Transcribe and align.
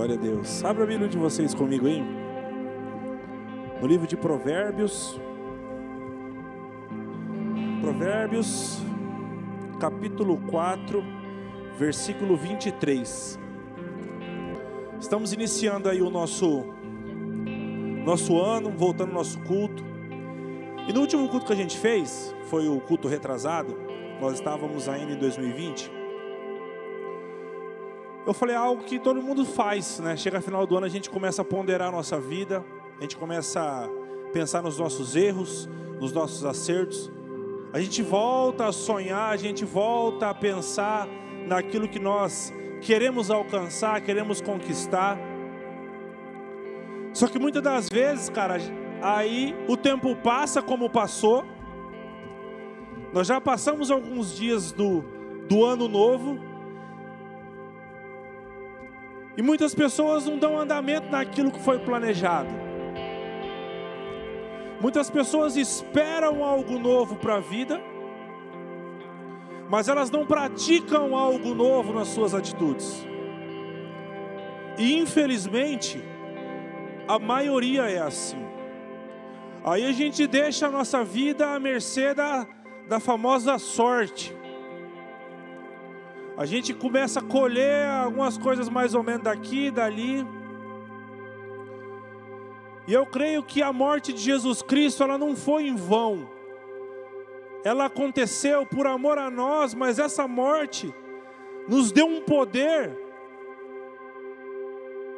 Glória 0.00 0.14
a 0.14 0.18
Deus. 0.18 0.64
Abra 0.64 0.84
a 0.84 0.86
Bíblia 0.86 1.10
de 1.10 1.18
vocês 1.18 1.52
comigo 1.52 1.86
aí. 1.86 2.02
No 3.82 3.86
livro 3.86 4.06
de 4.06 4.16
Provérbios. 4.16 5.20
Provérbios, 7.82 8.78
capítulo 9.78 10.38
4, 10.48 11.04
versículo 11.78 12.34
23. 12.34 13.38
Estamos 14.98 15.34
iniciando 15.34 15.90
aí 15.90 16.00
o 16.00 16.08
nosso 16.08 16.64
nosso 18.02 18.40
ano, 18.40 18.70
voltando 18.70 19.10
ao 19.10 19.16
nosso 19.16 19.38
culto. 19.40 19.84
E 20.88 20.94
no 20.94 21.02
último 21.02 21.28
culto 21.28 21.44
que 21.44 21.52
a 21.52 21.56
gente 21.56 21.76
fez, 21.76 22.34
foi 22.46 22.66
o 22.66 22.80
culto 22.80 23.06
retrasado, 23.06 23.76
nós 24.18 24.38
estávamos 24.38 24.88
ainda 24.88 25.12
em 25.12 25.18
2020. 25.18 25.99
Eu 28.30 28.34
falei 28.34 28.54
algo 28.54 28.84
que 28.84 28.96
todo 28.96 29.20
mundo 29.20 29.44
faz, 29.44 29.98
né? 29.98 30.16
Chega 30.16 30.40
final 30.40 30.64
do 30.64 30.76
ano, 30.76 30.86
a 30.86 30.88
gente 30.88 31.10
começa 31.10 31.42
a 31.42 31.44
ponderar 31.44 31.88
a 31.88 31.90
nossa 31.90 32.20
vida, 32.20 32.64
a 32.96 33.02
gente 33.02 33.16
começa 33.16 33.60
a 33.60 33.88
pensar 34.32 34.62
nos 34.62 34.78
nossos 34.78 35.16
erros, 35.16 35.68
nos 35.98 36.12
nossos 36.12 36.44
acertos. 36.44 37.10
A 37.72 37.80
gente 37.80 38.04
volta 38.04 38.66
a 38.66 38.72
sonhar, 38.72 39.32
a 39.32 39.36
gente 39.36 39.64
volta 39.64 40.30
a 40.30 40.34
pensar 40.34 41.08
naquilo 41.48 41.88
que 41.88 41.98
nós 41.98 42.54
queremos 42.80 43.32
alcançar, 43.32 44.00
queremos 44.00 44.40
conquistar. 44.40 45.18
Só 47.12 47.26
que 47.26 47.36
muitas 47.36 47.64
das 47.64 47.88
vezes, 47.88 48.28
cara, 48.28 48.58
aí 49.02 49.56
o 49.66 49.76
tempo 49.76 50.14
passa 50.14 50.62
como 50.62 50.88
passou. 50.88 51.44
Nós 53.12 53.26
já 53.26 53.40
passamos 53.40 53.90
alguns 53.90 54.36
dias 54.36 54.70
do, 54.70 55.02
do 55.48 55.64
ano 55.64 55.88
novo 55.88 56.49
e 59.40 59.42
muitas 59.42 59.74
pessoas 59.74 60.26
não 60.26 60.36
dão 60.36 60.58
andamento 60.58 61.10
naquilo 61.10 61.50
que 61.50 61.60
foi 61.60 61.78
planejado. 61.78 62.50
Muitas 64.78 65.08
pessoas 65.08 65.56
esperam 65.56 66.44
algo 66.44 66.78
novo 66.78 67.16
para 67.16 67.36
a 67.36 67.40
vida, 67.40 67.80
mas 69.70 69.88
elas 69.88 70.10
não 70.10 70.26
praticam 70.26 71.16
algo 71.16 71.54
novo 71.54 71.90
nas 71.90 72.08
suas 72.08 72.34
atitudes. 72.34 73.02
E 74.76 74.98
infelizmente, 74.98 76.04
a 77.08 77.18
maioria 77.18 77.90
é 77.90 77.98
assim. 77.98 78.44
Aí 79.64 79.86
a 79.86 79.92
gente 79.92 80.26
deixa 80.26 80.66
a 80.66 80.70
nossa 80.70 81.02
vida 81.02 81.54
à 81.54 81.58
mercê 81.58 82.12
da, 82.12 82.46
da 82.86 83.00
famosa 83.00 83.56
sorte. 83.56 84.36
A 86.40 86.46
gente 86.46 86.72
começa 86.72 87.20
a 87.20 87.22
colher 87.22 87.86
algumas 87.86 88.38
coisas 88.38 88.66
mais 88.70 88.94
ou 88.94 89.02
menos 89.02 89.24
daqui 89.24 89.66
e 89.66 89.70
dali. 89.70 90.26
E 92.88 92.94
eu 92.94 93.04
creio 93.04 93.42
que 93.42 93.60
a 93.60 93.70
morte 93.74 94.10
de 94.10 94.22
Jesus 94.22 94.62
Cristo, 94.62 95.02
ela 95.02 95.18
não 95.18 95.36
foi 95.36 95.66
em 95.66 95.76
vão. 95.76 96.26
Ela 97.62 97.84
aconteceu 97.84 98.64
por 98.64 98.86
amor 98.86 99.18
a 99.18 99.30
nós, 99.30 99.74
mas 99.74 99.98
essa 99.98 100.26
morte 100.26 100.94
nos 101.68 101.92
deu 101.92 102.06
um 102.06 102.22
poder 102.22 102.90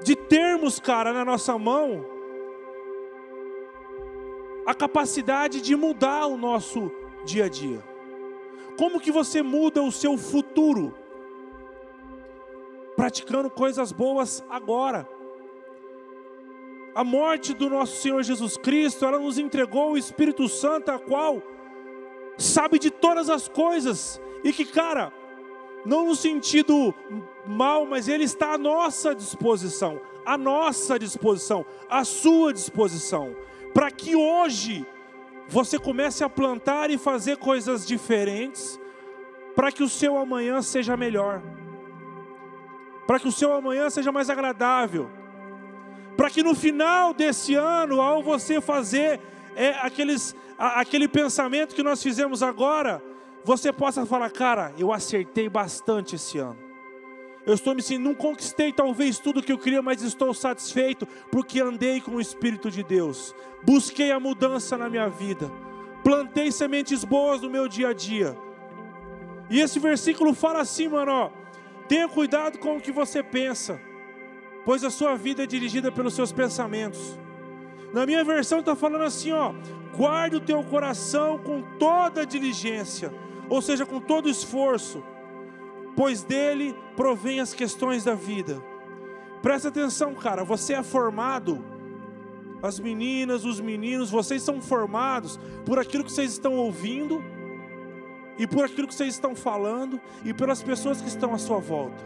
de 0.03 0.17
termos, 0.17 0.81
cara, 0.81 1.13
na 1.13 1.25
nossa 1.25 1.57
mão 1.57 2.05
a 4.67 4.75
capacidade 4.75 5.61
de 5.61 5.77
mudar 5.77 6.27
o 6.27 6.37
nosso 6.37 6.91
dia 7.25 7.45
a 7.45 7.49
dia. 7.49 7.81
Como 8.77 8.99
que 8.99 9.13
você 9.13 9.41
muda 9.41 9.81
o 9.85 9.93
seu 9.93 10.19
futuro? 10.19 11.01
Praticando 12.97 13.51
coisas 13.51 13.93
boas 13.93 14.45
agora. 14.49 15.09
A 16.95 17.03
morte 17.03 17.55
do 17.55 17.71
nosso 17.71 18.01
Senhor 18.03 18.23
Jesus 18.23 18.57
Cristo, 18.57 19.05
ela 19.05 19.19
nos 19.19 19.39
entregou 19.39 19.93
o 19.93 19.99
Espírito 19.99 20.49
Santo, 20.49 20.91
a 20.91 20.99
qual 20.99 21.43
sabe 22.37 22.79
de 22.79 22.91
todas 22.91 23.31
as 23.31 23.49
coisas 23.49 24.21
e 24.45 24.53
que, 24.53 24.65
cara, 24.65 25.13
não 25.87 26.07
no 26.07 26.15
sentido 26.15 26.95
mal, 27.47 27.87
mas 27.87 28.09
ele 28.09 28.25
está 28.25 28.55
à 28.55 28.59
nossa 28.59 29.15
disposição, 29.15 30.01
à 30.25 30.37
nossa 30.37 30.99
disposição, 30.99 31.65
à 31.89 32.05
sua 32.05 32.53
disposição, 32.53 33.35
para 33.73 33.91
que 33.91 34.15
hoje 34.15 34.87
você 35.49 35.79
comece 35.79 36.23
a 36.23 36.29
plantar 36.29 36.91
e 36.91 36.99
fazer 36.99 37.39
coisas 37.39 37.87
diferentes, 37.87 38.79
para 39.57 39.73
que 39.73 39.83
o 39.83 39.89
seu 39.89 40.19
amanhã 40.19 40.61
seja 40.63 40.97
melhor 40.97 41.43
para 43.13 43.21
que 43.21 43.29
o 43.29 43.33
seu 43.33 43.53
amanhã 43.53 43.91
seja 43.91 44.11
mais 44.11 44.31
agradável, 44.31 45.11
para 46.17 46.31
que 46.31 46.43
no 46.43 46.55
final 46.55 47.13
desse 47.13 47.55
ano, 47.55 48.01
ao 48.01 48.23
você 48.23 48.59
fazer 48.59 49.21
é, 49.55 49.69
aqueles, 49.83 50.35
a, 50.59 50.81
aquele 50.81 51.07
pensamento 51.07 51.75
que 51.75 51.83
nós 51.83 52.03
fizemos 52.03 52.43
agora, 52.43 53.05
você 53.45 53.71
possa 53.71 54.07
falar, 54.07 54.31
cara, 54.31 54.73
eu 54.79 54.91
acertei 54.91 55.47
bastante 55.47 56.15
esse 56.15 56.39
ano. 56.39 56.57
Eu 57.45 57.53
estou 57.53 57.75
me 57.75 57.83
sentindo, 57.83 58.09
não 58.09 58.15
conquistei 58.15 58.73
talvez 58.73 59.19
tudo 59.19 59.43
que 59.43 59.53
eu 59.53 59.59
queria, 59.59 59.83
mas 59.83 60.01
estou 60.01 60.33
satisfeito 60.33 61.07
porque 61.31 61.61
andei 61.61 62.01
com 62.01 62.13
o 62.13 62.21
Espírito 62.21 62.71
de 62.71 62.83
Deus, 62.83 63.35
busquei 63.63 64.11
a 64.11 64.19
mudança 64.19 64.79
na 64.79 64.89
minha 64.89 65.11
vida, 65.11 65.53
plantei 66.03 66.51
sementes 66.51 67.05
boas 67.05 67.43
no 67.43 67.51
meu 67.51 67.69
dia 67.69 67.89
a 67.89 67.93
dia. 67.93 68.35
E 69.51 69.61
esse 69.61 69.79
versículo 69.79 70.33
fala 70.33 70.61
assim, 70.61 70.89
mano, 70.89 71.13
ó, 71.13 71.42
Tenha 71.93 72.09
cuidado 72.09 72.59
com 72.59 72.79
o 72.79 72.81
que 72.81 72.91
você 72.91 73.23
pensa, 73.23 73.79
pois 74.65 74.83
a 74.83 74.89
sua 74.89 75.15
vida 75.15 75.43
é 75.43 75.47
dirigida 75.47 75.93
pelos 75.93 76.15
seus 76.15 76.33
pensamentos. 76.33 77.19
Na 77.93 78.07
minha 78.07 78.25
versão 78.25 78.61
está 78.61 78.75
falando 78.75 79.05
assim, 79.05 79.31
ó, 79.31 79.53
guarde 79.95 80.37
o 80.37 80.41
teu 80.41 80.65
coração 80.65 81.37
com 81.37 81.61
toda 81.79 82.25
diligência, 82.25 83.13
ou 83.47 83.61
seja, 83.61 83.85
com 83.85 84.01
todo 84.01 84.27
esforço, 84.27 85.05
pois 85.95 86.23
dele 86.23 86.75
provém 86.97 87.41
as 87.41 87.53
questões 87.53 88.05
da 88.05 88.15
vida. 88.15 88.59
Presta 89.43 89.69
atenção, 89.69 90.15
cara, 90.15 90.45
você 90.45 90.73
é 90.73 90.83
formado, 90.83 91.63
as 92.63 92.81
meninas, 92.81 93.45
os 93.45 93.61
meninos, 93.61 94.11
vocês 94.11 94.43
são 94.43 94.63
formados 94.63 95.39
por 95.67 95.79
aquilo 95.79 96.05
que 96.05 96.13
vocês 96.13 96.33
estão 96.33 96.55
ouvindo 96.55 97.23
e 98.43 98.47
por 98.47 98.65
aquilo 98.65 98.89
que 98.89 98.95
vocês 98.95 99.15
estão 99.15 99.37
falando 99.37 100.01
e 100.25 100.35
pelas 100.35 100.61
pessoas 100.61 101.01
que 101.01 101.07
estão 101.07 101.33
à 101.33 101.39
sua 101.39 101.59
volta. 101.59 102.05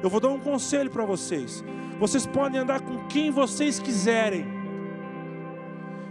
Eu 0.00 0.08
vou 0.08 0.20
dar 0.20 0.28
um 0.28 0.38
conselho 0.38 0.88
para 0.88 1.04
vocês. 1.04 1.64
Vocês 1.98 2.24
podem 2.24 2.60
andar 2.60 2.80
com 2.80 3.08
quem 3.08 3.32
vocês 3.32 3.80
quiserem. 3.80 4.46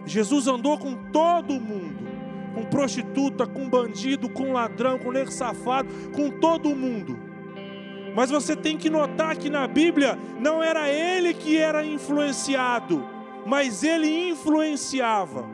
Jesus 0.05 0.47
andou 0.47 0.77
com 0.77 0.95
todo 1.13 1.61
mundo, 1.61 2.05
com 2.53 2.65
prostituta, 2.65 3.47
com 3.47 3.69
bandido, 3.69 4.27
com 4.27 4.51
ladrão, 4.51 4.99
com 4.99 5.13
negro 5.13 5.31
safado, 5.31 5.87
com 6.13 6.29
todo 6.29 6.75
mundo. 6.75 7.17
Mas 8.13 8.29
você 8.29 8.53
tem 8.53 8.75
que 8.75 8.89
notar 8.89 9.37
que 9.37 9.49
na 9.49 9.65
Bíblia 9.65 10.19
não 10.41 10.61
era 10.61 10.89
ele 10.89 11.33
que 11.33 11.55
era 11.55 11.85
influenciado, 11.85 13.01
mas 13.45 13.81
ele 13.81 14.29
influenciava. 14.29 15.45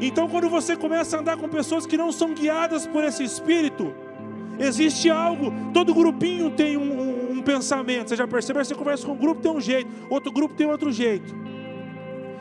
Então, 0.00 0.28
quando 0.28 0.48
você 0.48 0.76
começa 0.76 1.16
a 1.16 1.20
andar 1.20 1.36
com 1.36 1.48
pessoas 1.48 1.84
que 1.84 1.96
não 1.96 2.10
são 2.10 2.32
guiadas 2.32 2.86
por 2.86 3.04
esse 3.04 3.22
espírito, 3.22 3.92
existe 4.58 5.10
algo. 5.10 5.52
Todo 5.74 5.94
grupinho 5.94 6.50
tem 6.50 6.76
um, 6.76 7.00
um, 7.00 7.32
um 7.32 7.42
pensamento. 7.42 8.08
Você 8.08 8.16
já 8.16 8.26
percebeu? 8.26 8.64
Você 8.64 8.74
conversa 8.74 9.04
com 9.04 9.12
um 9.12 9.16
grupo 9.16 9.42
tem 9.42 9.50
um 9.50 9.60
jeito, 9.60 9.90
outro 10.08 10.32
grupo 10.32 10.54
tem 10.54 10.66
outro 10.66 10.90
jeito. 10.90 11.34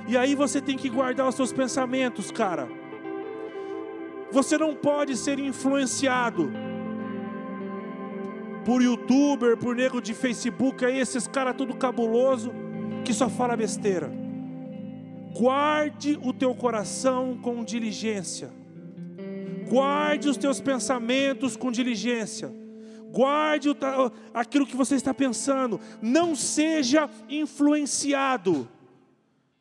E 0.08 0.18
aí 0.18 0.36
você 0.36 0.62
tem 0.62 0.78
que 0.78 0.90
guardar 0.90 1.28
os 1.28 1.36
seus 1.36 1.52
pensamentos, 1.52 2.32
cara. 2.32 2.68
Você 4.32 4.58
não 4.58 4.74
pode 4.74 5.18
ser 5.18 5.38
influenciado 5.40 6.52
por 8.64 8.82
youtuber, 8.82 9.58
por 9.58 9.76
nego 9.76 10.02
de 10.02 10.14
Facebook 10.14 10.86
aí, 10.86 11.00
esses 11.00 11.28
caras 11.28 11.56
tudo 11.58 11.76
cabuloso 11.76 12.52
que 13.04 13.14
só 13.14 13.28
fala 13.30 13.56
besteira. 13.58 14.29
Guarde 15.38 16.20
o 16.24 16.34
teu 16.34 16.54
coração 16.56 17.38
com 17.42 17.64
diligência. 17.64 18.52
Guarde 19.70 20.28
os 20.28 20.38
teus 20.38 20.60
pensamentos 20.60 21.56
com 21.56 21.72
diligência. 21.72 22.52
Guarde 23.12 23.70
aquilo 24.34 24.66
que 24.66 24.76
você 24.76 24.96
está 24.96 25.14
pensando. 25.14 25.80
Não 26.02 26.36
seja 26.36 27.10
influenciado 27.30 28.68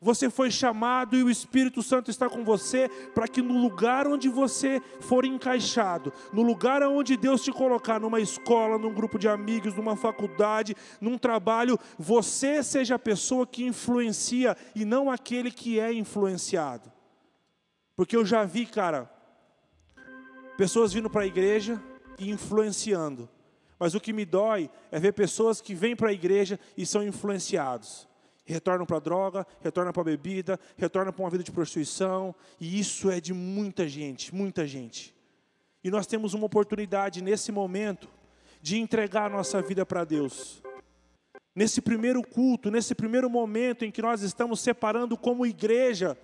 você 0.01 0.29
foi 0.29 0.49
chamado 0.49 1.17
e 1.17 1.23
o 1.23 1.29
Espírito 1.29 1.83
Santo 1.83 2.09
está 2.09 2.29
com 2.29 2.43
você 2.43 2.89
para 3.13 3.27
que 3.27 3.41
no 3.41 3.61
lugar 3.61 4.07
onde 4.07 4.29
você 4.29 4.81
for 5.01 5.25
encaixado, 5.25 6.13
no 6.31 6.41
lugar 6.41 6.81
onde 6.83 7.17
Deus 7.17 7.43
te 7.43 7.51
colocar, 7.51 7.99
numa 7.99 8.21
escola, 8.21 8.77
num 8.77 8.93
grupo 8.93 9.19
de 9.19 9.27
amigos, 9.27 9.75
numa 9.75 9.97
faculdade, 9.97 10.75
num 11.01 11.17
trabalho, 11.17 11.77
você 11.97 12.63
seja 12.63 12.95
a 12.95 12.99
pessoa 12.99 13.45
que 13.45 13.65
influencia 13.65 14.55
e 14.73 14.85
não 14.85 15.11
aquele 15.11 15.51
que 15.51 15.79
é 15.79 15.91
influenciado. 15.91 16.89
Porque 17.93 18.15
eu 18.15 18.25
já 18.25 18.45
vi, 18.45 18.65
cara, 18.65 19.11
pessoas 20.57 20.93
vindo 20.93 21.09
para 21.09 21.23
a 21.23 21.27
igreja 21.27 21.81
e 22.17 22.29
influenciando, 22.29 23.29
Mas 23.77 23.95
o 23.95 23.99
que 23.99 24.11
me 24.11 24.25
dói 24.25 24.69
é 24.91 24.99
ver 24.99 25.13
pessoas 25.13 25.61
que 25.61 25.73
vêm 25.73 25.95
para 25.95 26.09
a 26.09 26.13
igreja 26.13 26.59
e 26.75 26.85
são 26.85 27.01
influenciados. 27.01 28.08
Retornam 28.53 28.85
para 28.85 28.97
a 28.97 28.99
droga, 28.99 29.47
retornam 29.61 29.93
para 29.93 30.01
a 30.01 30.05
bebida, 30.05 30.59
retornam 30.75 31.13
para 31.13 31.23
uma 31.23 31.29
vida 31.29 31.43
de 31.43 31.51
prostituição, 31.51 32.33
e 32.59 32.79
isso 32.79 33.11
é 33.11 33.21
de 33.21 33.33
muita 33.33 33.87
gente, 33.87 34.33
muita 34.33 34.65
gente. 34.65 35.15
E 35.83 35.91
nós 35.91 36.07
temos 36.07 36.33
uma 36.33 36.47
oportunidade 36.47 37.21
nesse 37.21 37.51
momento 37.51 38.09
de 38.61 38.77
entregar 38.77 39.25
a 39.25 39.29
nossa 39.29 39.61
vida 39.61 39.85
para 39.85 40.03
Deus. 40.03 40.63
Nesse 41.55 41.81
primeiro 41.81 42.23
culto, 42.23 42.71
nesse 42.71 42.95
primeiro 42.95 43.29
momento 43.29 43.85
em 43.85 43.91
que 43.91 44.01
nós 44.01 44.21
estamos 44.21 44.59
separando 44.61 45.15
como 45.15 45.45
igreja, 45.45 46.17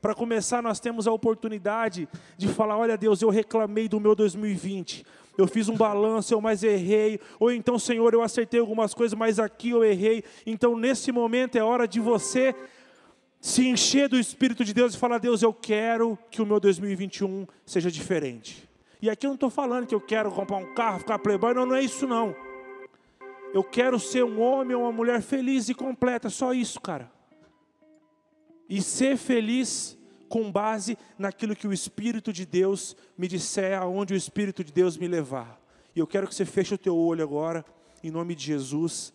para 0.00 0.14
começar, 0.14 0.62
nós 0.62 0.78
temos 0.78 1.06
a 1.06 1.12
oportunidade 1.12 2.08
de 2.36 2.48
falar: 2.48 2.76
olha, 2.76 2.96
Deus, 2.96 3.20
eu 3.20 3.30
reclamei 3.30 3.88
do 3.88 3.98
meu 3.98 4.14
2020, 4.14 5.04
eu 5.38 5.46
fiz 5.46 5.68
um 5.68 5.76
balanço, 5.76 6.34
eu 6.34 6.40
mais 6.40 6.64
errei, 6.64 7.20
ou 7.38 7.52
então, 7.52 7.78
Senhor, 7.78 8.12
eu 8.12 8.22
acertei 8.22 8.58
algumas 8.58 8.92
coisas, 8.92 9.16
mas 9.16 9.38
aqui 9.38 9.70
eu 9.70 9.84
errei. 9.84 10.24
Então, 10.44 10.76
nesse 10.76 11.12
momento, 11.12 11.56
é 11.56 11.62
hora 11.62 11.86
de 11.86 12.00
você 12.00 12.52
se 13.40 13.68
encher 13.68 14.08
do 14.08 14.18
Espírito 14.18 14.64
de 14.64 14.74
Deus 14.74 14.94
e 14.94 14.98
falar: 14.98 15.18
Deus, 15.18 15.40
eu 15.40 15.54
quero 15.54 16.18
que 16.28 16.42
o 16.42 16.46
meu 16.46 16.58
2021 16.58 17.46
seja 17.64 17.88
diferente. 17.88 18.68
E 19.00 19.08
aqui 19.08 19.26
eu 19.26 19.28
não 19.28 19.36
estou 19.36 19.48
falando 19.48 19.86
que 19.86 19.94
eu 19.94 20.00
quero 20.00 20.30
comprar 20.32 20.56
um 20.56 20.74
carro, 20.74 20.98
ficar 20.98 21.20
playboy, 21.20 21.54
não, 21.54 21.66
não 21.66 21.76
é 21.76 21.82
isso 21.82 22.06
não. 22.06 22.34
Eu 23.54 23.62
quero 23.62 23.98
ser 23.98 24.24
um 24.24 24.40
homem 24.40 24.76
ou 24.76 24.82
uma 24.82 24.92
mulher 24.92 25.22
feliz 25.22 25.68
e 25.68 25.74
completa, 25.74 26.28
só 26.28 26.52
isso, 26.52 26.80
cara. 26.80 27.10
E 28.68 28.82
ser 28.82 29.16
feliz 29.16 29.97
com 30.28 30.50
base 30.50 30.96
naquilo 31.18 31.56
que 31.56 31.66
o 31.66 31.72
Espírito 31.72 32.32
de 32.32 32.44
Deus 32.44 32.96
me 33.16 33.26
disser, 33.26 33.80
aonde 33.80 34.14
o 34.14 34.16
Espírito 34.16 34.62
de 34.62 34.72
Deus 34.72 34.96
me 34.96 35.08
levar. 35.08 35.60
E 35.94 35.98
eu 35.98 36.06
quero 36.06 36.28
que 36.28 36.34
você 36.34 36.44
feche 36.44 36.74
o 36.74 36.78
teu 36.78 36.96
olho 36.96 37.22
agora, 37.22 37.64
em 38.02 38.10
nome 38.10 38.34
de 38.34 38.44
Jesus. 38.44 39.12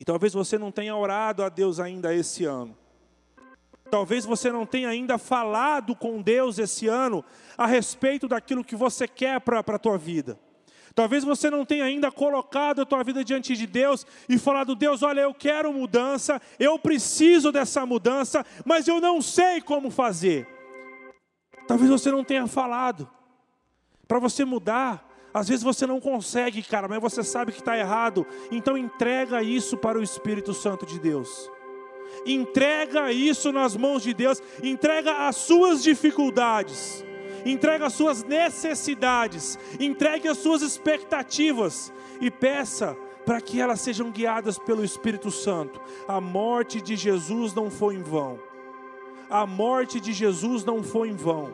E 0.00 0.04
talvez 0.04 0.32
você 0.32 0.58
não 0.58 0.72
tenha 0.72 0.96
orado 0.96 1.42
a 1.42 1.48
Deus 1.48 1.78
ainda 1.78 2.14
esse 2.14 2.44
ano. 2.44 2.76
Talvez 3.90 4.24
você 4.24 4.50
não 4.50 4.66
tenha 4.66 4.88
ainda 4.88 5.18
falado 5.18 5.94
com 5.94 6.20
Deus 6.20 6.58
esse 6.58 6.88
ano 6.88 7.24
a 7.56 7.66
respeito 7.66 8.26
daquilo 8.26 8.64
que 8.64 8.74
você 8.74 9.06
quer 9.06 9.40
para 9.40 9.60
a 9.60 9.78
tua 9.78 9.96
vida. 9.96 10.38
Talvez 10.94 11.24
você 11.24 11.50
não 11.50 11.64
tenha 11.64 11.84
ainda 11.84 12.10
colocado 12.12 12.80
a 12.80 12.86
tua 12.86 13.02
vida 13.02 13.24
diante 13.24 13.56
de 13.56 13.66
Deus 13.66 14.06
e 14.28 14.38
falado: 14.38 14.76
Deus, 14.76 15.02
olha, 15.02 15.22
eu 15.22 15.34
quero 15.34 15.72
mudança, 15.72 16.40
eu 16.58 16.78
preciso 16.78 17.50
dessa 17.50 17.84
mudança, 17.84 18.46
mas 18.64 18.86
eu 18.86 19.00
não 19.00 19.20
sei 19.20 19.60
como 19.60 19.90
fazer. 19.90 20.46
Talvez 21.66 21.90
você 21.90 22.10
não 22.10 22.22
tenha 22.22 22.46
falado. 22.46 23.10
Para 24.06 24.18
você 24.18 24.44
mudar, 24.44 25.08
às 25.32 25.48
vezes 25.48 25.64
você 25.64 25.86
não 25.86 25.98
consegue, 25.98 26.62
cara, 26.62 26.86
mas 26.86 27.00
você 27.00 27.24
sabe 27.24 27.50
que 27.50 27.58
está 27.58 27.76
errado. 27.76 28.24
Então 28.52 28.78
entrega 28.78 29.42
isso 29.42 29.76
para 29.76 29.98
o 29.98 30.02
Espírito 30.02 30.54
Santo 30.54 30.86
de 30.86 31.00
Deus 31.00 31.50
entrega 32.26 33.12
isso 33.12 33.52
nas 33.52 33.76
mãos 33.76 34.02
de 34.02 34.14
Deus, 34.14 34.40
entrega 34.62 35.26
as 35.26 35.36
suas 35.36 35.82
dificuldades, 35.82 37.04
entrega 37.44 37.86
as 37.86 37.92
suas 37.92 38.22
necessidades, 38.22 39.58
entregue 39.78 40.28
as 40.28 40.38
suas 40.38 40.62
expectativas 40.62 41.92
e 42.20 42.30
peça 42.30 42.96
para 43.24 43.40
que 43.40 43.60
elas 43.60 43.80
sejam 43.80 44.10
guiadas 44.10 44.58
pelo 44.58 44.84
Espírito 44.84 45.30
Santo. 45.30 45.80
A 46.06 46.20
morte 46.20 46.80
de 46.80 46.96
Jesus 46.96 47.54
não 47.54 47.70
foi 47.70 47.94
em 47.94 48.02
vão. 48.02 48.38
A 49.30 49.46
morte 49.46 50.00
de 50.00 50.12
Jesus 50.12 50.64
não 50.64 50.82
foi 50.82 51.08
em 51.08 51.16
vão. 51.16 51.52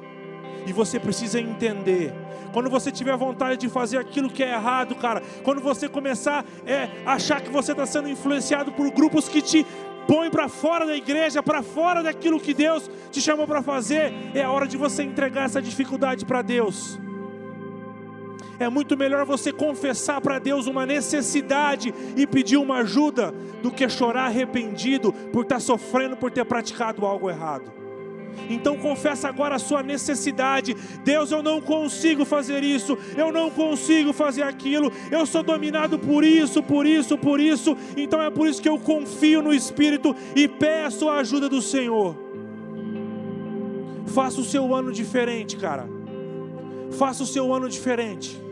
E 0.67 0.73
você 0.73 0.99
precisa 0.99 1.41
entender. 1.41 2.13
Quando 2.53 2.69
você 2.69 2.91
tiver 2.91 3.17
vontade 3.17 3.61
de 3.61 3.69
fazer 3.69 3.99
aquilo 3.99 4.29
que 4.29 4.43
é 4.43 4.53
errado, 4.53 4.95
cara, 4.97 5.23
quando 5.45 5.61
você 5.61 5.89
começar 5.89 6.45
a 6.67 6.71
é, 6.71 6.91
achar 7.07 7.41
que 7.41 7.51
você 7.51 7.73
está 7.73 7.87
sendo 7.87 8.09
influenciado 8.09 8.73
por 8.73 8.91
grupos 8.91 9.29
que 9.29 9.41
te 9.41 9.65
põe 10.11 10.29
para 10.29 10.49
fora 10.49 10.85
da 10.85 10.97
igreja, 10.97 11.41
para 11.41 11.63
fora 11.63 12.03
daquilo 12.03 12.41
que 12.41 12.53
Deus 12.53 12.91
te 13.13 13.21
chamou 13.21 13.47
para 13.47 13.63
fazer, 13.63 14.13
é 14.35 14.43
a 14.43 14.51
hora 14.51 14.67
de 14.67 14.77
você 14.77 15.05
entregar 15.05 15.45
essa 15.45 15.63
dificuldade 15.63 16.27
para 16.27 16.43
Deus. 16.43 16.99
É 18.59 18.69
muito 18.69 18.97
melhor 18.97 19.25
você 19.25 19.53
confessar 19.53 20.21
para 20.21 20.41
Deus 20.41 20.67
uma 20.67 20.85
necessidade 20.85 21.95
e 22.17 22.27
pedir 22.27 22.57
uma 22.57 22.79
ajuda 22.79 23.33
do 23.63 23.71
que 23.71 23.89
chorar 23.89 24.25
arrependido 24.25 25.13
por 25.13 25.45
estar 25.45 25.55
tá 25.57 25.61
sofrendo 25.61 26.17
por 26.17 26.33
ter 26.33 26.45
praticado 26.45 27.07
algo 27.07 27.31
errado. 27.31 27.80
Então 28.49 28.77
confessa 28.77 29.29
agora 29.29 29.55
a 29.55 29.59
sua 29.59 29.83
necessidade. 29.83 30.77
Deus, 31.05 31.31
eu 31.31 31.43
não 31.43 31.61
consigo 31.61 32.25
fazer 32.25 32.63
isso, 32.63 32.99
eu 33.17 33.33
não 33.33 33.51
consigo 33.51 34.13
fazer 34.13 34.43
aquilo, 34.43 34.93
eu 35.11 35.25
sou 35.27 35.43
dominado 35.43 35.99
por 35.99 36.25
isso, 36.25 36.63
por 36.63 36.87
isso, 36.87 37.17
por 37.17 37.41
isso. 37.41 37.77
Então 37.97 38.21
é 38.21 38.31
por 38.31 38.49
isso 38.49 38.61
que 38.61 38.69
eu 38.69 38.79
confio 38.79 39.43
no 39.43 39.53
Espírito 39.53 40.15
e 40.35 40.49
peço 40.49 41.09
a 41.09 41.19
ajuda 41.19 41.49
do 41.49 41.63
Senhor. 41.63 42.17
Faça 44.07 44.41
o 44.41 44.45
seu 44.45 44.75
ano 44.75 44.93
diferente, 44.93 45.57
cara. 45.57 45.89
Faça 46.93 47.23
o 47.23 47.27
seu 47.27 47.55
ano 47.55 47.69
diferente. 47.69 48.50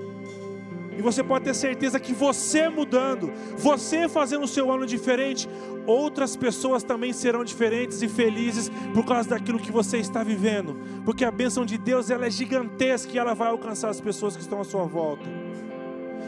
E 0.98 1.00
você 1.00 1.22
pode 1.22 1.44
ter 1.44 1.54
certeza 1.54 2.00
que 2.00 2.12
você 2.12 2.68
mudando, 2.68 3.32
você 3.56 4.08
fazendo 4.08 4.42
o 4.42 4.48
seu 4.48 4.68
ano 4.72 4.84
diferente, 4.84 5.48
outras 5.86 6.34
pessoas 6.34 6.82
também 6.82 7.12
serão 7.12 7.44
diferentes 7.44 8.02
e 8.02 8.08
felizes 8.08 8.68
por 8.92 9.06
causa 9.06 9.28
daquilo 9.28 9.60
que 9.60 9.70
você 9.70 9.98
está 9.98 10.24
vivendo. 10.24 10.76
Porque 11.04 11.24
a 11.24 11.30
bênção 11.30 11.64
de 11.64 11.78
Deus 11.78 12.10
ela 12.10 12.26
é 12.26 12.30
gigantesca 12.30 13.12
e 13.12 13.18
ela 13.18 13.32
vai 13.32 13.46
alcançar 13.46 13.90
as 13.90 14.00
pessoas 14.00 14.34
que 14.34 14.42
estão 14.42 14.60
à 14.60 14.64
sua 14.64 14.86
volta. 14.86 15.22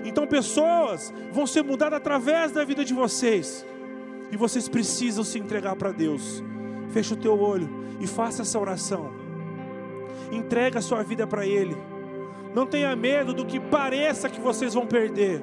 Então 0.04 0.24
pessoas 0.24 1.12
vão 1.32 1.48
ser 1.48 1.64
mudadas 1.64 1.96
através 1.96 2.52
da 2.52 2.64
vida 2.64 2.84
de 2.84 2.94
vocês. 2.94 3.66
E 4.30 4.36
vocês 4.36 4.68
precisam 4.68 5.24
se 5.24 5.36
entregar 5.36 5.74
para 5.74 5.90
Deus. 5.90 6.44
Feche 6.90 7.12
o 7.12 7.16
teu 7.16 7.36
olho 7.40 7.68
e 7.98 8.06
faça 8.06 8.42
essa 8.42 8.56
oração. 8.56 9.10
Entrega 10.30 10.78
a 10.78 10.82
sua 10.82 11.02
vida 11.02 11.26
para 11.26 11.44
Ele. 11.44 11.76
Não 12.54 12.66
tenha 12.66 12.94
medo 12.96 13.32
do 13.32 13.44
que 13.44 13.60
pareça 13.60 14.28
que 14.28 14.40
vocês 14.40 14.74
vão 14.74 14.86
perder, 14.86 15.42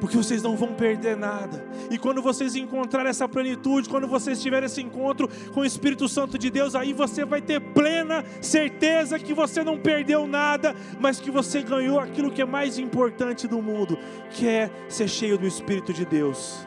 porque 0.00 0.16
vocês 0.16 0.42
não 0.42 0.56
vão 0.56 0.74
perder 0.74 1.16
nada. 1.16 1.64
E 1.90 1.96
quando 1.96 2.20
vocês 2.20 2.54
encontrarem 2.54 3.08
essa 3.08 3.28
plenitude, 3.28 3.88
quando 3.88 4.06
vocês 4.06 4.42
tiverem 4.42 4.66
esse 4.66 4.82
encontro 4.82 5.28
com 5.54 5.60
o 5.60 5.64
Espírito 5.64 6.08
Santo 6.08 6.36
de 6.36 6.50
Deus, 6.50 6.74
aí 6.74 6.92
você 6.92 7.24
vai 7.24 7.40
ter 7.40 7.60
plena 7.60 8.24
certeza 8.40 9.18
que 9.18 9.32
você 9.32 9.64
não 9.64 9.78
perdeu 9.78 10.26
nada, 10.26 10.74
mas 11.00 11.20
que 11.20 11.30
você 11.30 11.62
ganhou 11.62 11.98
aquilo 11.98 12.30
que 12.30 12.42
é 12.42 12.46
mais 12.46 12.78
importante 12.78 13.48
do 13.48 13.62
mundo, 13.62 13.98
que 14.30 14.46
é 14.46 14.70
ser 14.88 15.08
cheio 15.08 15.38
do 15.38 15.46
Espírito 15.46 15.92
de 15.92 16.04
Deus. 16.04 16.66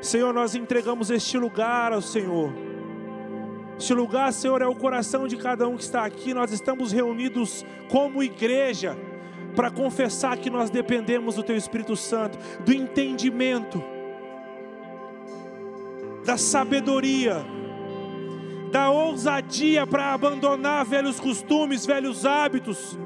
Senhor, 0.00 0.32
nós 0.32 0.54
entregamos 0.54 1.10
este 1.10 1.36
lugar 1.36 1.92
ao 1.92 2.00
Senhor. 2.00 2.52
Este 3.78 3.92
lugar, 3.92 4.32
Senhor, 4.32 4.62
é 4.62 4.66
o 4.66 4.74
coração 4.74 5.28
de 5.28 5.36
cada 5.36 5.68
um 5.68 5.76
que 5.76 5.82
está 5.82 6.04
aqui. 6.04 6.32
Nós 6.32 6.50
estamos 6.50 6.92
reunidos 6.92 7.64
como 7.90 8.22
igreja 8.22 8.96
para 9.54 9.70
confessar 9.70 10.36
que 10.38 10.48
nós 10.48 10.70
dependemos 10.70 11.34
do 11.34 11.42
Teu 11.42 11.56
Espírito 11.56 11.94
Santo, 11.94 12.38
do 12.64 12.72
entendimento, 12.72 13.82
da 16.24 16.38
sabedoria, 16.38 17.44
da 18.72 18.90
ousadia 18.90 19.86
para 19.86 20.12
abandonar 20.12 20.84
velhos 20.84 21.20
costumes, 21.20 21.84
velhos 21.84 22.24
hábitos, 22.24 22.98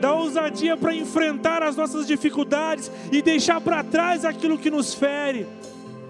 da 0.00 0.14
ousadia 0.14 0.76
para 0.76 0.94
enfrentar 0.94 1.62
as 1.62 1.76
nossas 1.76 2.06
dificuldades 2.06 2.90
e 3.12 3.20
deixar 3.20 3.60
para 3.60 3.82
trás 3.82 4.24
aquilo 4.24 4.56
que 4.56 4.70
nos 4.70 4.94
fere 4.94 5.46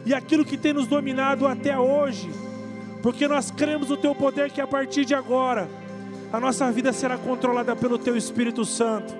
e 0.04 0.14
aquilo 0.14 0.44
que 0.44 0.56
tem 0.56 0.72
nos 0.72 0.87
dominado 0.87 1.46
até 1.46 1.78
hoje 1.78 2.30
porque 3.02 3.26
nós 3.26 3.50
cremos 3.50 3.88
no 3.88 3.97
Teu 3.97 4.14
poder 4.14 4.50
que 4.50 4.61
a 4.61 4.66
partir 4.66 5.04
de 5.04 5.14
agora 5.14 5.69
a 6.33 6.38
nossa 6.38 6.71
vida 6.71 6.92
será 6.92 7.19
controlada 7.19 7.75
pelo 7.75 7.99
Teu 7.99 8.16
Espírito 8.16 8.64
Santo. 8.64 9.19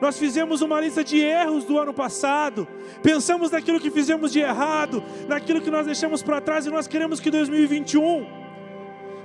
Nós 0.00 0.18
fizemos 0.18 0.62
uma 0.62 0.80
lista 0.80 1.04
de 1.04 1.18
erros 1.18 1.64
do 1.64 1.78
ano 1.78 1.92
passado, 1.92 2.66
pensamos 3.02 3.50
naquilo 3.50 3.78
que 3.78 3.90
fizemos 3.90 4.32
de 4.32 4.40
errado, 4.40 5.02
naquilo 5.28 5.60
que 5.60 5.70
nós 5.70 5.84
deixamos 5.84 6.22
para 6.22 6.40
trás 6.40 6.64
e 6.64 6.70
nós 6.70 6.86
queremos 6.86 7.20
que 7.20 7.30
2021 7.30 8.26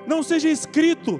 não 0.05 0.21
seja 0.21 0.49
escrito 0.49 1.19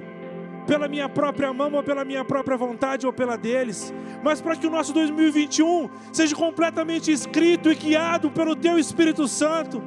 pela 0.66 0.88
minha 0.88 1.08
própria 1.08 1.52
mão 1.52 1.72
ou 1.72 1.82
pela 1.82 2.04
minha 2.04 2.24
própria 2.24 2.56
vontade 2.56 3.06
ou 3.06 3.12
pela 3.12 3.36
deles, 3.36 3.94
mas 4.22 4.40
para 4.42 4.56
que 4.56 4.66
o 4.66 4.70
nosso 4.70 4.92
2021 4.92 5.88
seja 6.12 6.36
completamente 6.36 7.10
escrito 7.10 7.70
e 7.70 7.74
guiado 7.74 8.30
pelo 8.30 8.54
Teu 8.54 8.78
Espírito 8.78 9.26
Santo 9.26 9.82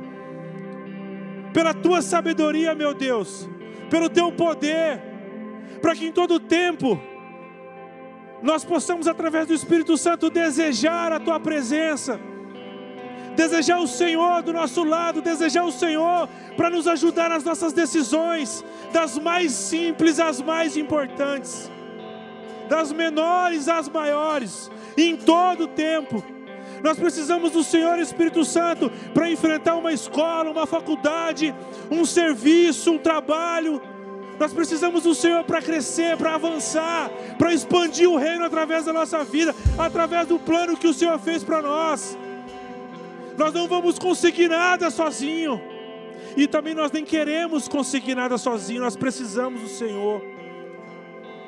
pela 1.53 1.73
tua 1.73 2.01
sabedoria, 2.01 2.75
meu 2.75 2.93
Deus, 2.93 3.49
pelo 3.89 4.09
teu 4.09 4.31
poder, 4.31 5.01
para 5.81 5.95
que 5.95 6.05
em 6.05 6.11
todo 6.11 6.39
tempo 6.39 6.99
nós 8.41 8.63
possamos, 8.63 9.07
através 9.07 9.47
do 9.47 9.53
Espírito 9.53 9.97
Santo, 9.97 10.29
desejar 10.29 11.11
a 11.11 11.19
tua 11.19 11.39
presença, 11.39 12.19
desejar 13.35 13.79
o 13.79 13.87
Senhor 13.87 14.41
do 14.41 14.53
nosso 14.53 14.83
lado, 14.83 15.21
desejar 15.21 15.63
o 15.63 15.71
Senhor 15.71 16.27
para 16.55 16.69
nos 16.69 16.87
ajudar 16.87 17.29
nas 17.29 17.43
nossas 17.43 17.73
decisões, 17.73 18.63
das 18.91 19.17
mais 19.17 19.51
simples 19.51 20.19
às 20.19 20.41
mais 20.41 20.75
importantes. 20.77 21.69
das 22.69 22.91
menores 22.93 23.67
às 23.67 23.89
maiores, 23.89 24.69
em 24.95 25.17
todo 25.17 25.63
o 25.63 25.67
tempo. 25.67 26.23
Nós 26.83 26.97
precisamos 26.97 27.51
do 27.51 27.63
Senhor 27.63 27.99
Espírito 27.99 28.45
Santo 28.45 28.91
para 29.13 29.29
enfrentar 29.29 29.75
uma 29.75 29.91
escola, 29.91 30.49
uma 30.49 30.65
faculdade, 30.65 31.53
um 31.91 32.05
serviço, 32.05 32.91
um 32.91 32.97
trabalho. 32.97 33.81
Nós 34.39 34.53
precisamos 34.53 35.03
do 35.03 35.13
Senhor 35.13 35.43
para 35.43 35.61
crescer, 35.61 36.15
para 36.15 36.35
avançar, 36.35 37.09
para 37.37 37.53
expandir 37.53 38.09
o 38.09 38.15
reino 38.15 38.45
através 38.45 38.85
da 38.85 38.93
nossa 38.93 39.23
vida, 39.23 39.53
através 39.77 40.27
do 40.27 40.39
plano 40.39 40.77
que 40.77 40.87
o 40.87 40.93
Senhor 40.93 41.19
fez 41.19 41.43
para 41.43 41.61
nós. 41.61 42.17
Nós 43.37 43.53
não 43.53 43.67
vamos 43.67 43.99
conseguir 43.99 44.47
nada 44.47 44.89
sozinho. 44.89 45.61
E 46.37 46.47
também 46.47 46.73
nós 46.73 46.91
nem 46.91 47.03
queremos 47.03 47.67
conseguir 47.67 48.15
nada 48.15 48.37
sozinho, 48.37 48.81
nós 48.81 48.95
precisamos 48.95 49.61
do 49.61 49.67
Senhor. 49.67 50.21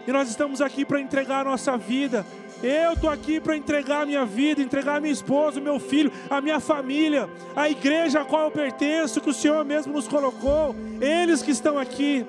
E 0.06 0.12
nós 0.12 0.30
estamos 0.30 0.62
aqui 0.62 0.84
para 0.84 1.00
entregar 1.00 1.42
a 1.42 1.52
nossa 1.52 1.78
vida. 1.78 2.26
Eu 2.63 2.94
estou 2.94 3.10
aqui 3.10 3.39
para 3.39 3.58
entregar 3.58 4.03
a 4.03 4.06
minha 4.06 4.24
vida, 4.24 4.62
entregar 4.62 4.98
a 4.98 5.00
minha 5.00 5.13
esposa, 5.13 5.60
o 5.60 5.63
meu 5.63 5.80
filho, 5.80 6.12
a 6.30 6.39
minha 6.39 6.60
família, 6.60 7.27
a 7.56 7.68
igreja 7.70 8.22
a 8.22 8.25
qual 8.25 8.46
eu 8.46 8.51
pertenço, 8.51 9.20
que 9.20 9.30
o 9.30 9.34
Senhor 9.34 9.65
mesmo 9.65 9.94
nos 9.94 10.08
colocou, 10.08 10.75
eles 11.00 11.41
que 11.41 11.50
estão 11.50 11.77
aqui. 11.77 12.25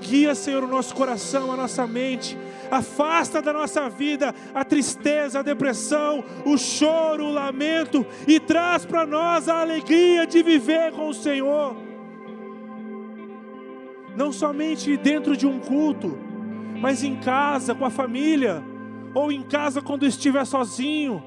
Guia, 0.00 0.36
Senhor, 0.36 0.62
o 0.62 0.68
nosso 0.68 0.94
coração, 0.94 1.50
a 1.50 1.56
nossa 1.56 1.84
mente. 1.84 2.38
Afasta 2.70 3.42
da 3.42 3.52
nossa 3.52 3.88
vida 3.88 4.32
a 4.54 4.64
tristeza, 4.64 5.40
a 5.40 5.42
depressão, 5.42 6.24
o 6.44 6.56
choro, 6.56 7.24
o 7.24 7.32
lamento 7.32 8.06
e 8.26 8.38
traz 8.38 8.84
para 8.84 9.04
nós 9.04 9.48
a 9.48 9.60
alegria 9.60 10.26
de 10.26 10.42
viver 10.42 10.92
com 10.92 11.08
o 11.08 11.14
Senhor. 11.14 11.76
Não 14.16 14.30
somente 14.32 14.96
dentro 14.96 15.36
de 15.36 15.46
um 15.46 15.58
culto, 15.58 16.16
mas 16.80 17.02
em 17.02 17.16
casa, 17.16 17.74
com 17.74 17.84
a 17.84 17.90
família, 17.90 18.62
ou 19.16 19.32
em 19.32 19.42
casa 19.42 19.80
quando 19.80 20.04
estiver 20.04 20.44
sozinho, 20.44 21.24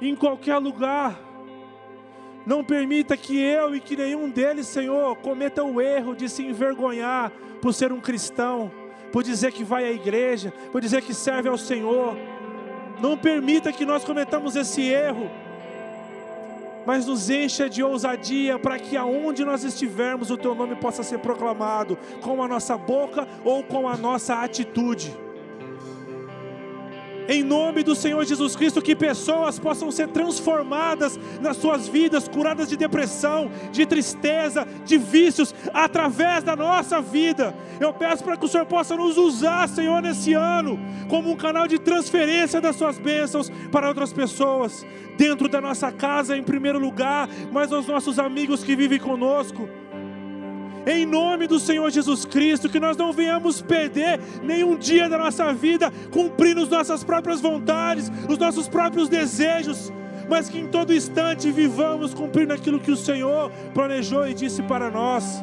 em 0.00 0.16
qualquer 0.16 0.56
lugar. 0.56 1.20
Não 2.46 2.64
permita 2.64 3.14
que 3.14 3.38
eu 3.38 3.76
e 3.76 3.80
que 3.80 3.94
nenhum 3.94 4.30
deles, 4.30 4.68
Senhor, 4.68 5.14
cometa 5.16 5.62
o 5.62 5.82
erro 5.82 6.16
de 6.16 6.30
se 6.30 6.42
envergonhar 6.42 7.30
por 7.60 7.74
ser 7.74 7.92
um 7.92 8.00
cristão, 8.00 8.72
por 9.12 9.22
dizer 9.22 9.52
que 9.52 9.62
vai 9.62 9.84
à 9.84 9.92
igreja, 9.92 10.50
por 10.72 10.80
dizer 10.80 11.02
que 11.02 11.12
serve 11.12 11.46
ao 11.46 11.58
Senhor. 11.58 12.16
Não 13.02 13.18
permita 13.18 13.70
que 13.70 13.84
nós 13.84 14.02
cometamos 14.02 14.56
esse 14.56 14.80
erro, 14.80 15.30
mas 16.86 17.04
nos 17.04 17.28
encha 17.28 17.68
de 17.68 17.82
ousadia 17.82 18.58
para 18.58 18.78
que 18.78 18.96
aonde 18.96 19.44
nós 19.44 19.62
estivermos 19.62 20.30
o 20.30 20.38
teu 20.38 20.54
nome 20.54 20.74
possa 20.76 21.02
ser 21.02 21.18
proclamado 21.18 21.98
com 22.22 22.42
a 22.42 22.48
nossa 22.48 22.78
boca 22.78 23.28
ou 23.44 23.62
com 23.62 23.86
a 23.86 23.94
nossa 23.94 24.36
atitude 24.42 25.14
em 27.28 27.42
nome 27.42 27.82
do 27.82 27.94
Senhor 27.94 28.24
Jesus 28.24 28.56
Cristo, 28.56 28.82
que 28.82 28.96
pessoas 28.96 29.58
possam 29.58 29.90
ser 29.90 30.08
transformadas 30.08 31.18
nas 31.40 31.56
suas 31.56 31.88
vidas, 31.88 32.28
curadas 32.28 32.68
de 32.68 32.76
depressão, 32.76 33.50
de 33.70 33.86
tristeza, 33.86 34.66
de 34.84 34.98
vícios, 34.98 35.54
através 35.72 36.42
da 36.42 36.56
nossa 36.56 37.00
vida. 37.00 37.54
Eu 37.80 37.92
peço 37.92 38.22
para 38.24 38.36
que 38.36 38.44
o 38.44 38.48
Senhor 38.48 38.66
possa 38.66 38.96
nos 38.96 39.16
usar, 39.16 39.68
Senhor, 39.68 40.00
nesse 40.02 40.32
ano, 40.32 40.78
como 41.08 41.30
um 41.30 41.36
canal 41.36 41.66
de 41.66 41.78
transferência 41.78 42.60
das 42.60 42.76
suas 42.76 42.98
bênçãos 42.98 43.50
para 43.70 43.88
outras 43.88 44.12
pessoas, 44.12 44.86
dentro 45.16 45.48
da 45.48 45.60
nossa 45.60 45.90
casa 45.92 46.36
em 46.36 46.42
primeiro 46.42 46.78
lugar, 46.78 47.28
mas 47.50 47.72
aos 47.72 47.86
nossos 47.86 48.18
amigos 48.18 48.64
que 48.64 48.76
vivem 48.76 48.98
conosco 48.98 49.68
em 50.86 51.06
nome 51.06 51.46
do 51.46 51.60
Senhor 51.60 51.90
Jesus 51.90 52.24
Cristo, 52.24 52.68
que 52.68 52.80
nós 52.80 52.96
não 52.96 53.12
venhamos 53.12 53.60
perder 53.60 54.20
nenhum 54.42 54.76
dia 54.76 55.08
da 55.08 55.18
nossa 55.18 55.52
vida 55.52 55.92
cumprindo 56.10 56.62
as 56.62 56.68
nossas 56.68 57.04
próprias 57.04 57.40
vontades, 57.40 58.10
os 58.28 58.38
nossos 58.38 58.68
próprios 58.68 59.08
desejos, 59.08 59.92
mas 60.28 60.48
que 60.48 60.58
em 60.58 60.66
todo 60.66 60.94
instante 60.94 61.50
vivamos 61.50 62.14
cumprindo 62.14 62.52
aquilo 62.52 62.80
que 62.80 62.90
o 62.90 62.96
Senhor 62.96 63.50
planejou 63.74 64.26
e 64.26 64.34
disse 64.34 64.62
para 64.62 64.90
nós. 64.90 65.42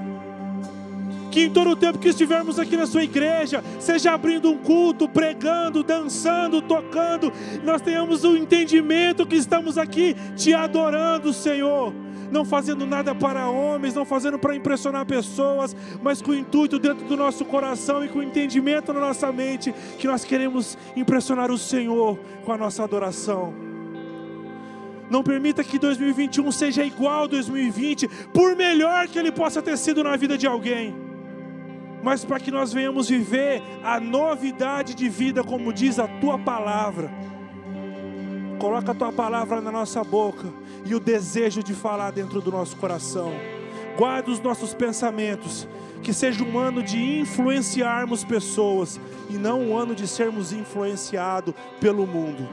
Que 1.31 1.43
em 1.43 1.49
todo 1.49 1.69
o 1.69 1.75
tempo 1.75 1.99
que 1.99 2.09
estivermos 2.09 2.57
aqui 2.57 2.75
na 2.75 2.87
sua 2.87 3.03
igreja, 3.03 3.63
seja 3.79 4.13
abrindo 4.13 4.49
um 4.49 4.57
culto, 4.57 5.07
pregando, 5.07 5.83
dançando, 5.83 6.59
tocando, 6.59 7.31
nós 7.63 7.83
tenhamos 7.83 8.23
o 8.23 8.35
entendimento 8.35 9.27
que 9.27 9.35
estamos 9.35 9.77
aqui 9.77 10.15
te 10.35 10.55
adorando, 10.55 11.31
Senhor 11.31 11.93
não 12.31 12.45
fazendo 12.45 12.85
nada 12.85 13.13
para 13.13 13.47
homens, 13.47 13.93
não 13.93 14.05
fazendo 14.05 14.37
para 14.37 14.55
impressionar 14.55 15.05
pessoas, 15.05 15.75
mas 16.01 16.21
com 16.21 16.31
o 16.31 16.35
intuito 16.35 16.79
dentro 16.79 17.05
do 17.05 17.17
nosso 17.17 17.45
coração 17.45 18.03
e 18.03 18.09
com 18.09 18.19
o 18.19 18.23
entendimento 18.23 18.93
na 18.93 18.99
nossa 18.99 19.31
mente 19.31 19.73
que 19.97 20.07
nós 20.07 20.23
queremos 20.23 20.77
impressionar 20.95 21.51
o 21.51 21.57
Senhor 21.57 22.17
com 22.45 22.51
a 22.51 22.57
nossa 22.57 22.83
adoração. 22.83 23.53
Não 25.09 25.23
permita 25.23 25.63
que 25.63 25.79
2021 25.79 26.51
seja 26.51 26.83
igual 26.83 27.23
a 27.23 27.27
2020, 27.27 28.07
por 28.31 28.55
melhor 28.55 29.07
que 29.07 29.17
ele 29.17 29.31
possa 29.31 29.61
ter 29.61 29.75
sido 29.77 30.03
na 30.03 30.15
vida 30.15 30.37
de 30.37 30.45
alguém, 30.45 30.95
mas 32.03 32.23
para 32.23 32.39
que 32.39 32.51
nós 32.51 32.71
venhamos 32.71 33.09
viver 33.09 33.61
a 33.83 33.99
novidade 33.99 34.93
de 34.93 35.09
vida, 35.09 35.43
como 35.43 35.73
diz 35.73 35.97
a 35.97 36.07
tua 36.07 36.37
palavra. 36.37 37.11
Coloca 38.59 38.91
a 38.91 38.95
tua 38.95 39.11
palavra 39.13 39.61
na 39.61 39.71
nossa 39.71 40.03
boca 40.03 40.45
e 40.85 40.93
o 40.93 40.99
desejo 40.99 41.63
de 41.63 41.73
falar 41.73 42.11
dentro 42.11 42.41
do 42.41 42.51
nosso 42.51 42.75
coração. 42.75 43.31
Guarda 43.97 44.29
os 44.29 44.41
nossos 44.41 44.73
pensamentos, 44.73 45.65
que 46.03 46.13
seja 46.13 46.43
um 46.43 46.59
ano 46.59 46.83
de 46.83 47.21
influenciarmos 47.21 48.25
pessoas 48.25 48.99
e 49.29 49.37
não 49.37 49.61
um 49.61 49.77
ano 49.77 49.95
de 49.95 50.05
sermos 50.05 50.51
influenciados 50.51 51.53
pelo 51.79 52.05
mundo. 52.05 52.49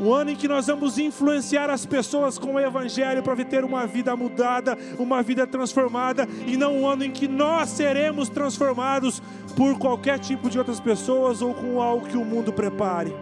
O 0.00 0.14
ano 0.14 0.30
em 0.30 0.36
que 0.36 0.48
nós 0.48 0.66
vamos 0.66 0.98
influenciar 0.98 1.68
as 1.68 1.84
pessoas 1.84 2.38
com 2.38 2.54
o 2.54 2.60
Evangelho 2.60 3.22
para 3.22 3.44
ter 3.44 3.64
uma 3.64 3.86
vida 3.86 4.16
mudada, 4.16 4.78
uma 4.98 5.22
vida 5.22 5.46
transformada, 5.46 6.26
e 6.46 6.56
não 6.56 6.80
um 6.80 6.88
ano 6.88 7.04
em 7.04 7.10
que 7.10 7.28
nós 7.28 7.68
seremos 7.68 8.30
transformados 8.30 9.22
por 9.54 9.78
qualquer 9.78 10.18
tipo 10.18 10.48
de 10.48 10.58
outras 10.58 10.80
pessoas 10.80 11.42
ou 11.42 11.52
com 11.52 11.82
algo 11.82 12.06
que 12.06 12.16
o 12.16 12.24
mundo 12.24 12.50
prepare 12.50 13.14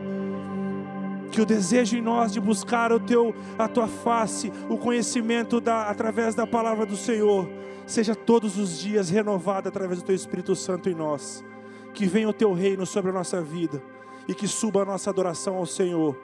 que 1.33 1.41
o 1.41 1.47
desejo 1.47 1.97
em 1.97 2.03
nós 2.03 2.31
de 2.31 2.39
buscar 2.39 2.93
o 2.93 3.01
teu, 3.01 3.35
a 3.59 3.67
tua 3.67 3.89
face, 3.89 4.53
o 4.69 4.77
conhecimento 4.77 5.61
da, 5.63 5.89
através 5.89 6.35
da 6.35 6.47
palavra 6.47 6.85
do 6.85 6.95
Senhor, 6.95 7.49
seja 7.87 8.15
todos 8.15 8.59
os 8.59 8.79
dias 8.79 9.09
renovado 9.09 9.67
através 9.67 10.01
do 10.01 10.05
teu 10.05 10.15
Espírito 10.15 10.55
Santo 10.55 10.91
em 10.91 10.95
nós. 10.95 11.43
Que 11.95 12.07
venha 12.07 12.29
o 12.29 12.35
teu 12.35 12.53
reino 12.53 12.85
sobre 12.85 13.11
a 13.11 13.15
nossa 13.15 13.41
vida 13.41 13.83
e 14.29 14.35
que 14.35 14.47
suba 14.47 14.83
a 14.83 14.85
nossa 14.85 15.09
adoração 15.09 15.57
ao 15.57 15.67
Senhor. 15.67 16.21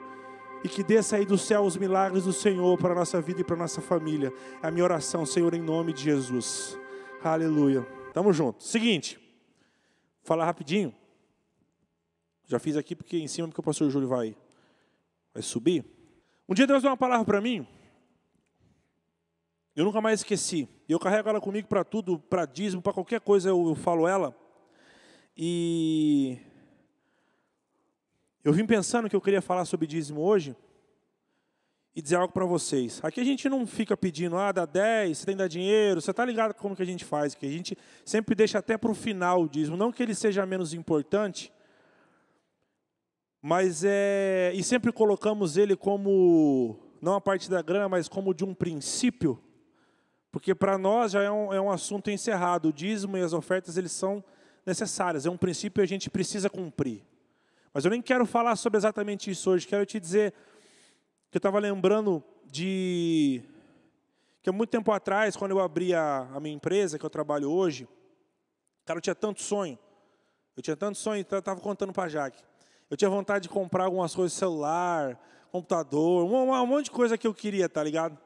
E 0.63 0.69
que 0.69 0.83
desça 0.83 1.15
aí 1.15 1.25
do 1.25 1.37
céu 1.37 1.63
os 1.63 1.75
milagres 1.75 2.25
do 2.25 2.33
Senhor 2.33 2.77
para 2.77 2.91
a 2.91 2.95
nossa 2.95 3.19
vida 3.19 3.41
e 3.41 3.43
para 3.43 3.55
a 3.55 3.59
nossa 3.59 3.81
família. 3.81 4.31
É 4.61 4.67
a 4.67 4.71
minha 4.71 4.83
oração, 4.83 5.25
Senhor, 5.25 5.53
em 5.55 5.61
nome 5.61 5.91
de 5.91 6.03
Jesus. 6.03 6.77
Aleluia. 7.23 7.85
Tamo 8.13 8.31
junto. 8.31 8.63
Seguinte, 8.63 9.19
falar 10.23 10.45
rapidinho. 10.45 10.93
Já 12.45 12.59
fiz 12.59 12.77
aqui 12.77 12.95
porque 12.95 13.17
em 13.17 13.27
cima 13.27 13.47
porque 13.47 13.61
o 13.61 13.63
pastor 13.63 13.89
Júlio 13.89 14.07
vai 14.07 14.35
Vai 15.33 15.43
subir? 15.43 15.85
Um 16.47 16.53
dia 16.53 16.65
Deus 16.65 16.81
deu 16.81 16.91
uma 16.91 16.97
palavra 16.97 17.25
para 17.25 17.41
mim. 17.41 17.67
Eu 19.75 19.85
nunca 19.85 20.01
mais 20.01 20.21
esqueci. 20.21 20.67
Eu 20.87 20.99
carrego 20.99 21.29
ela 21.29 21.39
comigo 21.39 21.67
para 21.67 21.83
tudo, 21.83 22.19
para 22.19 22.45
dízimo, 22.45 22.81
para 22.81 22.93
qualquer 22.93 23.21
coisa 23.21 23.49
eu, 23.49 23.69
eu 23.69 23.75
falo 23.75 24.07
ela. 24.07 24.35
E 25.37 26.37
eu 28.43 28.51
vim 28.51 28.65
pensando 28.65 29.09
que 29.09 29.15
eu 29.15 29.21
queria 29.21 29.41
falar 29.41 29.65
sobre 29.65 29.85
dízimo 29.85 30.21
hoje 30.21 30.55
e 31.95 32.01
dizer 32.01 32.15
algo 32.15 32.33
para 32.33 32.45
vocês. 32.45 32.99
Aqui 33.03 33.19
a 33.19 33.23
gente 33.23 33.47
não 33.49 33.65
fica 33.65 33.95
pedindo, 33.95 34.37
ah, 34.37 34.51
dá 34.51 34.65
10, 34.65 35.17
você 35.17 35.25
tem 35.25 35.35
que 35.35 35.39
dar 35.39 35.47
dinheiro, 35.47 36.01
você 36.01 36.11
está 36.11 36.25
ligado 36.25 36.53
como 36.53 36.75
que 36.75 36.81
a 36.81 36.85
gente 36.85 37.03
faz, 37.05 37.35
que 37.35 37.45
a 37.45 37.49
gente 37.49 37.77
sempre 38.05 38.33
deixa 38.35 38.59
até 38.59 38.77
para 38.77 38.91
o 38.91 38.95
final 38.95 39.43
o 39.43 39.49
dízimo, 39.49 39.75
não 39.77 39.91
que 39.91 40.01
ele 40.01 40.15
seja 40.15 40.45
menos 40.45 40.73
importante, 40.73 41.51
mas 43.41 43.83
é. 43.83 44.51
E 44.53 44.63
sempre 44.63 44.91
colocamos 44.91 45.57
ele 45.57 45.75
como. 45.75 46.77
Não 47.01 47.15
a 47.15 47.21
parte 47.21 47.49
da 47.49 47.61
grana, 47.61 47.87
mas 47.87 48.09
como 48.09 48.33
de 48.33 48.43
um 48.43 48.53
princípio. 48.53 49.41
Porque 50.31 50.53
para 50.53 50.77
nós 50.77 51.13
já 51.13 51.23
é 51.23 51.31
um, 51.31 51.53
é 51.53 51.61
um 51.61 51.71
assunto 51.71 52.11
encerrado. 52.11 52.69
O 52.69 52.73
dízimo 52.73 53.17
e 53.17 53.21
as 53.21 53.33
ofertas 53.33 53.77
eles 53.77 53.91
são 53.91 54.23
necessárias. 54.65 55.25
É 55.25 55.29
um 55.29 55.37
princípio 55.37 55.81
que 55.81 55.81
a 55.81 55.87
gente 55.87 56.09
precisa 56.09 56.49
cumprir. 56.49 57.03
Mas 57.73 57.85
eu 57.85 57.91
nem 57.91 58.01
quero 58.01 58.25
falar 58.25 58.55
sobre 58.55 58.77
exatamente 58.77 59.31
isso 59.31 59.49
hoje. 59.49 59.65
Quero 59.65 59.85
te 59.85 59.99
dizer 59.99 60.33
que 61.31 61.37
eu 61.37 61.39
estava 61.39 61.59
lembrando 61.59 62.23
de 62.45 63.41
que 64.41 64.49
há 64.49 64.53
muito 64.53 64.69
tempo 64.69 64.91
atrás, 64.91 65.35
quando 65.35 65.51
eu 65.51 65.59
abri 65.59 65.93
a, 65.93 66.27
a 66.33 66.39
minha 66.39 66.55
empresa, 66.55 66.97
que 66.97 67.05
eu 67.05 67.09
trabalho 67.09 67.49
hoje, 67.49 67.87
cara, 68.85 68.97
eu 68.97 69.01
tinha 69.01 69.15
tanto 69.15 69.41
sonho. 69.41 69.77
Eu 70.55 70.63
tinha 70.63 70.75
tanto 70.75 70.97
sonho, 70.97 71.21
então 71.21 71.37
eu 71.37 71.41
estava 71.41 71.59
contando 71.59 71.93
para 71.93 72.03
a 72.03 72.09
Jaque. 72.09 72.43
Eu 72.89 72.97
tinha 72.97 73.09
vontade 73.09 73.43
de 73.43 73.49
comprar 73.49 73.85
algumas 73.85 74.15
coisas, 74.15 74.37
celular, 74.37 75.19
computador, 75.51 76.25
um, 76.25 76.51
um 76.51 76.65
monte 76.65 76.85
de 76.85 76.91
coisa 76.91 77.17
que 77.17 77.27
eu 77.27 77.33
queria, 77.33 77.69
tá 77.69 77.83
ligado? 77.83 78.17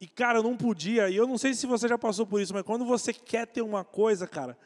E, 0.00 0.06
cara, 0.08 0.40
eu 0.40 0.42
não 0.42 0.56
podia. 0.56 1.08
E 1.08 1.16
eu 1.16 1.26
não 1.26 1.38
sei 1.38 1.54
se 1.54 1.66
você 1.66 1.86
já 1.86 1.96
passou 1.96 2.26
por 2.26 2.40
isso, 2.40 2.52
mas 2.52 2.64
quando 2.64 2.84
você 2.84 3.12
quer 3.12 3.46
ter 3.46 3.62
uma 3.62 3.84
coisa, 3.84 4.26
cara, 4.26 4.58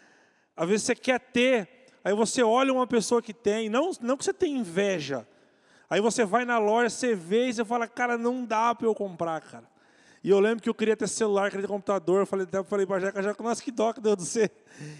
às 0.57 0.66
vezes 0.66 0.87
você 0.87 0.95
quer 0.95 1.21
ter, 1.21 1.69
aí 2.02 2.14
você 2.14 2.43
olha 2.43 2.73
uma 2.73 2.87
pessoa 2.87 3.21
que 3.21 3.35
tem, 3.35 3.69
não, 3.69 3.90
não 4.00 4.16
que 4.16 4.25
você 4.25 4.33
tem 4.33 4.57
inveja. 4.57 5.28
Aí 5.90 6.00
você 6.00 6.25
vai 6.25 6.45
na 6.45 6.59
loja, 6.59 6.88
você 6.88 7.14
vê 7.14 7.49
e 7.49 7.52
você 7.52 7.64
fala, 7.64 7.87
cara, 7.87 8.16
não 8.16 8.45
dá 8.45 8.75
para 8.75 8.87
eu 8.87 8.95
comprar, 8.95 9.40
cara. 9.43 9.75
E 10.26 10.30
eu 10.30 10.40
lembro 10.40 10.61
que 10.61 10.68
eu 10.68 10.75
queria 10.75 10.97
ter 10.97 11.06
celular, 11.06 11.50
queria 11.52 11.68
ter 11.68 11.73
computador. 11.73 12.23
Eu 12.23 12.26
falei, 12.26 12.49
eu 12.50 12.64
falei 12.64 12.85
pra 12.85 12.99
Jeca, 12.99 13.23
Jeca, 13.23 13.40
nossa, 13.45 13.62
que 13.62 13.71
dó 13.71 13.92
que 13.92 14.00
deu 14.00 14.16
do 14.16 14.25
você. 14.25 14.50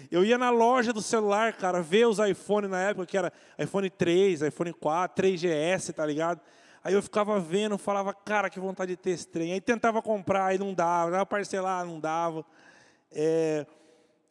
Eu 0.09 0.23
ia 0.23 0.37
na 0.37 0.49
loja 0.49 0.93
do 0.93 1.01
celular, 1.01 1.51
cara, 1.51 1.81
ver 1.81 2.07
os 2.07 2.17
iPhone 2.17 2.69
na 2.69 2.79
época, 2.79 3.05
que 3.05 3.17
era 3.17 3.33
iPhone 3.59 3.89
3, 3.89 4.43
iPhone 4.43 4.71
4, 4.71 5.21
3GS, 5.21 5.93
tá 5.93 6.05
ligado? 6.05 6.39
Aí 6.81 6.93
eu 6.93 7.03
ficava 7.03 7.41
vendo, 7.41 7.77
falava, 7.77 8.13
cara, 8.13 8.49
que 8.49 8.57
vontade 8.57 8.91
de 8.91 8.95
ter 8.95 9.09
esse 9.09 9.27
trem. 9.27 9.51
Aí 9.51 9.59
tentava 9.59 10.01
comprar, 10.01 10.45
aí 10.45 10.57
não 10.57 10.73
dava, 10.73 11.11
dava 11.11 11.25
parcelar, 11.25 11.85
não 11.85 11.99
dava. 11.99 12.45
É, 13.11 13.67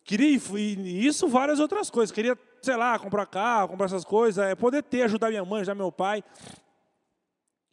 queria, 0.03 0.41
e 0.59 1.07
isso 1.07 1.29
várias 1.29 1.61
outras 1.61 1.91
coisas. 1.91 2.11
Queria, 2.11 2.39
sei 2.63 2.75
lá, 2.75 2.99
comprar 2.99 3.27
carro, 3.27 3.69
comprar 3.69 3.85
essas 3.85 4.03
coisas, 4.03 4.43
é, 4.43 4.55
poder 4.55 4.83
ter, 4.83 5.03
ajudar 5.03 5.29
minha 5.29 5.45
mãe, 5.45 5.61
ajudar 5.61 5.75
meu 5.75 5.93
pai. 5.93 6.25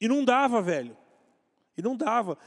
E 0.01 0.09
não 0.09 0.25
dava, 0.25 0.61
velho. 0.61 0.97
E 1.77 1.81
não 1.81 1.95
dava. 1.95 2.37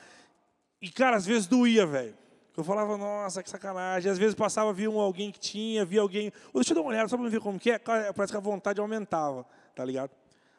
E, 0.86 0.88
cara, 0.88 1.16
às 1.16 1.26
vezes 1.26 1.48
doía, 1.48 1.84
velho. 1.84 2.14
Eu 2.56 2.62
falava, 2.62 2.96
nossa, 2.96 3.42
que 3.42 3.50
sacanagem. 3.50 4.08
Às 4.08 4.18
vezes 4.18 4.36
passava, 4.36 4.72
via 4.72 4.88
um, 4.88 5.00
alguém 5.00 5.32
que 5.32 5.40
tinha, 5.40 5.84
via 5.84 6.00
alguém. 6.00 6.32
Oh, 6.52 6.60
deixa 6.60 6.70
eu 6.70 6.76
dar 6.76 6.82
uma 6.82 6.90
olhada, 6.90 7.08
só 7.08 7.16
para 7.16 7.28
ver 7.28 7.40
como 7.40 7.58
que 7.58 7.72
é. 7.72 7.78
Parece 7.80 8.32
que 8.32 8.36
a 8.36 8.40
vontade 8.40 8.80
aumentava, 8.80 9.44
tá 9.74 9.84
ligado? 9.84 10.12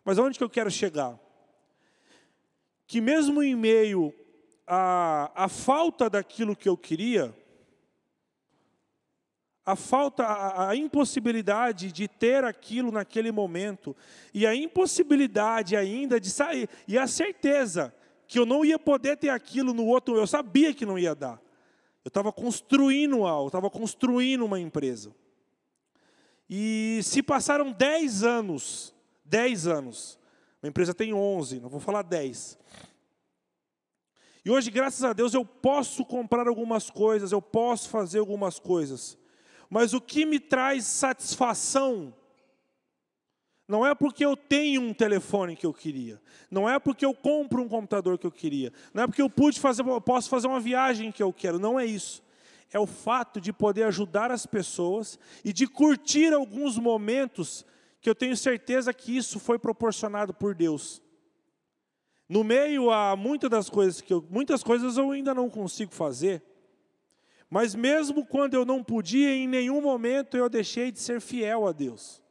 Mas 0.04 0.20
aonde 0.20 0.38
que 0.38 0.44
eu 0.44 0.50
quero 0.50 0.70
chegar? 0.70 1.18
Que 2.86 3.00
mesmo 3.00 3.42
em 3.42 3.56
meio 3.56 4.14
à, 4.68 5.32
à 5.34 5.48
falta 5.48 6.10
daquilo 6.10 6.58
que 6.58 6.68
eu 6.68 6.76
queria, 6.76 7.34
a 9.66 9.78
falta, 9.78 10.26
a, 10.26 10.72
a, 10.72 10.76
impossibilidade 10.76 11.90
de 11.94 12.06
ter 12.06 12.44
aquilo 12.44 12.92
naquele 12.92 13.32
momento, 13.32 13.96
e 14.34 14.46
a 14.46 14.54
impossibilidade 14.54 15.74
ainda 15.74 16.20
de 16.20 16.30
sair, 16.30 16.68
e 16.86 16.98
a 16.98 17.08
certeza 17.08 17.94
que 18.28 18.38
eu 18.38 18.46
não 18.46 18.66
ia 18.66 18.78
poder 18.78 19.18
ter 19.18 19.30
aquilo 19.30 19.74
no 19.74 19.86
outro, 19.86 20.18
eu 20.18 20.28
sabia 20.28 20.74
que 20.74 20.86
não 20.86 21.00
ia 21.00 21.16
dar. 21.16 21.42
Eu 22.04 22.10
estava 22.10 22.32
construindo 22.32 23.26
algo, 23.26 23.48
estava 23.48 23.70
construindo 23.70 24.46
uma 24.46 24.60
empresa. 24.60 25.14
E 26.50 27.00
se 27.04 27.22
passaram 27.22 27.72
10 27.72 28.24
anos, 28.24 28.94
10 29.26 29.68
anos, 29.68 30.20
a 30.62 30.68
empresa 30.68 30.94
tem 30.94 31.14
11, 31.14 31.60
não 31.60 31.70
vou 31.70 31.80
falar 31.80 32.02
10. 32.02 32.58
E 34.46 34.50
hoje, 34.50 34.72
graças 34.72 35.04
a 35.04 35.12
Deus, 35.12 35.34
eu 35.34 35.44
posso 35.44 36.06
comprar 36.06 36.48
algumas 36.48 36.90
coisas, 36.90 37.34
eu 37.34 37.42
posso 37.42 37.90
fazer 37.90 38.20
algumas 38.20 38.60
coisas. 38.60 39.18
Mas 39.70 39.94
o 39.94 40.00
que 40.00 40.26
me 40.26 40.40
traz 40.40 40.86
satisfação 40.86 42.14
não 43.68 43.86
é 43.86 43.94
porque 43.94 44.24
eu 44.24 44.38
tenho 44.38 44.82
um 44.82 44.94
telefone 44.94 45.56
que 45.56 45.66
eu 45.66 45.74
queria, 45.74 46.22
não 46.50 46.70
é 46.70 46.80
porque 46.80 47.06
eu 47.06 47.14
compro 47.14 47.62
um 47.62 47.68
computador 47.68 48.18
que 48.18 48.26
eu 48.26 48.32
queria, 48.32 48.72
não 48.94 49.04
é 49.04 49.08
porque 49.08 49.22
eu 49.22 49.30
pude 49.30 49.60
fazer, 49.60 49.84
posso 50.06 50.30
fazer 50.30 50.48
uma 50.48 50.60
viagem 50.60 51.12
que 51.12 51.22
eu 51.22 51.34
quero, 51.34 51.60
não 51.60 51.80
é 51.80 51.86
isso. 51.86 52.24
É 52.72 52.80
o 52.80 52.88
fato 52.88 53.40
de 53.40 53.54
poder 53.54 53.84
ajudar 53.84 54.32
as 54.32 54.46
pessoas 54.46 55.18
e 55.44 55.54
de 55.54 55.68
curtir 55.68 56.34
alguns 56.34 56.78
momentos 56.78 57.66
que 58.02 58.10
eu 58.10 58.16
tenho 58.16 58.36
certeza 58.36 58.94
que 58.94 59.16
isso 59.16 59.40
foi 59.40 59.58
proporcionado 59.58 60.34
por 60.34 60.54
Deus. 60.54 61.02
No 62.28 62.44
meio 62.44 62.92
a 62.92 63.16
muitas 63.16 63.50
das 63.50 63.70
coisas 63.70 64.02
que 64.02 64.14
eu, 64.14 64.26
muitas 64.30 64.64
coisas 64.64 64.98
eu 64.98 65.12
ainda 65.12 65.34
não 65.34 65.50
consigo 65.50 65.94
fazer, 65.94 66.44
mas 67.50 67.74
mesmo 67.74 68.26
quando 68.26 68.54
eu 68.54 68.66
não 68.66 68.84
podia, 68.84 69.34
em 69.34 69.48
nenhum 69.48 69.82
momento 69.82 70.36
eu 70.36 70.50
deixei 70.50 70.92
de 70.92 71.00
ser 71.00 71.22
fiel 71.22 71.66
a 71.68 71.72
Deus. 71.72 72.22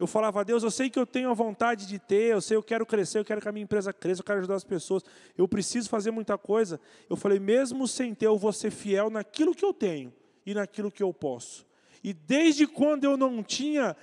Eu 0.00 0.06
falava 0.06 0.42
Deus, 0.42 0.62
eu 0.62 0.70
sei 0.70 0.88
que 0.88 0.98
eu 0.98 1.04
tenho 1.04 1.30
a 1.30 1.34
vontade 1.34 1.86
de 1.86 1.98
ter, 1.98 2.32
eu 2.32 2.40
sei 2.40 2.56
eu 2.56 2.62
quero 2.62 2.86
crescer, 2.86 3.18
eu 3.18 3.24
quero 3.24 3.38
que 3.38 3.46
a 3.46 3.52
minha 3.52 3.64
empresa 3.64 3.92
cresça, 3.92 4.22
eu 4.22 4.24
quero 4.24 4.38
ajudar 4.38 4.54
as 4.54 4.64
pessoas, 4.64 5.04
eu 5.36 5.46
preciso 5.46 5.90
fazer 5.90 6.10
muita 6.10 6.38
coisa. 6.38 6.80
Eu 7.10 7.16
falei, 7.16 7.38
mesmo 7.38 7.86
sem 7.86 8.14
ter, 8.14 8.24
eu 8.24 8.38
vou 8.38 8.50
ser 8.50 8.70
fiel 8.70 9.10
naquilo 9.10 9.54
que 9.54 9.62
eu 9.62 9.74
tenho 9.74 10.10
e 10.46 10.54
naquilo 10.54 10.90
que 10.90 11.02
eu 11.02 11.12
posso. 11.12 11.66
E 12.02 12.14
desde 12.14 12.66
quando 12.66 13.04
eu 13.04 13.14
não 13.14 13.42
tinha, 13.42 13.94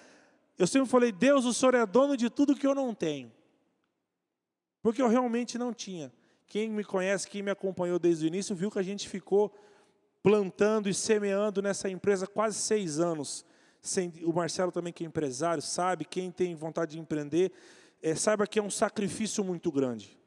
eu 0.56 0.68
sempre 0.68 0.88
falei, 0.88 1.12
Deus, 1.12 1.46
o 1.46 1.54
Senhor 1.54 1.74
é 1.74 1.84
dono 1.84 2.16
de 2.16 2.30
tudo 2.30 2.56
que 2.56 2.68
eu 2.68 2.76
não 2.76 2.94
tenho. 2.94 3.32
Porque 4.84 5.02
eu 5.02 5.08
realmente 5.08 5.58
não 5.58 5.74
tinha. 5.74 6.14
Quem 6.46 6.70
me 6.70 6.84
conhece, 6.84 7.28
quem 7.28 7.42
me 7.42 7.50
acompanhou 7.50 7.98
desde 7.98 8.24
o 8.24 8.28
início, 8.28 8.56
viu 8.56 8.70
que 8.70 8.78
a 8.78 8.84
gente 8.84 9.10
ficou 9.10 9.52
plantando 10.22 10.88
e 10.88 10.94
semeando 10.94 11.60
nessa 11.60 11.90
empresa 11.90 12.28
quase 12.28 12.60
seis 12.60 13.00
anos. 13.00 13.44
O 14.24 14.34
Marcelo 14.34 14.72
também, 14.72 14.92
que 14.92 15.04
é 15.04 15.08
empresário, 15.08 15.62
sabe, 15.62 16.06
quem 16.06 16.32
tem 16.32 16.56
vontade 16.56 16.92
de 16.92 17.00
empreender, 17.00 17.52
é, 18.02 18.16
saiba 18.16 18.46
que 18.46 18.60
é 18.60 18.64
um 18.64 18.70
sacrifício 18.70 19.44
muito 19.44 19.72
grande. 19.72 20.18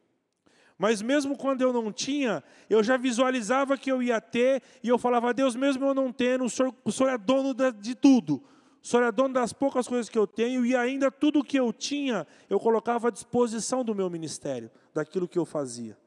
Mas 0.78 1.02
mesmo 1.02 1.36
quando 1.36 1.60
eu 1.60 1.72
não 1.72 1.92
tinha, 1.92 2.42
eu 2.68 2.82
já 2.82 2.96
visualizava 2.96 3.76
que 3.76 3.92
eu 3.92 4.02
ia 4.02 4.18
ter, 4.20 4.62
e 4.82 4.88
eu 4.88 4.96
falava, 4.96 5.34
Deus, 5.34 5.54
mesmo 5.54 5.84
eu 5.84 5.94
não 5.94 6.10
tendo, 6.10 6.44
o 6.44 6.50
Senhor, 6.50 6.74
o 6.84 6.90
senhor 6.90 7.10
é 7.10 7.18
dono 7.18 7.54
de 7.78 7.94
tudo. 7.94 8.42
O 8.82 8.86
Senhor 8.86 9.02
é 9.02 9.12
dono 9.12 9.34
das 9.34 9.52
poucas 9.52 9.86
coisas 9.86 10.08
que 10.08 10.18
eu 10.18 10.26
tenho, 10.26 10.64
e 10.64 10.74
ainda 10.74 11.10
tudo 11.10 11.44
que 11.44 11.58
eu 11.58 11.70
tinha, 11.70 12.26
eu 12.48 12.58
colocava 12.58 13.08
à 13.08 13.10
disposição 13.10 13.84
do 13.84 13.94
meu 13.94 14.08
ministério, 14.08 14.70
daquilo 14.94 15.28
que 15.28 15.38
eu 15.38 15.44
fazia. 15.44 15.98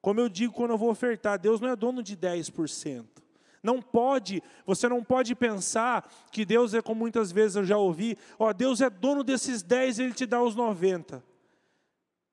Como 0.00 0.20
eu 0.20 0.28
digo 0.28 0.52
quando 0.52 0.70
eu 0.70 0.78
vou 0.78 0.90
ofertar, 0.90 1.38
Deus 1.38 1.60
não 1.60 1.68
é 1.68 1.74
dono 1.74 2.02
de 2.02 2.16
10%. 2.16 3.04
Não 3.62 3.82
pode, 3.82 4.42
você 4.64 4.88
não 4.88 5.04
pode 5.04 5.34
pensar 5.34 6.10
que 6.32 6.46
Deus 6.46 6.72
é 6.72 6.80
como 6.80 7.00
muitas 7.00 7.30
vezes 7.30 7.56
eu 7.56 7.64
já 7.64 7.76
ouvi, 7.76 8.16
ó, 8.38 8.52
Deus 8.52 8.80
é 8.80 8.88
dono 8.88 9.22
desses 9.22 9.62
10, 9.62 9.98
ele 9.98 10.14
te 10.14 10.24
dá 10.24 10.42
os 10.42 10.54
90. 10.54 11.22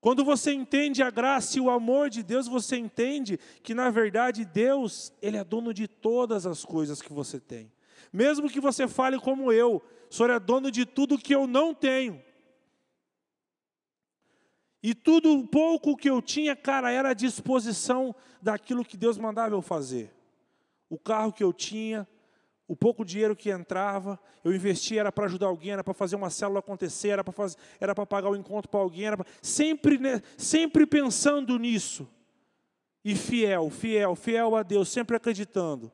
Quando 0.00 0.24
você 0.24 0.52
entende 0.52 1.02
a 1.02 1.10
graça 1.10 1.58
e 1.58 1.60
o 1.60 1.68
amor 1.68 2.08
de 2.08 2.22
Deus, 2.22 2.48
você 2.48 2.76
entende 2.78 3.38
que 3.62 3.74
na 3.74 3.90
verdade 3.90 4.44
Deus, 4.44 5.12
ele 5.20 5.36
é 5.36 5.44
dono 5.44 5.74
de 5.74 5.86
todas 5.86 6.46
as 6.46 6.64
coisas 6.64 7.02
que 7.02 7.12
você 7.12 7.38
tem. 7.38 7.70
Mesmo 8.10 8.48
que 8.48 8.60
você 8.60 8.88
fale 8.88 9.18
como 9.18 9.52
eu, 9.52 9.82
o 10.10 10.14
Senhor 10.14 10.30
é 10.30 10.38
dono 10.38 10.70
de 10.70 10.86
tudo 10.86 11.18
que 11.18 11.34
eu 11.34 11.46
não 11.46 11.74
tenho. 11.74 12.22
E 14.82 14.94
tudo 14.94 15.46
pouco 15.48 15.96
que 15.96 16.08
eu 16.08 16.22
tinha, 16.22 16.56
cara, 16.56 16.90
era 16.90 17.10
a 17.10 17.14
disposição 17.14 18.14
daquilo 18.40 18.84
que 18.84 18.96
Deus 18.96 19.18
mandava 19.18 19.54
eu 19.54 19.60
fazer 19.60 20.17
o 20.88 20.98
carro 20.98 21.32
que 21.32 21.44
eu 21.44 21.52
tinha, 21.52 22.06
o 22.66 22.76
pouco 22.76 23.04
dinheiro 23.04 23.34
que 23.34 23.50
entrava, 23.50 24.20
eu 24.44 24.54
investia, 24.54 25.00
era 25.00 25.10
para 25.10 25.24
ajudar 25.24 25.46
alguém, 25.46 25.72
era 25.72 25.82
para 25.82 25.94
fazer 25.94 26.16
uma 26.16 26.28
célula 26.28 26.58
acontecer, 26.60 27.08
era 27.08 27.24
para 27.24 27.34
era 27.80 27.94
para 27.94 28.06
pagar 28.06 28.28
o 28.28 28.36
encontro 28.36 28.70
para 28.70 28.80
alguém, 28.80 29.06
era 29.06 29.16
pra, 29.16 29.26
sempre, 29.40 29.98
sempre 30.36 30.86
pensando 30.86 31.58
nisso. 31.58 32.06
E 33.02 33.14
fiel, 33.14 33.70
fiel, 33.70 34.14
fiel 34.14 34.54
a 34.54 34.62
Deus, 34.62 34.90
sempre 34.90 35.16
acreditando. 35.16 35.90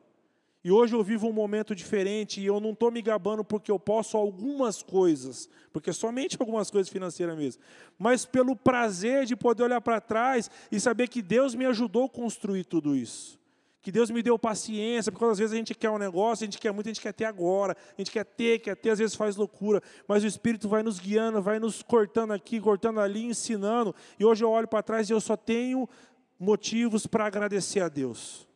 E 0.61 0.71
hoje 0.71 0.95
eu 0.95 1.03
vivo 1.03 1.27
um 1.29 1.31
momento 1.31 1.75
diferente 1.75 2.41
e 2.41 2.45
eu 2.45 2.59
não 2.59 2.71
estou 2.71 2.89
me 2.89 3.01
gabando 3.01 3.45
porque 3.45 3.71
eu 3.71 3.79
posso 3.79 4.17
algumas 4.17 4.81
coisas, 4.81 5.47
porque 5.71 5.93
somente 5.93 6.35
algumas 6.39 6.71
coisas 6.71 6.91
financeiras 6.91 7.37
mesmo, 7.37 7.61
mas 7.99 8.25
pelo 8.25 8.55
prazer 8.55 9.25
de 9.25 9.35
poder 9.35 9.63
olhar 9.63 9.79
para 9.79 10.01
trás 10.01 10.49
e 10.71 10.79
saber 10.79 11.07
que 11.07 11.21
Deus 11.21 11.53
me 11.53 11.67
ajudou 11.67 12.05
a 12.05 12.09
construir 12.09 12.65
tudo 12.65 12.95
isso 12.95 13.39
que 13.85 13.91
Deus 13.91 14.09
me 14.09 14.23
deu 14.23 14.39
paciência, 14.39 15.11
porque 15.11 15.23
às 15.25 15.37
vezes 15.37 15.53
a 15.53 15.57
gente 15.57 15.75
quer 15.75 15.91
um 15.91 15.99
negócio, 15.99 16.43
a 16.43 16.47
gente 16.47 16.57
quer 16.57 16.71
muito, 16.71 16.87
a 16.87 16.89
gente 16.89 16.99
quer 16.99 17.13
ter 17.13 17.25
agora, 17.25 17.77
a 17.95 18.01
gente 18.01 18.09
quer 18.09 18.25
ter, 18.25 18.57
quer 18.57 18.75
ter, 18.75 18.89
às 18.89 18.97
vezes 18.97 19.13
faz 19.13 19.35
loucura, 19.35 19.79
mas 20.07 20.23
o 20.23 20.27
Espírito 20.27 20.67
vai 20.67 20.81
nos 20.81 20.99
guiando, 20.99 21.39
vai 21.39 21.59
nos 21.59 21.83
cortando 21.83 22.33
aqui, 22.33 22.59
cortando 22.59 22.99
ali, 22.99 23.25
ensinando, 23.25 23.93
e 24.19 24.25
hoje 24.25 24.43
eu 24.43 24.49
olho 24.49 24.67
para 24.67 24.81
trás 24.81 25.07
e 25.07 25.13
eu 25.13 25.21
só 25.21 25.37
tenho 25.37 25.87
motivos 26.39 27.05
para 27.05 27.27
agradecer 27.27 27.79
a 27.79 27.87
Deus. 27.87 28.47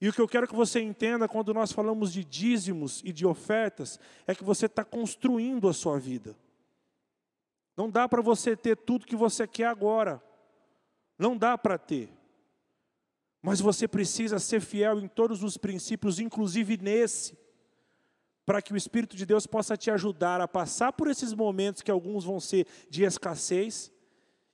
E 0.00 0.08
o 0.08 0.14
que 0.14 0.20
eu 0.22 0.28
quero 0.28 0.48
que 0.48 0.56
você 0.56 0.80
entenda 0.80 1.28
quando 1.28 1.52
nós 1.52 1.70
falamos 1.70 2.10
de 2.10 2.24
dízimos 2.24 3.02
e 3.04 3.12
de 3.12 3.26
ofertas, 3.26 4.00
é 4.26 4.34
que 4.34 4.42
você 4.42 4.64
está 4.64 4.82
construindo 4.82 5.68
a 5.68 5.74
sua 5.74 5.98
vida. 5.98 6.34
Não 7.76 7.90
dá 7.90 8.08
para 8.08 8.22
você 8.22 8.56
ter 8.56 8.78
tudo 8.78 9.04
que 9.04 9.14
você 9.14 9.46
quer 9.46 9.66
agora. 9.66 10.22
Não 11.18 11.36
dá 11.36 11.58
para 11.58 11.76
ter. 11.76 12.08
Mas 13.44 13.60
você 13.60 13.86
precisa 13.86 14.38
ser 14.38 14.62
fiel 14.62 14.98
em 14.98 15.06
todos 15.06 15.42
os 15.42 15.58
princípios, 15.58 16.18
inclusive 16.18 16.78
nesse, 16.78 17.36
para 18.46 18.62
que 18.62 18.72
o 18.72 18.76
Espírito 18.76 19.18
de 19.18 19.26
Deus 19.26 19.46
possa 19.46 19.76
te 19.76 19.90
ajudar 19.90 20.40
a 20.40 20.48
passar 20.48 20.94
por 20.94 21.08
esses 21.08 21.34
momentos 21.34 21.82
que 21.82 21.90
alguns 21.90 22.24
vão 22.24 22.40
ser 22.40 22.66
de 22.88 23.04
escassez 23.04 23.92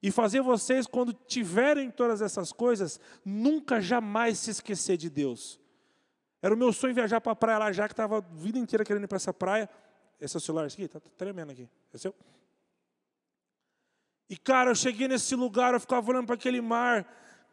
e 0.02 0.10
fazer 0.10 0.40
vocês, 0.40 0.88
quando 0.88 1.12
tiverem 1.12 1.88
todas 1.88 2.20
essas 2.20 2.50
coisas, 2.50 2.98
nunca 3.24 3.80
jamais 3.80 4.40
se 4.40 4.50
esquecer 4.50 4.96
de 4.96 5.08
Deus. 5.08 5.60
Era 6.42 6.52
o 6.52 6.58
meu 6.58 6.72
sonho 6.72 6.92
viajar 6.92 7.20
para 7.20 7.30
a 7.30 7.36
praia 7.36 7.58
lá, 7.58 7.70
já 7.70 7.86
que 7.86 7.92
estava 7.92 8.18
a 8.18 8.20
vida 8.20 8.58
inteira 8.58 8.84
querendo 8.84 9.04
ir 9.04 9.08
para 9.08 9.16
essa 9.16 9.32
praia. 9.32 9.70
Esse 10.20 10.36
é 10.36 10.38
o 10.38 10.40
celular 10.40 10.66
aqui? 10.66 10.82
Está 10.82 10.98
tremendo 11.16 11.52
aqui. 11.52 11.68
É 11.94 11.96
seu? 11.96 12.12
E 14.28 14.36
cara, 14.36 14.72
eu 14.72 14.74
cheguei 14.74 15.06
nesse 15.06 15.36
lugar, 15.36 15.74
eu 15.74 15.80
ficava 15.80 16.10
olhando 16.10 16.26
para 16.26 16.34
aquele 16.34 16.60
mar 16.60 17.06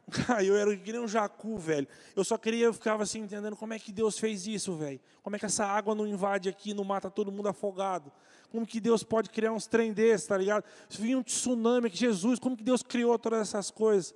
Eu 0.43 0.55
era 0.55 0.75
que 0.75 0.91
nem 0.91 1.01
um 1.01 1.07
jacu, 1.07 1.57
velho. 1.57 1.87
Eu 2.15 2.23
só 2.23 2.37
queria, 2.37 2.65
eu 2.65 2.73
ficava 2.73 3.03
assim, 3.03 3.19
entendendo 3.19 3.55
como 3.55 3.73
é 3.73 3.79
que 3.79 3.91
Deus 3.91 4.17
fez 4.17 4.47
isso, 4.47 4.75
velho. 4.75 4.99
Como 5.21 5.35
é 5.35 5.39
que 5.39 5.45
essa 5.45 5.65
água 5.65 5.93
não 5.93 6.07
invade 6.07 6.47
aqui, 6.47 6.73
não 6.73 6.83
mata 6.83 7.09
todo 7.09 7.31
mundo 7.31 7.49
afogado. 7.49 8.11
Como 8.49 8.65
que 8.65 8.79
Deus 8.79 9.03
pode 9.03 9.29
criar 9.29 9.51
uns 9.51 9.67
trem 9.67 9.91
desses, 9.91 10.27
tá 10.27 10.37
ligado? 10.37 10.63
Se 10.89 11.01
vinha 11.01 11.17
um 11.17 11.23
tsunami, 11.23 11.89
que 11.89 11.97
Jesus, 11.97 12.39
como 12.39 12.55
que 12.55 12.63
Deus 12.63 12.81
criou 12.81 13.19
todas 13.19 13.41
essas 13.41 13.69
coisas? 13.69 14.15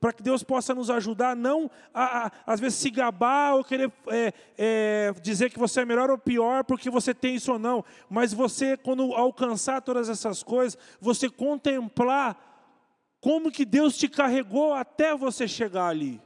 Para 0.00 0.12
que 0.12 0.22
Deus 0.22 0.42
possa 0.42 0.74
nos 0.74 0.90
ajudar, 0.90 1.36
não 1.36 1.70
a, 1.92 2.26
a 2.26 2.32
às 2.46 2.58
vezes 2.58 2.78
se 2.78 2.90
gabar 2.90 3.54
ou 3.54 3.64
querer 3.64 3.92
é, 4.08 4.32
é, 4.58 5.14
dizer 5.20 5.50
que 5.50 5.58
você 5.58 5.80
é 5.80 5.84
melhor 5.84 6.10
ou 6.10 6.18
pior 6.18 6.64
porque 6.64 6.90
você 6.90 7.14
tem 7.14 7.36
isso 7.36 7.52
ou 7.52 7.58
não, 7.58 7.84
mas 8.10 8.32
você, 8.32 8.76
quando 8.76 9.12
alcançar 9.14 9.80
todas 9.80 10.08
essas 10.08 10.42
coisas, 10.42 10.76
você 11.00 11.28
contemplar 11.28 12.51
como 13.22 13.52
que 13.52 13.64
Deus 13.64 13.96
te 13.96 14.08
carregou 14.08 14.74
até 14.74 15.16
você 15.16 15.46
chegar 15.46 15.86
ali. 15.86 16.20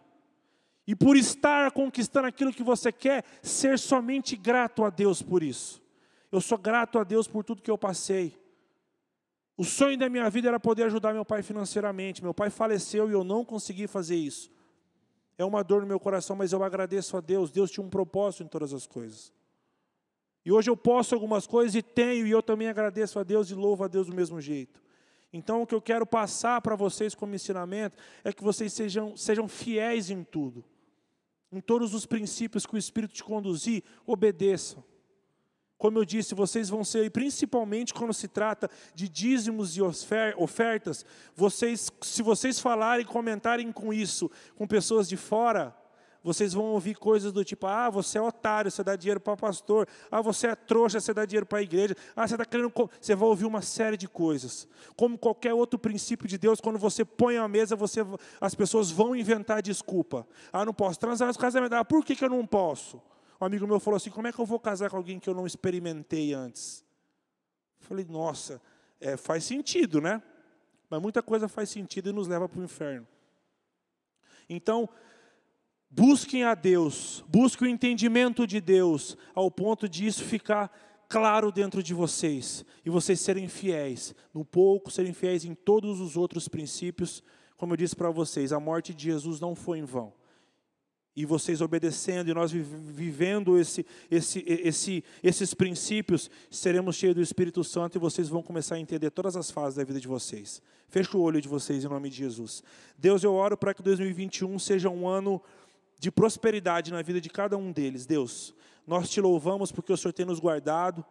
E 0.87 0.97
por 0.97 1.15
estar 1.15 1.71
conquistando 1.73 2.27
aquilo 2.27 2.51
que 2.51 2.63
você 2.63 2.91
quer, 2.91 3.23
ser 3.43 3.79
somente 3.79 4.35
grato 4.35 4.83
a 4.83 4.89
Deus 4.89 5.21
por 5.21 5.43
isso. 5.43 5.83
Eu 6.33 6.41
sou 6.41 6.57
grato 6.57 6.99
a 6.99 7.05
Deus 7.05 7.29
por 7.29 7.45
tudo 7.45 7.61
que 7.61 7.71
eu 7.71 7.77
passei. 7.77 8.35
O 9.59 9.63
sonho 9.63 9.99
da 9.99 10.09
minha 10.09 10.31
vida 10.31 10.49
era 10.49 10.59
poder 10.59 10.85
ajudar 10.85 11.13
meu 11.13 11.25
pai 11.25 11.43
financeiramente. 11.43 12.23
Meu 12.23 12.33
pai 12.33 12.49
faleceu 12.49 13.11
e 13.11 13.13
eu 13.13 13.23
não 13.23 13.45
consegui 13.45 13.87
fazer 13.87 14.17
isso. 14.17 14.51
É 15.37 15.45
uma 15.45 15.63
dor 15.63 15.83
no 15.83 15.87
meu 15.87 16.01
coração, 16.01 16.35
mas 16.35 16.51
eu 16.51 16.65
agradeço 16.65 17.15
a 17.15 17.21
Deus. 17.21 17.51
Deus 17.51 17.71
tinha 17.71 17.85
um 17.85 17.91
propósito 17.91 18.45
em 18.45 18.49
todas 18.49 18.73
as 18.73 18.87
coisas. 18.87 19.31
E 20.47 20.51
hoje 20.51 20.71
eu 20.71 20.77
posso 20.77 21.15
algumas 21.15 21.47
coisas 21.47 21.75
e 21.75 21.83
tenho, 21.83 22.27
e 22.27 22.31
eu 22.31 22.43
também 22.43 22.69
agradeço 22.69 23.19
a 23.19 23.23
Deus 23.23 23.51
e 23.51 23.55
louvo 23.55 23.85
a 23.85 23.89
Deus 23.89 24.07
do 24.07 24.15
mesmo 24.15 24.41
jeito. 24.41 24.86
Então, 25.33 25.63
o 25.63 25.67
que 25.67 25.75
eu 25.75 25.83
quero 25.83 26.07
passar 26.07 26.61
para 26.61 26.77
vocês 26.77 27.15
como 27.15 27.35
ensinamento 27.35 27.97
é 28.25 28.33
que 28.33 28.43
vocês 28.43 28.73
sejam, 28.73 29.17
sejam 29.17 29.49
fiéis 29.49 30.11
em 30.11 30.25
tudo. 30.25 30.65
Em 31.53 31.61
todos 31.61 31.95
os 31.95 32.07
princípios 32.07 32.67
que 32.67 32.75
o 32.75 32.79
Espírito 32.79 33.15
te 33.15 33.25
conduzir, 33.25 33.83
obedeçam. 34.07 34.85
Como 35.79 35.99
eu 35.99 36.05
disse, 36.05 36.35
vocês 36.35 36.71
vão 36.71 36.83
ser, 36.83 37.11
principalmente 37.11 37.93
quando 37.93 38.15
se 38.15 38.29
trata 38.29 38.71
de 38.95 39.09
dízimos 39.09 39.77
e 39.77 39.83
ofertas, 39.83 41.05
vocês, 41.35 41.93
se 42.01 42.23
vocês 42.23 42.59
falarem, 42.59 43.05
comentarem 43.05 43.71
com 43.71 43.93
isso 43.93 44.31
com 44.57 44.67
pessoas 44.67 45.07
de 45.07 45.19
fora, 45.19 45.77
vocês 46.27 46.53
vão 46.53 46.65
ouvir 46.65 46.97
coisas 46.97 47.33
do 47.33 47.45
tipo: 47.45 47.69
ah, 47.69 47.89
você 47.89 48.19
é 48.19 48.21
otário, 48.21 48.69
você 48.69 48.83
dá 48.83 48.97
dinheiro 48.97 49.21
para 49.21 49.37
pastor, 49.37 49.87
ah, 50.11 50.21
você 50.21 50.49
é 50.49 50.57
trouxa, 50.57 50.99
você 50.99 51.15
dá 51.15 51.25
dinheiro 51.25 51.47
para 51.47 51.61
a 51.61 51.63
igreja, 51.63 51.95
ah, 52.17 52.27
você 52.27 52.35
está 52.35 52.45
querendo. 52.45 52.73
Você 53.01 53.15
vai 53.15 53.29
ouvir 53.29 53.45
uma 53.45 53.63
série 53.63 53.97
de 53.97 54.09
coisas. 54.09 54.67
Como 54.97 55.17
qualquer 55.17 55.55
outro 55.55 55.79
princípio 55.79 56.27
de 56.27 56.37
Deus, 56.37 56.61
quando 56.61 56.81
você 56.81 57.05
põe 57.05 57.37
a 57.37 57.47
mesa, 57.47 57.77
você, 57.77 58.01
as 58.41 58.57
pessoas 58.57 58.91
vão 58.91 59.15
inventar 59.15 59.63
desculpa. 59.63 60.27
Ah, 60.53 60.65
não 60.65 60.75
posso 60.75 60.99
transar 60.99 61.29
no 61.29 61.39
casamento. 61.39 61.75
Ah, 61.75 61.85
por 61.85 62.05
que, 62.05 62.17
que 62.17 62.25
eu 62.25 62.31
não 62.31 62.45
posso? 62.45 63.01
Um 63.41 63.45
amigo 63.45 63.65
meu 63.65 63.79
falou 63.79 63.97
assim: 63.97 64.11
como 64.11 64.27
é 64.27 64.33
que 64.33 64.41
eu 64.41 64.47
vou 64.47 64.59
casar 64.59 64.91
com 64.91 64.97
alguém 64.97 65.21
que 65.21 65.31
eu 65.31 65.35
não 65.35 65.47
experimentei 65.47 66.35
antes? 66.35 66.85
Eu 67.81 67.87
falei, 67.87 68.05
nossa, 68.05 68.61
é, 69.01 69.17
faz 69.17 69.45
sentido, 69.45 70.01
né? 70.01 70.21
Mas 70.91 71.01
muita 71.01 71.23
coisa 71.23 71.47
faz 71.47 71.71
sentido 71.71 72.11
e 72.11 72.13
nos 72.13 72.27
leva 72.27 72.49
para 72.49 72.61
o 72.61 72.65
inferno. 72.65 73.07
Então, 74.49 74.89
Busquem 75.97 76.45
a 76.45 76.55
Deus, 76.55 77.25
busquem 77.27 77.69
o 77.69 77.71
entendimento 77.71 78.47
de 78.47 78.61
Deus, 78.61 79.17
ao 79.35 79.51
ponto 79.51 79.89
de 79.89 80.07
isso 80.07 80.23
ficar 80.23 80.71
claro 81.09 81.51
dentro 81.51 81.83
de 81.83 81.95
vocês 81.95 82.67
e 82.85 82.91
vocês 82.91 83.19
serem 83.19 83.49
fiéis, 83.49 84.15
no 84.35 84.45
pouco 84.45 84.91
serem 84.91 85.15
fiéis 85.15 85.47
em 85.47 85.55
todos 85.55 85.99
os 85.99 86.15
outros 86.15 86.49
princípios. 86.49 87.23
Como 87.57 87.73
eu 87.73 87.79
disse 87.79 87.97
para 87.97 88.11
vocês, 88.11 88.53
a 88.53 88.61
morte 88.61 88.93
de 88.93 89.05
Jesus 89.05 89.41
não 89.41 89.55
foi 89.55 89.79
em 89.79 89.85
vão. 89.85 90.13
E 91.17 91.25
vocês 91.25 91.63
obedecendo 91.63 92.29
e 92.29 92.35
nós 92.35 92.53
vivendo 92.53 93.59
esse, 93.59 93.87
esse, 94.11 94.45
esse, 94.47 95.03
esses 95.23 95.55
princípios, 95.55 96.31
seremos 96.51 96.97
cheios 96.97 97.15
do 97.15 97.23
Espírito 97.23 97.65
Santo 97.65 97.97
e 97.97 97.99
vocês 97.99 98.29
vão 98.29 98.43
começar 98.43 98.75
a 98.75 98.79
entender 98.79 99.11
todas 99.11 99.35
as 99.35 99.51
fases 99.51 99.77
da 99.77 99.85
vida 99.85 99.99
de 99.99 100.07
vocês. 100.07 100.61
Feche 100.91 101.17
o 101.17 101.21
olho 101.21 101.41
de 101.41 101.49
vocês 101.49 101.83
em 101.83 101.89
nome 101.89 102.11
de 102.11 102.17
Jesus. 102.17 102.63
Deus, 102.99 103.25
eu 103.25 103.33
oro 103.33 103.57
para 103.57 103.73
que 103.73 103.83
2021 103.83 104.59
seja 104.59 104.91
um 104.91 105.09
ano 105.09 105.41
de 105.99 106.11
prosperidade 106.11 106.93
na 106.93 107.03
vida 107.03 107.21
de 107.21 107.29
cada 107.29 107.57
um 107.57 107.73
deles. 107.73 108.07
Deus, 108.07 108.55
nós 108.87 109.09
te 109.09 109.21
louvamos 109.21 109.73
porque 109.73 109.93
o 109.93 109.97
Senhor 109.97 110.13
tem 110.13 110.27
nos 110.27 110.39
guardado, 110.39 111.05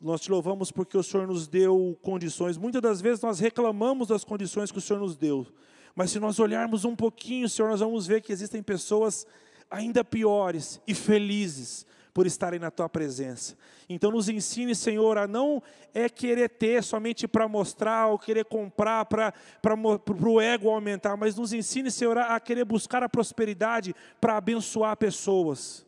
nós 0.00 0.20
te 0.20 0.30
louvamos 0.30 0.70
porque 0.70 0.96
o 0.96 1.02
Senhor 1.02 1.26
nos 1.26 1.46
deu 1.46 1.98
condições. 2.02 2.56
Muitas 2.56 2.80
das 2.80 3.00
vezes 3.00 3.22
nós 3.22 3.38
reclamamos 3.38 4.08
das 4.08 4.24
condições 4.24 4.72
que 4.72 4.78
o 4.78 4.80
Senhor 4.80 5.00
nos 5.00 5.16
deu, 5.16 5.46
mas 5.94 6.10
se 6.10 6.18
nós 6.18 6.38
olharmos 6.38 6.84
um 6.84 6.96
pouquinho, 6.96 7.48
Senhor, 7.48 7.68
nós 7.68 7.80
vamos 7.80 8.06
ver 8.06 8.22
que 8.22 8.32
existem 8.32 8.62
pessoas 8.62 9.26
ainda 9.70 10.02
piores 10.02 10.80
e 10.86 10.94
felizes, 10.94 11.86
por 12.12 12.26
estarem 12.26 12.58
na 12.58 12.70
tua 12.70 12.88
presença. 12.88 13.56
Então 13.88 14.10
nos 14.10 14.28
ensine, 14.28 14.74
Senhor, 14.74 15.18
a 15.18 15.26
não 15.26 15.62
é 15.94 16.08
querer 16.08 16.48
ter 16.48 16.82
somente 16.82 17.26
para 17.26 17.48
mostrar 17.48 18.08
ou 18.08 18.18
querer 18.18 18.44
comprar 18.44 19.04
para 19.04 19.32
o 19.74 20.40
ego 20.40 20.70
aumentar, 20.70 21.16
mas 21.16 21.36
nos 21.36 21.52
ensine, 21.52 21.90
Senhor, 21.90 22.18
a 22.18 22.38
querer 22.40 22.64
buscar 22.64 23.02
a 23.02 23.08
prosperidade 23.08 23.94
para 24.20 24.36
abençoar 24.36 24.96
pessoas. 24.96 25.86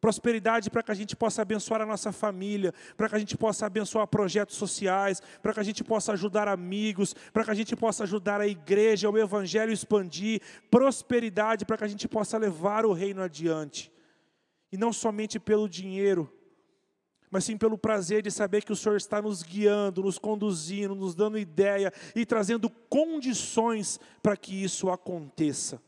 Prosperidade 0.00 0.68
para 0.68 0.82
que 0.82 0.92
a 0.92 0.94
gente 0.94 1.16
possa 1.16 1.40
abençoar 1.40 1.80
a 1.80 1.86
nossa 1.86 2.12
família, 2.12 2.74
para 2.94 3.08
que 3.08 3.14
a 3.14 3.18
gente 3.18 3.38
possa 3.38 3.64
abençoar 3.64 4.06
projetos 4.06 4.56
sociais, 4.56 5.22
para 5.42 5.54
que 5.54 5.60
a 5.60 5.62
gente 5.62 5.82
possa 5.82 6.12
ajudar 6.12 6.46
amigos, 6.46 7.14
para 7.32 7.42
que 7.42 7.50
a 7.50 7.54
gente 7.54 7.74
possa 7.74 8.04
ajudar 8.04 8.38
a 8.38 8.46
igreja, 8.46 9.08
o 9.08 9.16
evangelho 9.16 9.72
expandir, 9.72 10.42
prosperidade 10.70 11.64
para 11.64 11.78
que 11.78 11.84
a 11.84 11.88
gente 11.88 12.06
possa 12.06 12.36
levar 12.36 12.84
o 12.84 12.92
reino 12.92 13.22
adiante 13.22 13.93
e 14.74 14.76
não 14.76 14.92
somente 14.92 15.38
pelo 15.38 15.68
dinheiro, 15.68 16.28
mas 17.30 17.44
sim 17.44 17.56
pelo 17.56 17.78
prazer 17.78 18.22
de 18.22 18.30
saber 18.30 18.64
que 18.64 18.72
o 18.72 18.76
Senhor 18.76 18.96
está 18.96 19.22
nos 19.22 19.40
guiando, 19.40 20.02
nos 20.02 20.18
conduzindo, 20.18 20.96
nos 20.96 21.14
dando 21.14 21.38
ideia 21.38 21.92
e 22.12 22.26
trazendo 22.26 22.68
condições 22.68 24.00
para 24.20 24.36
que 24.36 24.64
isso 24.64 24.90
aconteça. 24.90 25.80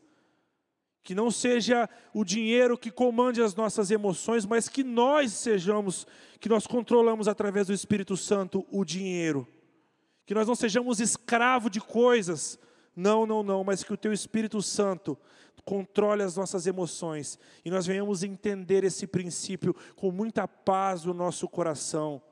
Que 1.02 1.16
não 1.16 1.32
seja 1.32 1.90
o 2.14 2.24
dinheiro 2.24 2.78
que 2.78 2.92
comande 2.92 3.42
as 3.42 3.56
nossas 3.56 3.90
emoções, 3.90 4.46
mas 4.46 4.68
que 4.68 4.84
nós 4.84 5.32
sejamos, 5.32 6.06
que 6.38 6.48
nós 6.48 6.64
controlamos 6.64 7.26
através 7.26 7.66
do 7.66 7.72
Espírito 7.72 8.16
Santo 8.16 8.64
o 8.70 8.84
dinheiro. 8.84 9.48
Que 10.24 10.34
nós 10.34 10.46
não 10.46 10.54
sejamos 10.54 11.00
escravo 11.00 11.68
de 11.68 11.80
coisas, 11.80 12.56
não, 12.96 13.26
não, 13.26 13.42
não, 13.42 13.62
mas 13.62 13.84
que 13.84 13.92
o 13.92 13.96
Teu 13.96 14.12
Espírito 14.12 14.62
Santo 14.62 15.18
controle 15.66 16.22
as 16.22 16.36
nossas 16.36 16.66
emoções 16.66 17.38
e 17.64 17.70
nós 17.70 17.86
venhamos 17.86 18.22
entender 18.22 18.84
esse 18.84 19.06
princípio 19.06 19.74
com 19.96 20.10
muita 20.10 20.46
paz 20.48 21.04
no 21.04 21.12
nosso 21.12 21.48
coração, 21.48 22.22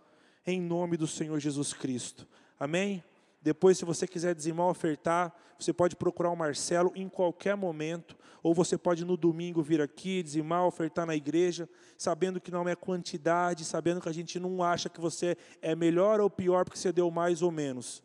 em 0.47 0.61
nome 0.61 0.97
do 0.97 1.07
Senhor 1.07 1.39
Jesus 1.39 1.73
Cristo. 1.73 2.27
Amém? 2.59 3.03
Depois, 3.43 3.77
se 3.77 3.85
você 3.85 4.07
quiser 4.07 4.35
dizimar 4.35 4.69
ofertar, 4.69 5.35
você 5.59 5.73
pode 5.73 5.97
procurar 5.97 6.31
o 6.31 6.37
Marcelo 6.37 6.93
em 6.95 7.09
qualquer 7.09 7.57
momento, 7.57 8.17
ou 8.43 8.55
você 8.55 8.79
pode 8.79 9.05
no 9.05 9.17
domingo 9.19 9.63
vir 9.63 9.83
aqui, 9.83 10.23
dizimar, 10.23 10.65
ofertar 10.65 11.05
na 11.05 11.15
igreja, 11.15 11.69
sabendo 11.99 12.41
que 12.41 12.51
não 12.51 12.67
é 12.67 12.75
quantidade, 12.75 13.65
sabendo 13.65 14.01
que 14.01 14.09
a 14.09 14.15
gente 14.15 14.41
não 14.41 14.63
acha 14.63 14.89
que 14.89 15.01
você 15.01 15.37
é 15.61 15.75
melhor 15.75 16.21
ou 16.21 16.31
pior 16.31 16.65
porque 16.65 16.79
você 16.79 16.93
deu 16.93 17.11
mais 17.11 17.43
ou 17.43 17.51
menos. 17.51 18.03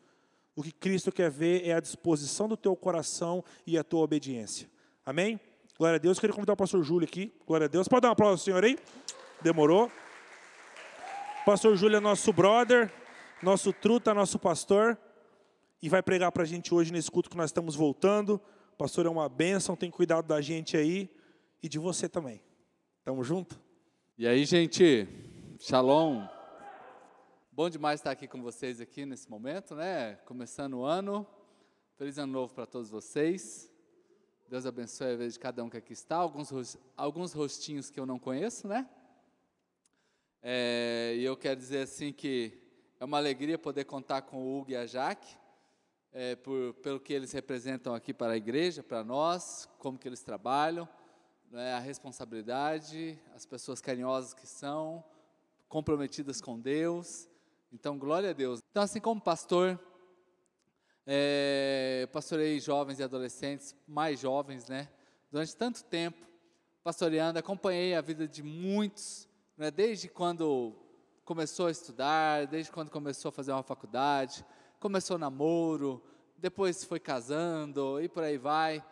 O 0.60 0.62
que 0.62 0.74
Cristo 0.74 1.10
quer 1.10 1.32
ver 1.32 1.66
é 1.66 1.72
a 1.72 1.80
disposição 1.80 2.46
do 2.46 2.58
teu 2.58 2.76
coração 2.76 3.42
e 3.66 3.78
a 3.78 3.84
tua 3.84 4.02
obediência. 4.02 4.70
Amém? 5.06 5.40
Glória 5.78 5.96
a 5.96 5.98
Deus. 5.98 6.18
Eu 6.18 6.20
queria 6.20 6.34
convidar 6.34 6.52
o 6.52 6.58
pastor 6.58 6.84
Júlio 6.84 7.08
aqui. 7.08 7.34
Glória 7.48 7.64
a 7.64 7.68
Deus. 7.70 7.88
Pode 7.88 8.02
dar 8.02 8.10
um 8.10 8.12
aplauso 8.12 8.34
ao 8.34 8.38
senhor 8.40 8.66
aí? 8.66 8.78
Demorou. 9.42 9.90
Pastor 11.46 11.78
Júlio 11.78 11.96
é 11.96 12.02
nosso 12.02 12.34
brother, 12.34 12.92
nosso 13.42 13.72
truta, 13.72 14.14
nosso 14.14 14.38
pastor. 14.38 14.98
E 15.82 15.88
vai 15.88 16.04
pregar 16.04 16.30
para 16.30 16.44
a 16.44 16.46
gente 16.46 16.76
hoje 16.76 16.92
nesse 16.92 17.10
culto 17.10 17.30
que 17.30 17.38
nós 17.38 17.52
estamos 17.52 17.74
voltando. 17.74 18.38
Pastor 18.78 19.06
é 19.06 19.10
uma 19.10 19.30
bênção, 19.30 19.78
tem 19.78 19.90
cuidado 19.90 20.28
da 20.28 20.42
gente 20.42 20.76
aí 20.76 21.10
e 21.64 21.70
de 21.70 21.80
você 21.80 22.10
também. 22.10 22.44
Tamo 23.06 23.24
junto? 23.24 23.58
E 24.18 24.28
aí, 24.28 24.44
gente? 24.44 25.08
Shalom. 25.58 26.28
Bom 27.60 27.70
demais 27.70 28.00
estar 28.00 28.12
aqui 28.12 28.26
com 28.26 28.42
vocês 28.42 28.80
aqui 28.80 29.06
nesse 29.06 29.30
momento, 29.30 29.76
né? 29.76 30.16
Começando 30.24 30.76
o 30.76 30.86
ano. 30.86 31.28
Feliz 31.98 32.18
ano 32.18 32.32
novo 32.32 32.54
para 32.54 32.66
todos 32.66 32.90
vocês. 32.90 33.70
Deus 34.48 34.66
abençoe 34.66 35.08
a 35.08 35.16
vida 35.18 35.30
de 35.30 35.38
cada 35.38 35.62
um 35.62 35.70
que 35.70 35.76
aqui 35.76 35.92
está. 35.92 36.16
Alguns, 36.16 36.78
alguns 36.96 37.34
rostinhos 37.34 37.90
que 37.90 38.00
eu 38.00 38.06
não 38.06 38.18
conheço, 38.18 38.66
né? 38.66 38.90
É, 40.42 41.16
e 41.18 41.26
eu 41.26 41.36
quero 41.36 41.60
dizer 41.60 41.82
assim 41.82 42.14
que 42.14 42.58
é 42.98 43.04
uma 43.04 43.18
alegria 43.18 43.60
poder 43.60 43.84
contar 43.84 44.22
com 44.22 44.38
o 44.38 44.60
Hugo 44.60 44.72
e 44.72 44.78
a 44.78 44.86
Jaque, 44.86 45.36
é, 46.14 46.38
por, 46.38 46.76
pelo 46.76 46.98
que 46.98 47.12
eles 47.12 47.34
representam 47.34 47.94
aqui 47.94 48.14
para 48.14 48.32
a 48.32 48.38
igreja, 48.38 48.82
para 48.82 49.04
nós, 49.04 49.68
como 49.80 50.00
que 50.00 50.08
eles 50.08 50.24
trabalham, 50.24 50.88
né, 51.52 51.74
a 51.74 51.80
responsabilidade, 51.80 53.20
as 53.36 53.46
pessoas 53.46 53.82
carinhosas 53.82 54.34
que 54.34 54.48
são, 54.48 55.04
comprometidas 55.68 56.40
com 56.40 56.58
Deus. 56.58 57.28
Então, 57.72 57.98
glória 57.98 58.32
a 58.32 58.34
Deus. 58.34 58.62
Então, 58.72 58.84
assim 58.84 59.00
como 59.00 59.22
pastor, 59.22 59.80
É, 61.12 62.08
pastorei 62.14 62.60
jovens 62.60 63.00
e 63.00 63.04
adolescentes, 63.04 63.76
mais 63.88 64.20
jovens, 64.20 64.68
né? 64.68 64.88
Durante 65.32 65.56
tanto 65.56 65.84
tempo, 65.84 66.24
pastoreando, 66.84 67.40
acompanhei 67.40 67.96
a 67.96 68.02
vida 68.02 68.28
de 68.28 68.44
muitos, 68.44 69.28
né? 69.58 69.72
desde 69.72 70.08
quando 70.08 70.76
começou 71.26 71.66
a 71.66 71.72
estudar, 71.72 72.46
desde 72.46 72.72
quando 72.72 72.92
começou 72.92 73.30
a 73.30 73.32
fazer 73.32 73.52
uma 73.52 73.64
faculdade, 73.64 74.46
começou 74.80 75.18
namoro, 75.18 76.00
depois 76.38 76.84
foi 76.84 77.00
casando 77.00 78.00
e 78.00 78.08
por 78.08 78.22
aí 78.22 78.38
vai. 78.38 78.86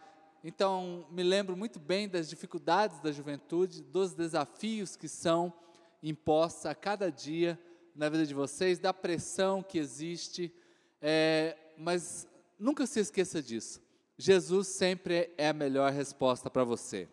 Então, 0.43 1.05
me 1.11 1.21
lembro 1.21 1.55
muito 1.55 1.79
bem 1.79 2.09
das 2.09 2.27
dificuldades 2.27 2.99
da 2.99 3.11
juventude, 3.11 3.83
dos 3.83 4.15
desafios 4.15 4.95
que 4.95 5.07
são 5.07 5.53
impostos 6.01 6.65
a 6.65 6.73
cada 6.73 7.11
dia 7.11 7.59
na 7.97 8.10
vida 8.10 8.25
de 8.27 8.33
vocês, 8.33 8.77
da 8.77 8.93
pressão 8.93 9.63
que 9.63 9.79
existe, 9.79 10.53
é, 11.01 11.57
mas 11.75 12.27
nunca 12.60 12.86
se 12.86 12.99
esqueça 12.99 13.41
disso. 13.41 13.81
Jesus 14.15 14.67
sempre 14.67 15.33
é 15.36 15.49
a 15.49 15.53
melhor 15.53 15.91
resposta 15.91 16.49
para 16.49 16.63
você. 16.63 17.10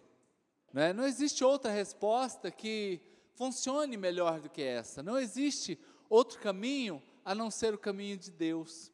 Não, 0.73 0.83
é? 0.83 0.93
não 0.93 1.07
existe 1.07 1.43
outra 1.43 1.71
resposta 1.71 2.51
que 2.51 3.01
funcione 3.35 3.97
melhor 3.97 4.41
do 4.41 4.51
que 4.51 4.61
essa. 4.61 5.03
Não 5.03 5.19
existe 5.19 5.79
outro 6.09 6.39
caminho 6.39 7.03
a 7.25 7.35
não 7.35 7.51
ser 7.51 7.73
o 7.73 7.79
caminho 7.79 8.19
de 8.19 8.31
Deus. 8.31 8.93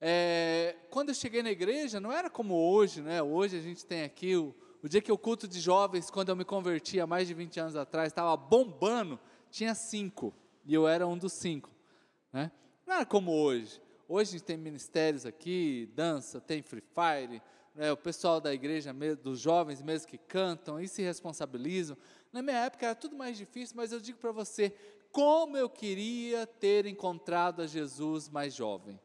É, 0.00 0.74
quando 0.90 1.10
eu 1.10 1.14
cheguei 1.14 1.42
na 1.44 1.50
igreja, 1.50 2.00
não 2.00 2.10
era 2.10 2.28
como 2.28 2.54
hoje, 2.54 3.02
né? 3.02 3.22
Hoje 3.22 3.56
a 3.56 3.60
gente 3.60 3.86
tem 3.86 4.02
aqui 4.02 4.34
o, 4.34 4.54
o 4.82 4.88
dia 4.88 5.00
que 5.00 5.12
o 5.12 5.18
culto 5.18 5.46
de 5.46 5.60
jovens, 5.60 6.10
quando 6.10 6.30
eu 6.30 6.36
me 6.36 6.44
converti 6.44 6.98
há 6.98 7.06
mais 7.06 7.28
de 7.28 7.34
20 7.34 7.60
anos 7.60 7.76
atrás, 7.76 8.08
estava 8.08 8.36
bombando, 8.36 9.20
tinha 9.50 9.74
cinco 9.76 10.34
e 10.64 10.74
eu 10.74 10.86
era 10.86 11.06
um 11.06 11.16
dos 11.16 11.32
cinco. 11.32 11.70
Né? 12.32 12.50
Não 12.86 12.94
era 12.94 13.06
como 13.06 13.32
hoje. 13.32 13.80
Hoje 14.08 14.30
a 14.30 14.32
gente 14.32 14.44
tem 14.44 14.56
ministérios 14.56 15.24
aqui, 15.24 15.90
dança, 15.94 16.40
tem 16.40 16.62
Free 16.62 16.82
Fire, 16.82 17.40
né? 17.74 17.92
o 17.92 17.96
pessoal 17.96 18.40
da 18.40 18.52
igreja, 18.52 18.92
dos 19.22 19.38
jovens 19.38 19.80
mesmo 19.80 20.08
que 20.08 20.18
cantam 20.18 20.80
e 20.80 20.88
se 20.88 21.02
responsabilizam. 21.02 21.96
Na 22.32 22.42
minha 22.42 22.56
época 22.56 22.86
era 22.86 22.94
tudo 22.94 23.16
mais 23.16 23.36
difícil, 23.36 23.76
mas 23.76 23.92
eu 23.92 24.00
digo 24.00 24.18
para 24.18 24.32
você, 24.32 24.74
como 25.12 25.56
eu 25.56 25.68
queria 25.68 26.46
ter 26.46 26.86
encontrado 26.86 27.62
a 27.62 27.66
Jesus 27.66 28.28
mais 28.28 28.54
jovem. 28.54 29.00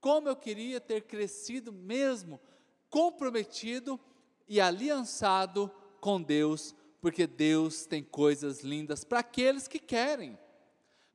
Como 0.00 0.28
eu 0.28 0.36
queria 0.36 0.80
ter 0.80 1.02
crescido 1.02 1.72
mesmo 1.72 2.40
comprometido 2.90 3.98
e 4.48 4.60
aliançado 4.60 5.70
com 6.00 6.20
Deus, 6.22 6.74
porque 7.00 7.26
Deus 7.26 7.86
tem 7.86 8.02
coisas 8.02 8.60
lindas 8.62 9.04
para 9.04 9.20
aqueles 9.20 9.66
que 9.66 9.78
querem. 9.78 10.38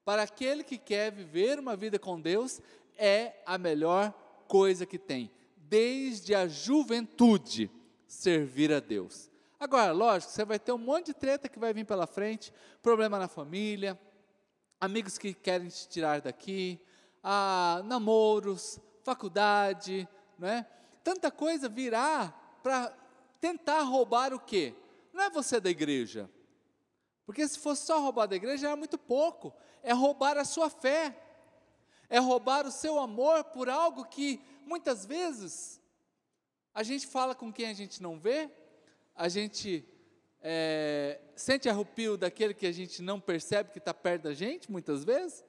Para 0.10 0.24
aquele 0.24 0.64
que 0.64 0.80
quer 0.80 1.12
viver 1.12 1.60
uma 1.60 1.76
vida 1.76 2.00
com 2.00 2.20
Deus, 2.20 2.60
é 2.98 3.44
a 3.46 3.60
melhor 3.60 4.12
coisa 4.48 4.84
que 4.84 4.98
tem, 4.98 5.32
desde 5.56 6.34
a 6.34 6.48
juventude, 6.48 7.70
servir 8.08 8.74
a 8.74 8.80
Deus. 8.80 9.30
Agora, 9.60 9.92
lógico, 9.92 10.32
você 10.32 10.44
vai 10.44 10.58
ter 10.58 10.72
um 10.72 10.80
monte 10.80 11.06
de 11.06 11.14
treta 11.14 11.48
que 11.48 11.60
vai 11.60 11.74
vir 11.76 11.86
pela 11.86 12.08
frente, 12.08 12.52
problema 12.82 13.20
na 13.20 13.28
família, 13.28 14.00
amigos 14.82 15.20
que 15.20 15.32
querem 15.32 15.68
te 15.68 15.88
tirar 15.88 16.22
daqui, 16.22 16.82
ah, 17.24 17.84
namoros, 17.86 18.80
faculdade, 19.04 20.10
não 20.40 20.48
é? 20.48 20.68
Tanta 21.04 21.30
coisa 21.30 21.70
virá 21.70 22.34
para 22.64 22.92
tentar 23.40 23.84
roubar 23.84 24.34
o 24.34 24.40
quê? 24.40 24.74
Não 25.14 25.22
é 25.22 25.30
você 25.30 25.60
da 25.60 25.70
igreja. 25.70 26.28
Porque 27.28 27.48
se 27.48 27.60
fosse 27.60 27.86
só 27.86 28.02
roubar 28.02 28.26
da 28.26 28.36
igreja, 28.36 28.70
era 28.70 28.76
muito 28.76 28.98
pouco 28.98 29.54
é 29.84 29.94
roubar 29.94 30.38
a 30.38 30.46
sua 30.46 30.70
fé, 30.70 31.16
é 32.10 32.20
roubar 32.20 32.66
o 32.66 32.72
seu 32.72 33.00
amor 33.00 33.44
por 33.46 33.70
algo 33.70 34.06
que 34.06 34.42
muitas 34.66 35.06
vezes 35.06 35.80
a 36.74 36.84
gente 36.84 37.08
fala 37.08 37.36
com 37.36 37.52
quem 37.52 37.68
a 37.68 37.74
gente 37.74 38.02
não 38.02 38.20
vê, 38.20 38.50
a 39.16 39.28
gente 39.28 39.86
é, 40.42 41.20
sente 41.36 41.68
arrepio 41.68 42.18
daquele 42.18 42.54
que 42.54 42.66
a 42.66 42.72
gente 42.72 43.02
não 43.02 43.20
percebe 43.20 43.72
que 43.72 43.80
está 43.80 43.94
perto 43.94 44.24
da 44.24 44.34
gente, 44.34 44.72
muitas 44.72 45.04
vezes. 45.04 45.44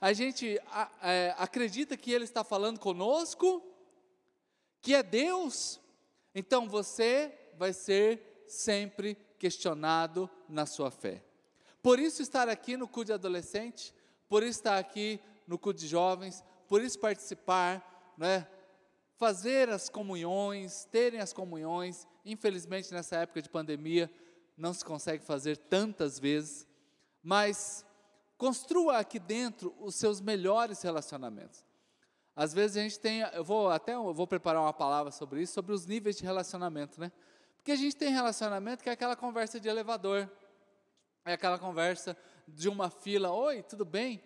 A 0.00 0.12
gente 0.12 0.60
a, 0.66 0.90
é, 1.02 1.34
acredita 1.38 1.96
que 1.96 2.12
Ele 2.12 2.24
está 2.24 2.44
falando 2.44 2.78
conosco, 2.78 3.62
que 4.80 4.94
é 4.94 5.02
Deus. 5.02 5.80
Então 6.34 6.68
você 6.68 7.32
vai 7.56 7.72
ser 7.72 8.44
sempre 8.46 9.16
questionado 9.38 10.28
na 10.48 10.66
sua 10.66 10.90
fé. 10.90 11.22
Por 11.82 11.98
isso 11.98 12.22
estar 12.22 12.48
aqui 12.48 12.76
no 12.76 12.86
CUD 12.86 13.06
de 13.06 13.12
adolescente, 13.12 13.92
por 14.28 14.42
isso 14.42 14.60
estar 14.60 14.78
aqui 14.78 15.20
no 15.46 15.58
CUD 15.58 15.80
de 15.80 15.88
jovens, 15.88 16.42
por 16.68 16.80
isso 16.80 16.98
participar, 16.98 18.14
né? 18.16 18.46
fazer 19.22 19.68
as 19.68 19.88
comunhões, 19.88 20.84
terem 20.90 21.20
as 21.20 21.32
comunhões. 21.32 22.08
Infelizmente, 22.24 22.92
nessa 22.92 23.16
época 23.18 23.40
de 23.40 23.48
pandemia, 23.48 24.10
não 24.56 24.72
se 24.72 24.84
consegue 24.84 25.24
fazer 25.24 25.56
tantas 25.56 26.18
vezes, 26.18 26.66
mas 27.22 27.84
construa 28.36 28.98
aqui 28.98 29.20
dentro 29.20 29.74
os 29.78 29.94
seus 29.94 30.20
melhores 30.20 30.82
relacionamentos. 30.82 31.64
Às 32.34 32.52
vezes 32.52 32.76
a 32.76 32.80
gente 32.80 32.98
tem, 32.98 33.20
eu 33.20 33.44
vou 33.44 33.70
até 33.70 33.94
eu 33.94 34.12
vou 34.12 34.26
preparar 34.26 34.62
uma 34.62 34.72
palavra 34.72 35.12
sobre 35.12 35.42
isso, 35.42 35.52
sobre 35.52 35.72
os 35.72 35.86
níveis 35.86 36.16
de 36.16 36.24
relacionamento, 36.24 36.98
né? 37.00 37.12
Porque 37.56 37.70
a 37.70 37.76
gente 37.76 37.94
tem 37.94 38.10
relacionamento 38.10 38.82
que 38.82 38.88
é 38.88 38.92
aquela 38.92 39.14
conversa 39.14 39.60
de 39.60 39.68
elevador. 39.68 40.28
É 41.24 41.34
aquela 41.34 41.56
conversa 41.56 42.16
de 42.48 42.68
uma 42.68 42.90
fila, 42.90 43.30
oi, 43.30 43.62
tudo 43.62 43.84
bem? 43.84 44.20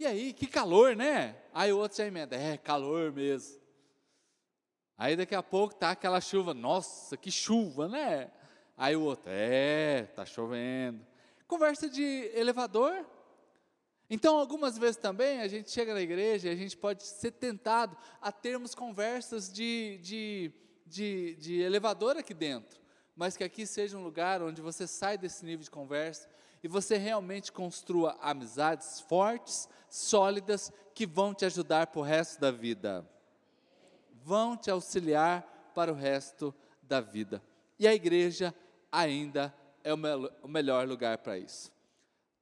E 0.00 0.06
aí, 0.06 0.32
que 0.32 0.48
calor, 0.48 0.96
né? 0.96 1.36
Aí 1.54 1.72
o 1.72 1.78
outro 1.78 1.98
já 1.98 2.06
emenda, 2.06 2.34
é, 2.34 2.56
calor 2.56 3.12
mesmo. 3.12 3.60
Aí 4.98 5.14
daqui 5.14 5.34
a 5.34 5.42
pouco 5.44 5.76
tá 5.76 5.92
aquela 5.92 6.20
chuva, 6.20 6.52
nossa, 6.52 7.16
que 7.16 7.30
chuva, 7.30 7.86
né? 7.86 8.32
Aí 8.76 8.96
o 8.96 9.02
outro, 9.02 9.30
é, 9.32 10.02
tá 10.16 10.26
chovendo. 10.26 11.06
Conversa 11.46 11.88
de 11.88 12.30
elevador. 12.34 13.06
Então, 14.08 14.36
algumas 14.36 14.76
vezes 14.76 14.96
também 14.96 15.40
a 15.40 15.46
gente 15.46 15.70
chega 15.70 15.94
na 15.94 16.00
igreja 16.00 16.48
e 16.48 16.52
a 16.52 16.56
gente 16.56 16.76
pode 16.76 17.04
ser 17.04 17.30
tentado 17.30 17.96
a 18.20 18.32
termos 18.32 18.74
conversas 18.74 19.52
de, 19.52 20.00
de, 20.02 20.52
de, 20.84 21.36
de 21.36 21.60
elevador 21.60 22.16
aqui 22.16 22.34
dentro, 22.34 22.80
mas 23.14 23.36
que 23.36 23.44
aqui 23.44 23.64
seja 23.68 23.96
um 23.96 24.02
lugar 24.02 24.42
onde 24.42 24.60
você 24.60 24.84
sai 24.84 25.16
desse 25.16 25.44
nível 25.44 25.62
de 25.62 25.70
conversa 25.70 26.28
e 26.62 26.68
você 26.68 26.96
realmente 26.96 27.50
construa 27.50 28.16
amizades 28.20 29.00
fortes, 29.00 29.68
sólidas, 29.88 30.72
que 30.94 31.06
vão 31.06 31.32
te 31.32 31.44
ajudar 31.44 31.86
para 31.86 32.00
o 32.00 32.04
resto 32.04 32.40
da 32.40 32.50
vida. 32.50 33.08
Vão 34.22 34.56
te 34.56 34.70
auxiliar 34.70 35.72
para 35.74 35.92
o 35.92 35.94
resto 35.94 36.54
da 36.82 37.00
vida. 37.00 37.42
E 37.78 37.88
a 37.88 37.94
igreja 37.94 38.54
ainda 38.92 39.54
é 39.82 39.94
o, 39.94 40.48
melhor 40.48 40.86
lugar 40.86 41.18
para 41.18 41.38
isso. 41.38 41.72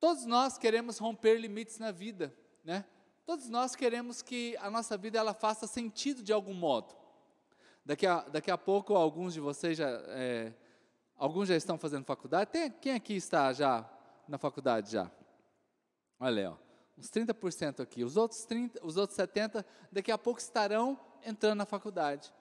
Todos 0.00 0.24
nós 0.24 0.58
queremos 0.58 0.98
romper 0.98 1.38
limites 1.38 1.78
na 1.78 1.90
vida, 1.92 2.34
né? 2.64 2.84
Todos 3.24 3.48
nós 3.48 3.76
queremos 3.76 4.22
que 4.22 4.56
a 4.56 4.70
nossa 4.70 4.96
vida 4.96 5.18
ela 5.18 5.34
faça 5.34 5.66
sentido 5.66 6.22
de 6.22 6.32
algum 6.32 6.54
modo. 6.54 6.96
Daqui 7.84 8.06
a, 8.06 8.20
daqui 8.22 8.50
a 8.50 8.58
pouco 8.58 8.94
alguns 8.94 9.34
de 9.34 9.40
vocês 9.40 9.76
já, 9.76 9.88
é, 10.08 10.52
alguns 11.16 11.48
já 11.48 11.56
estão 11.56 11.78
fazendo 11.78 12.04
faculdade. 12.04 12.50
Tem, 12.50 12.70
quem 12.70 12.94
aqui 12.94 13.14
está 13.14 13.52
já 13.52 13.88
na 14.28 14.38
faculdade 14.38 14.92
já? 14.92 15.10
Olha 16.20 16.42
aí, 16.42 16.46
ó, 16.46 16.56
uns 16.98 17.10
30% 17.10 17.80
aqui. 17.80 18.04
Os 18.04 18.16
outros 18.16 18.44
30, 18.44 18.84
os 18.84 18.96
outros 18.96 19.16
70 19.16 19.64
daqui 19.90 20.10
a 20.10 20.18
pouco 20.18 20.40
estarão 20.40 20.98
entrando 21.24 21.58
na 21.58 21.66
faculdade. 21.66 22.32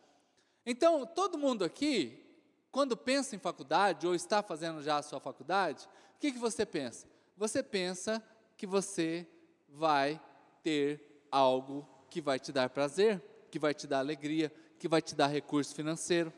Então, 0.66 1.06
todo 1.06 1.38
mundo 1.38 1.64
aqui, 1.64 2.24
quando 2.72 2.98
pensa 2.98 3.36
em 3.36 3.40
faculdade 3.40 4.06
ou 4.06 4.14
está 4.14 4.44
fazendo 4.44 4.82
já 4.84 4.98
a 4.98 5.02
sua 5.02 5.20
faculdade, 5.20 5.88
o 6.16 6.20
que, 6.20 6.32
que 6.32 6.40
você 6.40 6.66
pensa? 6.66 7.08
Você 7.36 7.64
pensa 7.64 8.22
que 8.58 8.68
você 8.68 9.28
vai 9.70 10.20
ter 10.64 11.26
algo 11.32 11.88
que 12.10 12.20
vai 12.20 12.40
te 12.40 12.52
dar 12.52 12.70
prazer, 12.70 13.22
que 13.52 13.60
vai 13.60 13.74
te 13.74 13.88
dar 13.88 14.00
alegria, 14.00 14.52
que 14.80 14.88
vai 14.88 15.02
te 15.02 15.16
dar 15.16 15.28
recurso 15.28 15.76
financeiro. 15.76 16.34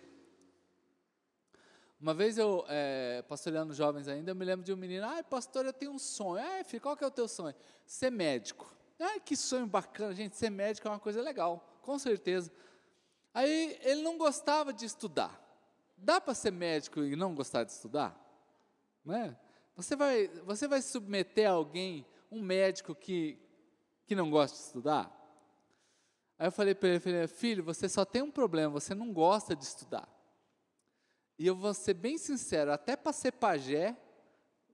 Uma 2.00 2.14
vez 2.14 2.38
eu, 2.38 2.64
é, 2.70 3.22
pastoreando 3.28 3.74
jovens 3.74 4.08
ainda, 4.08 4.32
eu 4.32 4.36
me 4.36 4.46
lembro 4.46 4.66
de 4.66 4.72
um 4.72 4.78
menino, 4.78 5.06
ah, 5.06 5.22
pastor, 5.22 5.66
eu 5.66 5.74
tenho 5.74 5.92
um 5.92 6.00
sonho. 6.00 6.42
Ah, 6.42 6.64
filho, 6.64 6.82
qual 6.82 6.96
que 6.96 7.04
é 7.04 7.08
o 7.08 7.12
teu 7.12 7.28
sonho? 7.28 7.54
Ser 7.86 8.10
médico. 8.10 8.74
Ah, 8.98 9.20
que 9.20 9.36
sonho 9.36 9.68
bacana, 9.68 10.14
gente, 10.16 10.38
ser 10.38 10.50
médico 10.50 10.88
é 10.88 10.92
uma 10.92 11.00
coisa 11.00 11.22
legal, 11.22 11.80
com 11.82 12.00
certeza. 12.00 12.52
Aí 13.34 13.78
ele 13.82 14.02
não 14.02 14.18
gostava 14.18 14.72
de 14.72 14.86
estudar. 14.86 15.40
Dá 15.98 16.22
para 16.22 16.34
ser 16.34 16.52
médico 16.52 17.02
e 17.02 17.16
não 17.18 17.36
gostar 17.36 17.66
de 17.66 17.72
estudar? 17.72 18.18
Não 19.04 19.16
é? 19.16 19.38
Você 19.76 19.96
vai, 19.96 20.28
você 20.46 20.68
vai 20.68 20.82
submeter 20.82 21.50
a 21.50 21.54
alguém, 21.54 22.06
um 22.32 22.42
médico 22.42 22.96
que, 22.96 23.38
que 24.06 24.16
não 24.16 24.30
gosta 24.30 24.58
de 24.58 24.64
estudar? 24.64 25.12
Aí 26.38 26.48
eu 26.48 26.52
falei 26.52 26.74
para 26.74 26.88
ele, 26.90 27.28
filho, 27.28 27.62
você 27.62 27.90
só 27.90 28.06
tem 28.06 28.22
um 28.22 28.32
problema, 28.32 28.72
você 28.72 28.96
não 28.96 29.12
gosta 29.12 29.54
de 29.54 29.66
estudar. 29.66 30.08
E 31.40 31.48
eu 31.48 31.56
vou 31.56 31.74
ser 31.74 31.94
bem 31.94 32.18
sincero, 32.18 32.70
até 32.74 32.98
para 32.98 33.14
ser 33.14 33.32
pajé, 33.32 33.96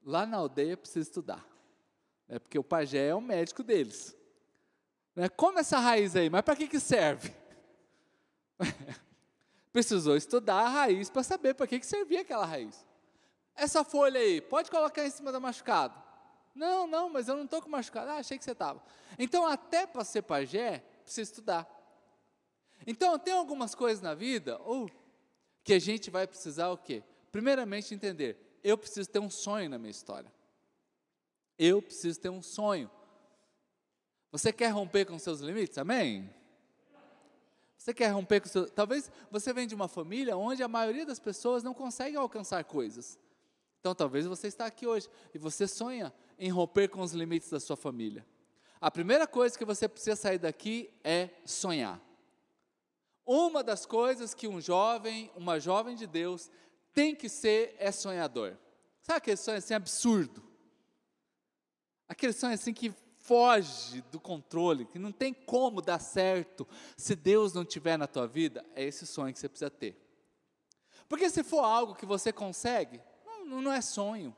lá 0.04 0.26
na 0.26 0.38
aldeia 0.38 0.76
precisa 0.76 1.08
estudar. 1.08 1.46
É 2.28 2.40
porque 2.40 2.58
o 2.58 2.64
pajé 2.64 3.10
é 3.10 3.14
o 3.14 3.22
médico 3.22 3.62
deles. 3.62 4.18
Né? 5.16 5.30
Como 5.30 5.60
essa 5.60 5.78
raiz 5.78 6.16
aí, 6.16 6.28
mas 6.28 6.42
para 6.42 6.56
que, 6.56 6.68
que 6.68 6.80
serve? 6.80 7.32
Precisou 9.72 10.18
estudar 10.18 10.62
a 10.62 10.70
raiz 10.70 11.08
para 11.08 11.22
saber 11.22 11.54
para 11.54 11.68
que, 11.68 11.80
que 11.80 11.86
servia 11.86 12.22
aquela 12.22 12.48
raiz. 12.48 12.84
Essa 13.56 13.84
folha 13.84 14.20
aí, 14.20 14.42
pode 14.42 14.72
colocar 14.72 15.06
em 15.06 15.12
cima 15.12 15.32
do 15.32 15.40
machucado? 15.40 16.02
Não, 16.56 16.88
não, 16.88 17.12
mas 17.12 17.28
eu 17.28 17.36
não 17.36 17.44
estou 17.44 17.62
com 17.62 17.70
machucado. 17.70 18.10
Ah, 18.10 18.16
achei 18.16 18.40
que 18.40 18.44
você 18.44 18.54
estava. 18.54 18.82
Então, 19.20 19.46
até 19.46 19.86
para 19.86 20.04
ser 20.04 20.24
pajé, 20.24 20.80
precisa 21.04 21.30
estudar. 21.30 21.70
Então, 22.88 23.20
tem 23.20 23.36
algumas 23.36 23.76
coisas 23.76 24.02
na 24.02 24.16
vida, 24.16 24.60
ou 24.64 24.90
que 25.66 25.74
a 25.74 25.80
gente 25.80 26.12
vai 26.12 26.28
precisar 26.28 26.70
o 26.70 26.78
quê? 26.78 27.04
Primeiramente, 27.32 27.94
entender, 27.94 28.38
eu 28.64 28.78
preciso 28.78 29.10
ter 29.10 29.20
um 29.20 29.32
sonho 29.32 29.68
na 29.68 29.80
minha 29.80 29.90
história. 29.90 30.32
Eu 31.58 31.82
preciso 31.82 32.20
ter 32.22 32.30
um 32.30 32.42
sonho. 32.42 32.90
Você 34.32 34.54
quer 34.54 34.70
romper 34.70 35.06
com 35.06 35.18
seus 35.18 35.40
limites? 35.40 35.78
Amém? 35.80 36.30
Você 37.76 37.96
quer 37.96 38.10
romper 38.10 38.42
com 38.42 38.48
seus. 38.48 38.70
Talvez 38.70 39.12
você 39.32 39.52
vem 39.52 39.66
de 39.66 39.74
uma 39.74 39.88
família 39.88 40.38
onde 40.38 40.62
a 40.62 40.68
maioria 40.68 41.06
das 41.06 41.20
pessoas 41.20 41.64
não 41.64 41.74
consegue 41.74 42.16
alcançar 42.16 42.64
coisas. 42.64 43.18
Então, 43.80 43.96
talvez 43.96 44.28
você 44.28 44.48
está 44.48 44.68
aqui 44.68 44.86
hoje 44.86 45.10
e 45.34 45.40
você 45.40 45.68
sonha 45.68 46.14
em 46.38 46.50
romper 46.50 46.90
com 46.90 47.02
os 47.02 47.12
limites 47.12 47.50
da 47.50 47.60
sua 47.60 47.76
família. 47.76 48.26
A 48.80 48.92
primeira 48.92 49.26
coisa 49.26 49.58
que 49.58 49.66
você 49.66 49.88
precisa 49.88 50.16
sair 50.16 50.38
daqui 50.38 50.92
é 51.04 51.30
sonhar. 51.44 52.05
Uma 53.26 53.64
das 53.64 53.86
coisas 53.86 54.34
que 54.34 54.48
um 54.48 54.62
jovem, 54.62 55.32
uma 55.36 55.60
jovem 55.60 55.96
de 55.96 56.06
Deus, 56.06 56.50
tem 56.94 57.16
que 57.16 57.28
ser 57.28 57.76
é 57.80 57.92
sonhador. 57.92 58.56
Sabe 59.02 59.18
aquele 59.18 59.38
sonho 59.38 59.58
assim 59.58 59.74
absurdo? 59.74 60.44
Aquele 62.08 62.34
sonho 62.34 62.54
assim 62.54 62.74
que 62.74 62.94
foge 63.18 64.04
do 64.12 64.20
controle, 64.20 64.86
que 64.86 65.00
não 65.00 65.12
tem 65.12 65.34
como 65.34 65.82
dar 65.82 66.00
certo 66.00 66.68
se 66.96 67.16
Deus 67.16 67.54
não 67.54 67.66
tiver 67.66 67.98
na 67.98 68.06
tua 68.06 68.28
vida, 68.28 68.64
é 68.76 68.84
esse 68.84 69.08
sonho 69.08 69.34
que 69.34 69.40
você 69.40 69.50
precisa 69.50 69.72
ter. 69.72 70.00
Porque 71.10 71.30
se 71.30 71.44
for 71.44 71.64
algo 71.64 71.96
que 71.96 72.06
você 72.06 72.32
consegue, 72.32 73.02
não, 73.26 73.62
não 73.62 73.72
é 73.74 73.82
sonho. 73.82 74.36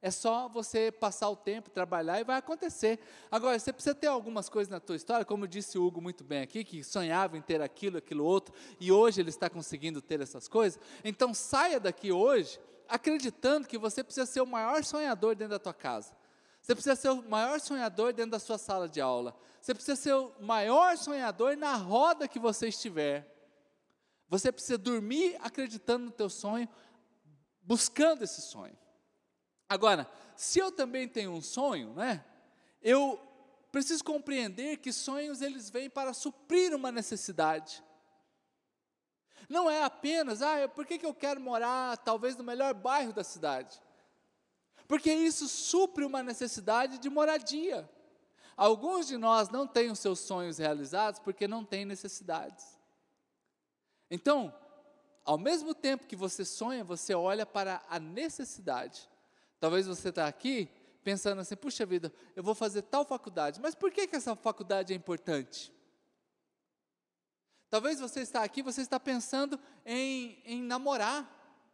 É 0.00 0.10
só 0.12 0.48
você 0.48 0.92
passar 0.92 1.28
o 1.28 1.34
tempo, 1.34 1.70
trabalhar 1.70 2.20
e 2.20 2.24
vai 2.24 2.36
acontecer. 2.36 3.00
Agora, 3.30 3.58
você 3.58 3.72
precisa 3.72 3.94
ter 3.94 4.06
algumas 4.06 4.48
coisas 4.48 4.70
na 4.70 4.78
tua 4.78 4.94
história, 4.94 5.24
como 5.24 5.48
disse 5.48 5.76
o 5.76 5.84
Hugo 5.84 6.00
muito 6.00 6.22
bem 6.22 6.40
aqui, 6.40 6.62
que 6.62 6.84
sonhava 6.84 7.36
em 7.36 7.42
ter 7.42 7.60
aquilo, 7.60 7.98
aquilo 7.98 8.24
outro, 8.24 8.54
e 8.78 8.92
hoje 8.92 9.20
ele 9.20 9.30
está 9.30 9.50
conseguindo 9.50 10.00
ter 10.00 10.20
essas 10.20 10.46
coisas. 10.46 10.80
Então, 11.02 11.34
saia 11.34 11.80
daqui 11.80 12.12
hoje 12.12 12.60
acreditando 12.88 13.66
que 13.66 13.76
você 13.76 14.04
precisa 14.04 14.24
ser 14.24 14.40
o 14.40 14.46
maior 14.46 14.84
sonhador 14.84 15.34
dentro 15.34 15.50
da 15.50 15.58
tua 15.58 15.74
casa. 15.74 16.16
Você 16.62 16.74
precisa 16.74 16.96
ser 16.96 17.10
o 17.10 17.22
maior 17.22 17.60
sonhador 17.60 18.12
dentro 18.12 18.32
da 18.32 18.38
sua 18.38 18.56
sala 18.56 18.88
de 18.88 19.00
aula. 19.00 19.36
Você 19.60 19.74
precisa 19.74 19.96
ser 19.96 20.14
o 20.14 20.32
maior 20.40 20.96
sonhador 20.96 21.56
na 21.56 21.74
roda 21.74 22.28
que 22.28 22.38
você 22.38 22.68
estiver. 22.68 23.34
Você 24.28 24.52
precisa 24.52 24.78
dormir 24.78 25.36
acreditando 25.40 26.06
no 26.06 26.10
teu 26.10 26.28
sonho, 26.28 26.68
buscando 27.62 28.22
esse 28.22 28.42
sonho. 28.42 28.76
Agora, 29.68 30.08
se 30.34 30.58
eu 30.58 30.72
também 30.72 31.06
tenho 31.06 31.32
um 31.32 31.42
sonho, 31.42 31.92
né? 31.94 32.24
Eu 32.80 33.20
preciso 33.70 34.02
compreender 34.02 34.78
que 34.78 34.92
sonhos 34.92 35.42
eles 35.42 35.68
vêm 35.68 35.90
para 35.90 36.14
suprir 36.14 36.74
uma 36.74 36.90
necessidade. 36.90 37.82
Não 39.48 39.70
é 39.70 39.82
apenas, 39.82 40.42
ah, 40.42 40.68
por 40.68 40.86
que, 40.86 40.98
que 40.98 41.06
eu 41.06 41.14
quero 41.14 41.40
morar 41.40 41.96
talvez 41.98 42.36
no 42.36 42.44
melhor 42.44 42.74
bairro 42.74 43.12
da 43.12 43.24
cidade? 43.24 43.80
Porque 44.86 45.12
isso 45.12 45.48
supre 45.48 46.04
uma 46.04 46.22
necessidade 46.22 46.98
de 46.98 47.10
moradia. 47.10 47.88
Alguns 48.56 49.06
de 49.06 49.16
nós 49.16 49.48
não 49.50 49.66
têm 49.66 49.90
os 49.90 49.98
seus 49.98 50.20
sonhos 50.20 50.58
realizados 50.58 51.20
porque 51.20 51.46
não 51.46 51.64
têm 51.64 51.84
necessidades. 51.84 52.78
Então, 54.10 54.52
ao 55.24 55.38
mesmo 55.38 55.74
tempo 55.74 56.06
que 56.06 56.16
você 56.16 56.44
sonha, 56.44 56.82
você 56.82 57.14
olha 57.14 57.44
para 57.44 57.82
a 57.88 58.00
necessidade. 58.00 59.08
Talvez 59.60 59.86
você 59.86 60.10
está 60.10 60.26
aqui 60.26 60.70
pensando 61.02 61.40
assim, 61.40 61.56
puxa 61.56 61.86
vida, 61.86 62.12
eu 62.36 62.42
vou 62.42 62.54
fazer 62.54 62.82
tal 62.82 63.04
faculdade, 63.04 63.60
mas 63.60 63.74
por 63.74 63.90
que, 63.90 64.06
que 64.06 64.16
essa 64.16 64.36
faculdade 64.36 64.92
é 64.92 64.96
importante? 64.96 65.72
Talvez 67.70 68.00
você 68.00 68.20
está 68.20 68.42
aqui, 68.42 68.62
você 68.62 68.80
está 68.80 68.98
pensando 68.98 69.58
em, 69.84 70.40
em 70.44 70.62
namorar, 70.62 71.28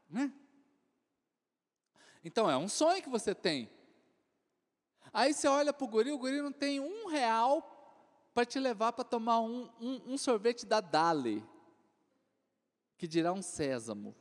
né? 0.08 0.32
Então 2.24 2.50
é 2.50 2.56
um 2.56 2.68
sonho 2.68 3.02
que 3.02 3.08
você 3.08 3.34
tem. 3.34 3.70
Aí 5.12 5.32
você 5.32 5.46
olha 5.46 5.72
para 5.72 5.84
o 5.84 5.88
guri, 5.88 6.10
o 6.10 6.18
guri 6.18 6.40
não 6.40 6.50
tem 6.50 6.80
um 6.80 7.06
real 7.06 7.70
para 8.32 8.44
te 8.44 8.58
levar 8.58 8.92
para 8.92 9.04
tomar 9.04 9.40
um, 9.40 9.70
um, 9.80 10.12
um, 10.14 10.18
sorvete 10.18 10.66
da 10.66 10.80
Dali, 10.80 11.44
que 12.98 13.06
dirá 13.06 13.32
um 13.32 13.42
sésamo. 13.42 14.16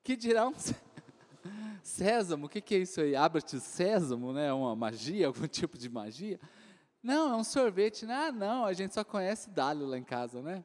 que 0.02 0.16
dirá 0.16 0.48
um 0.48 0.54
sésamo, 1.82 2.46
o 2.46 2.48
que, 2.48 2.60
que 2.60 2.74
é 2.74 2.78
isso 2.78 3.00
aí? 3.00 3.14
Abra-te 3.14 3.60
sésamo, 3.60 4.32
né? 4.32 4.52
Uma 4.52 4.74
magia, 4.74 5.26
algum 5.28 5.46
tipo 5.46 5.78
de 5.78 5.88
magia? 5.88 6.40
Não, 7.02 7.34
é 7.34 7.36
um 7.36 7.44
sorvete. 7.44 8.06
Ah, 8.06 8.30
não, 8.30 8.64
a 8.64 8.72
gente 8.72 8.94
só 8.94 9.04
conhece 9.04 9.50
Dali 9.50 9.84
lá 9.84 9.98
em 9.98 10.04
casa, 10.04 10.40
né? 10.40 10.64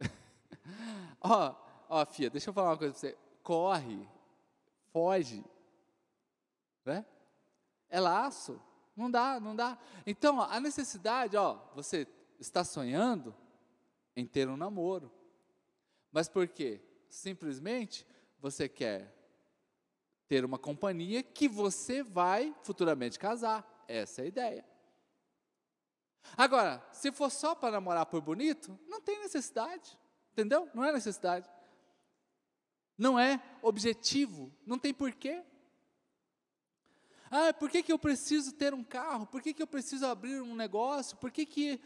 ó, 1.20 1.54
ó, 1.88 2.06
Fia, 2.06 2.30
deixa 2.30 2.50
eu 2.50 2.54
falar 2.54 2.70
uma 2.70 2.78
coisa 2.78 2.92
para 2.92 3.00
você. 3.00 3.16
Corre, 3.42 4.08
foge, 4.92 5.44
né? 6.84 7.04
É 7.88 7.98
laço, 7.98 8.60
não 8.94 9.10
dá, 9.10 9.40
não 9.40 9.56
dá. 9.56 9.78
Então, 10.06 10.40
a 10.40 10.60
necessidade, 10.60 11.36
ó, 11.36 11.58
você 11.74 12.06
está 12.38 12.62
sonhando 12.62 13.34
em 14.14 14.26
ter 14.26 14.48
um 14.48 14.56
namoro. 14.56 15.10
Mas 16.12 16.28
por 16.28 16.46
quê? 16.48 16.80
Simplesmente 17.08 18.06
você 18.40 18.68
quer 18.68 19.14
ter 20.28 20.44
uma 20.44 20.58
companhia 20.58 21.22
que 21.22 21.48
você 21.48 22.02
vai 22.02 22.54
futuramente 22.62 23.18
casar. 23.18 23.84
Essa 23.88 24.20
é 24.20 24.24
a 24.24 24.28
ideia. 24.28 24.64
Agora, 26.36 26.86
se 26.92 27.10
for 27.10 27.30
só 27.30 27.54
para 27.54 27.72
namorar 27.72 28.06
por 28.06 28.20
bonito, 28.20 28.78
não 28.86 29.00
tem 29.00 29.18
necessidade. 29.20 29.98
Entendeu? 30.32 30.68
Não 30.74 30.84
é 30.84 30.92
necessidade. 30.92 31.48
Não 32.96 33.18
é 33.18 33.42
objetivo. 33.62 34.52
Não 34.66 34.78
tem 34.78 34.92
porquê. 34.92 35.42
Ah, 37.30 37.52
por 37.52 37.70
que, 37.70 37.82
que 37.82 37.92
eu 37.92 37.98
preciso 37.98 38.52
ter 38.52 38.72
um 38.72 38.84
carro? 38.84 39.26
Por 39.26 39.42
que, 39.42 39.52
que 39.52 39.62
eu 39.62 39.66
preciso 39.66 40.06
abrir 40.06 40.40
um 40.40 40.54
negócio? 40.54 41.16
Por 41.16 41.30
que, 41.30 41.44
que 41.44 41.80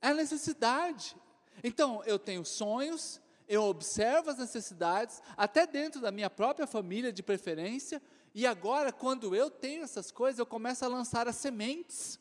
é 0.00 0.12
necessidade? 0.12 1.16
Então, 1.62 2.02
eu 2.04 2.18
tenho 2.18 2.44
sonhos, 2.44 3.20
eu 3.50 3.64
observo 3.64 4.30
as 4.30 4.38
necessidades, 4.38 5.20
até 5.36 5.66
dentro 5.66 6.00
da 6.00 6.12
minha 6.12 6.30
própria 6.30 6.68
família, 6.68 7.12
de 7.12 7.20
preferência, 7.20 8.00
e 8.32 8.46
agora, 8.46 8.92
quando 8.92 9.34
eu 9.34 9.50
tenho 9.50 9.82
essas 9.82 10.12
coisas, 10.12 10.38
eu 10.38 10.46
começo 10.46 10.84
a 10.84 10.88
lançar 10.88 11.26
as 11.26 11.34
sementes. 11.34 12.16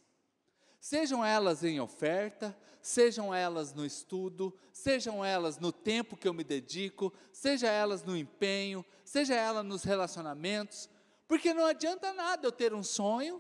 Sejam 0.80 1.24
elas 1.24 1.64
em 1.64 1.80
oferta, 1.80 2.58
sejam 2.82 3.32
elas 3.32 3.76
no 3.76 3.86
estudo, 3.86 4.58
sejam 4.74 5.24
elas 5.24 5.60
no 5.60 5.72
tempo 5.72 6.18
que 6.18 6.28
eu 6.28 6.34
me 6.34 6.44
dedico, 6.44 7.14
seja 7.32 7.68
elas 7.68 8.04
no 8.04 8.18
empenho, 8.18 8.84
seja 9.06 9.36
ela 9.36 9.62
nos 9.62 9.84
relacionamentos, 9.84 10.90
porque 11.28 11.54
não 11.54 11.66
adianta 11.68 12.12
nada 12.12 12.48
eu 12.48 12.52
ter 12.52 12.74
um 12.74 12.82
sonho, 12.82 13.40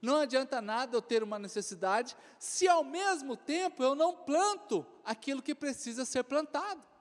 não 0.00 0.18
adianta 0.18 0.62
nada 0.62 0.96
eu 0.96 1.02
ter 1.02 1.20
uma 1.24 1.38
necessidade, 1.38 2.16
se 2.38 2.68
ao 2.68 2.84
mesmo 2.84 3.36
tempo 3.36 3.82
eu 3.82 3.96
não 3.96 4.14
planto 4.14 4.86
aquilo 5.04 5.42
que 5.42 5.52
precisa 5.52 6.04
ser 6.04 6.22
plantado. 6.22 6.91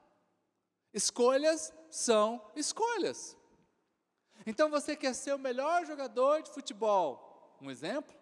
Escolhas 0.94 1.74
são 1.90 2.42
escolhas. 2.56 3.38
Então 4.46 4.70
você 4.70 4.96
quer 4.96 5.14
ser 5.14 5.34
o 5.34 5.40
melhor 5.40 5.86
jogador 5.86 6.42
de 6.42 6.52
futebol, 6.52 7.58
um 7.62 7.70
exemplo, 7.70 8.16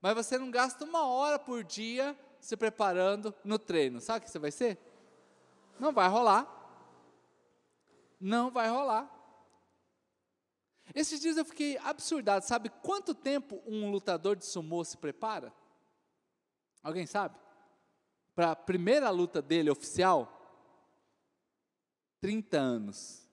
mas 0.00 0.14
você 0.14 0.36
não 0.36 0.50
gasta 0.50 0.84
uma 0.84 1.06
hora 1.06 1.38
por 1.38 1.62
dia 1.64 2.18
se 2.40 2.56
preparando 2.56 3.34
no 3.42 3.58
treino. 3.58 4.00
Sabe 4.00 4.18
o 4.18 4.22
que 4.22 4.30
você 4.30 4.38
vai 4.38 4.50
ser? 4.50 4.78
Não 5.78 5.92
vai 5.92 6.08
rolar. 6.08 6.50
Não 8.20 8.50
vai 8.50 8.68
rolar. 8.68 9.10
Esses 10.94 11.20
dias 11.20 11.36
eu 11.36 11.44
fiquei 11.44 11.78
absurdado. 11.78 12.44
Sabe 12.44 12.68
quanto 12.82 13.14
tempo 13.14 13.62
um 13.66 13.90
lutador 13.90 14.36
de 14.36 14.44
sumô 14.44 14.84
se 14.84 14.98
prepara? 14.98 15.54
Alguém 16.82 17.06
sabe? 17.06 17.38
Para 18.34 18.50
a 18.50 18.56
primeira 18.56 19.08
luta 19.08 19.40
dele 19.40 19.70
oficial, 19.70 20.43
30 22.24 22.56
anos. 22.56 23.28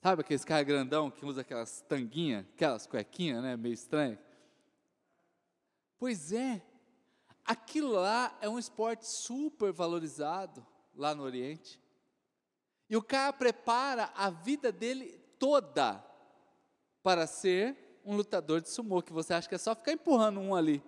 Sabe 0.00 0.20
aqueles 0.20 0.44
caras 0.44 0.64
grandão 0.64 1.10
que 1.10 1.26
usa 1.26 1.40
aquelas 1.40 1.80
tanguinhas, 1.80 2.46
aquelas 2.54 2.86
cuequinhas, 2.86 3.42
né, 3.42 3.56
meio 3.56 3.74
estranhas? 3.74 4.20
Pois 5.98 6.32
é, 6.32 6.62
aquilo 7.44 7.90
lá 7.90 8.38
é 8.40 8.48
um 8.48 8.56
esporte 8.56 9.04
super 9.04 9.72
valorizado 9.72 10.64
lá 10.94 11.12
no 11.12 11.24
Oriente. 11.24 11.82
E 12.88 12.96
o 12.96 13.02
cara 13.02 13.32
prepara 13.32 14.04
a 14.14 14.30
vida 14.30 14.70
dele 14.70 15.18
toda 15.40 16.00
para 17.02 17.26
ser 17.26 17.98
um 18.04 18.14
lutador 18.14 18.60
de 18.60 18.70
sumô, 18.70 19.02
que 19.02 19.12
você 19.12 19.34
acha 19.34 19.48
que 19.48 19.56
é 19.56 19.58
só 19.58 19.74
ficar 19.74 19.90
empurrando 19.90 20.38
um 20.38 20.54
ali. 20.54 20.80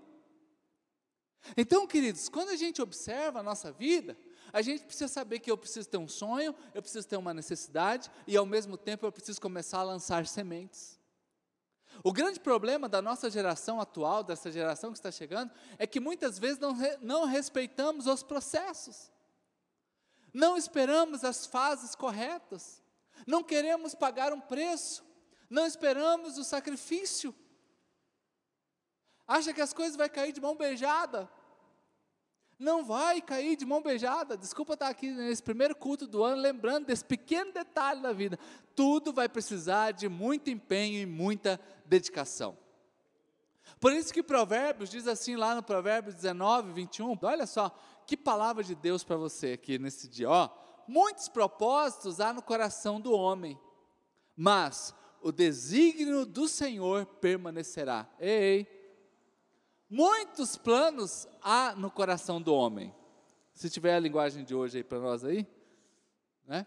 Então, 1.57 1.89
queridos, 1.89 2.29
quando 2.29 2.51
a 2.51 2.57
gente 2.57 2.81
observa 2.81 3.41
a 3.41 3.43
nossa 3.43 3.73
vida, 3.73 4.17
a 4.53 4.61
gente 4.61 4.85
precisa 4.85 5.09
saber 5.09 5.39
que 5.39 5.51
eu 5.51 5.57
preciso 5.57 5.89
ter 5.89 5.97
um 5.97 6.09
sonho, 6.09 6.55
eu 6.75 6.83
preciso 6.83 7.09
ter 7.09 7.17
uma 7.17 7.33
necessidade 7.33 8.11
e 8.27 8.37
ao 8.37 8.45
mesmo 8.45 8.77
tempo 8.77 9.07
eu 9.07 9.13
preciso 9.13 9.41
começar 9.41 9.79
a 9.79 9.85
lançar 9.85 10.27
sementes. 10.27 11.01
O 12.05 12.13
grande 12.13 12.41
problema 12.41 12.89
da 12.89 13.03
nossa 13.03 13.31
geração 13.31 13.81
atual, 13.81 14.23
dessa 14.23 14.51
geração 14.51 14.93
que 14.93 14.99
está 14.99 15.11
chegando, 15.11 15.51
é 15.79 15.87
que 15.87 16.01
muitas 16.01 16.39
vezes 16.39 16.59
não, 16.59 16.75
não 17.01 17.25
respeitamos 17.25 18.07
os 18.07 18.23
processos, 18.23 19.11
não 20.33 20.57
esperamos 20.57 21.25
as 21.25 21.47
fases 21.47 21.95
corretas, 21.95 22.83
não 23.27 23.43
queremos 23.43 23.95
pagar 23.95 24.33
um 24.33 24.41
preço, 24.41 25.05
não 25.49 25.67
esperamos 25.67 26.39
o 26.39 26.45
sacrifício, 26.45 27.35
acha 29.27 29.53
que 29.53 29.61
as 29.61 29.73
coisas 29.73 29.97
vão 29.97 30.09
cair 30.09 30.33
de 30.33 30.41
mão 30.41 30.57
beijada, 30.57 31.31
não 32.63 32.85
vai 32.85 33.21
cair 33.21 33.57
de 33.57 33.67
mão 33.67 33.83
beijada. 33.83 34.37
Desculpa 34.37 34.75
estar 34.75 34.89
aqui 34.89 35.11
nesse 35.11 35.43
primeiro 35.43 35.75
culto 35.75 36.07
do 36.07 36.23
ano, 36.23 36.41
lembrando 36.41 36.87
desse 36.87 37.05
pequeno 37.05 37.53
detalhe 37.53 38.01
da 38.01 38.13
vida. 38.13 38.39
Tudo 38.75 39.13
vai 39.13 39.29
precisar 39.29 39.91
de 39.91 40.09
muito 40.09 40.49
empenho 40.49 41.01
e 41.03 41.07
muita 41.07 41.61
dedicação. 41.85 42.57
Por 43.81 43.93
isso 43.93 44.13
que 44.15 44.23
Provérbios 44.23 44.89
diz 44.91 45.07
assim 45.07 45.37
lá 45.37 45.55
no 45.55 45.63
Provérbios 45.63 46.15
19, 46.15 46.73
21, 46.73 47.19
olha 47.23 47.47
só, 47.47 47.77
que 48.07 48.17
palavra 48.17 48.63
de 48.63 48.75
Deus 48.75 49.03
para 49.03 49.17
você 49.17 49.53
aqui 49.53 49.79
nesse 49.79 50.09
dia, 50.09 50.31
ó. 50.31 50.49
Muitos 50.87 51.29
propósitos 51.29 52.21
há 52.21 52.33
no 52.33 52.43
coração 52.43 53.01
do 53.01 53.13
homem, 53.13 53.59
mas 54.37 54.95
o 55.21 55.31
desígnio 55.31 56.27
do 56.27 56.49
Senhor 56.49 57.07
permanecerá. 57.07 58.09
Ei, 58.19 58.67
muitos 59.93 60.57
planos 60.57 61.29
há 61.43 61.75
no 61.77 61.91
coração 61.91 62.41
do 62.41 62.55
homem. 62.55 62.95
Se 63.53 63.69
tiver 63.69 63.95
a 63.95 64.01
linguagem 64.01 64.43
de 64.43 64.55
hoje 64.55 64.79
aí 64.79 64.85
para 64.85 64.99
nós 64.99 65.23
aí, 65.23 65.47
né? 66.47 66.67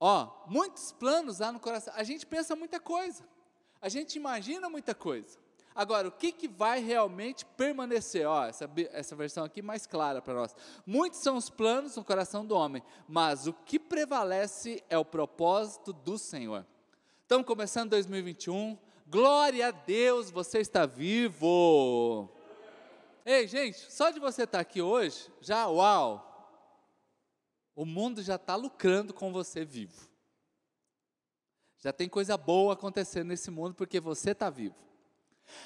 Ó, 0.00 0.28
muitos 0.48 0.90
planos 0.90 1.40
há 1.40 1.52
no 1.52 1.60
coração. 1.60 1.94
A 1.96 2.02
gente 2.02 2.26
pensa 2.26 2.56
muita 2.56 2.80
coisa. 2.80 3.22
A 3.80 3.88
gente 3.88 4.16
imagina 4.16 4.68
muita 4.68 4.96
coisa. 4.96 5.38
Agora, 5.72 6.08
o 6.08 6.12
que, 6.12 6.32
que 6.32 6.48
vai 6.48 6.80
realmente 6.80 7.44
permanecer? 7.44 8.26
Ó, 8.26 8.44
essa, 8.44 8.68
essa 8.90 9.14
versão 9.14 9.44
aqui 9.44 9.62
mais 9.62 9.86
clara 9.86 10.20
para 10.20 10.34
nós. 10.34 10.56
Muitos 10.84 11.20
são 11.20 11.36
os 11.36 11.48
planos 11.48 11.96
no 11.96 12.04
coração 12.04 12.44
do 12.44 12.56
homem, 12.56 12.82
mas 13.06 13.46
o 13.46 13.52
que 13.52 13.78
prevalece 13.78 14.82
é 14.90 14.98
o 14.98 15.04
propósito 15.04 15.92
do 15.92 16.18
Senhor. 16.18 16.66
Estamos 17.22 17.46
começando 17.46 17.90
2021. 17.90 18.76
Glória 19.06 19.68
a 19.68 19.70
Deus, 19.70 20.30
você 20.30 20.58
está 20.58 20.86
vivo. 20.86 22.30
Ei, 23.24 23.46
gente, 23.46 23.92
só 23.92 24.10
de 24.10 24.18
você 24.18 24.44
estar 24.44 24.60
aqui 24.60 24.80
hoje, 24.80 25.30
já, 25.40 25.66
uau! 25.66 26.30
O 27.74 27.84
mundo 27.84 28.22
já 28.22 28.36
está 28.36 28.56
lucrando 28.56 29.12
com 29.12 29.32
você 29.32 29.64
vivo. 29.64 30.08
Já 31.78 31.92
tem 31.92 32.08
coisa 32.08 32.36
boa 32.36 32.72
acontecendo 32.72 33.28
nesse 33.28 33.50
mundo 33.50 33.74
porque 33.74 34.00
você 34.00 34.30
está 34.30 34.48
vivo. 34.48 34.76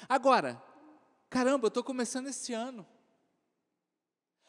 Agora, 0.07 0.61
caramba, 1.29 1.65
eu 1.65 1.69
estou 1.69 1.83
começando 1.83 2.27
esse 2.27 2.53
ano. 2.53 2.85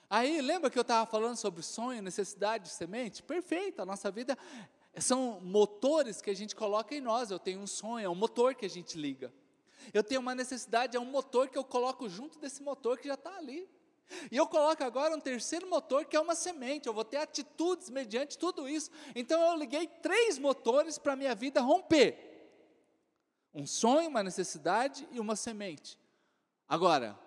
Aí, 0.08 0.40
lembra 0.40 0.68
que 0.68 0.76
eu 0.76 0.82
estava 0.82 1.08
falando 1.08 1.36
sobre 1.36 1.62
sonho, 1.62 2.02
necessidade 2.02 2.64
de 2.64 2.70
semente? 2.70 3.22
Perfeito, 3.22 3.80
a 3.80 3.86
nossa 3.86 4.10
vida 4.10 4.36
são 4.98 5.40
motores 5.40 6.20
que 6.20 6.30
a 6.30 6.34
gente 6.34 6.56
coloca 6.56 6.94
em 6.94 7.00
nós. 7.00 7.30
Eu 7.30 7.38
tenho 7.38 7.60
um 7.60 7.66
sonho, 7.66 8.06
é 8.06 8.08
um 8.08 8.14
motor 8.14 8.54
que 8.54 8.66
a 8.66 8.70
gente 8.70 8.98
liga. 8.98 9.32
Eu 9.94 10.02
tenho 10.02 10.20
uma 10.20 10.34
necessidade, 10.34 10.96
é 10.96 11.00
um 11.00 11.04
motor 11.04 11.48
que 11.48 11.56
eu 11.56 11.64
coloco 11.64 12.08
junto 12.08 12.38
desse 12.38 12.62
motor 12.62 12.98
que 12.98 13.08
já 13.08 13.14
está 13.14 13.36
ali. 13.36 13.68
E 14.30 14.36
eu 14.36 14.46
coloco 14.46 14.82
agora 14.82 15.14
um 15.14 15.20
terceiro 15.20 15.68
motor 15.68 16.04
que 16.04 16.16
é 16.16 16.20
uma 16.20 16.34
semente. 16.34 16.88
Eu 16.88 16.94
vou 16.94 17.04
ter 17.04 17.18
atitudes 17.18 17.88
mediante 17.88 18.36
tudo 18.36 18.68
isso. 18.68 18.90
Então 19.14 19.40
eu 19.40 19.56
liguei 19.56 19.86
três 19.86 20.38
motores 20.38 20.98
para 20.98 21.12
a 21.12 21.16
minha 21.16 21.34
vida 21.34 21.60
romper: 21.60 22.50
um 23.54 23.66
sonho, 23.66 24.08
uma 24.08 24.22
necessidade 24.22 25.08
e 25.12 25.20
uma 25.20 25.36
semente. 25.36 25.98
Agora, 26.68 27.18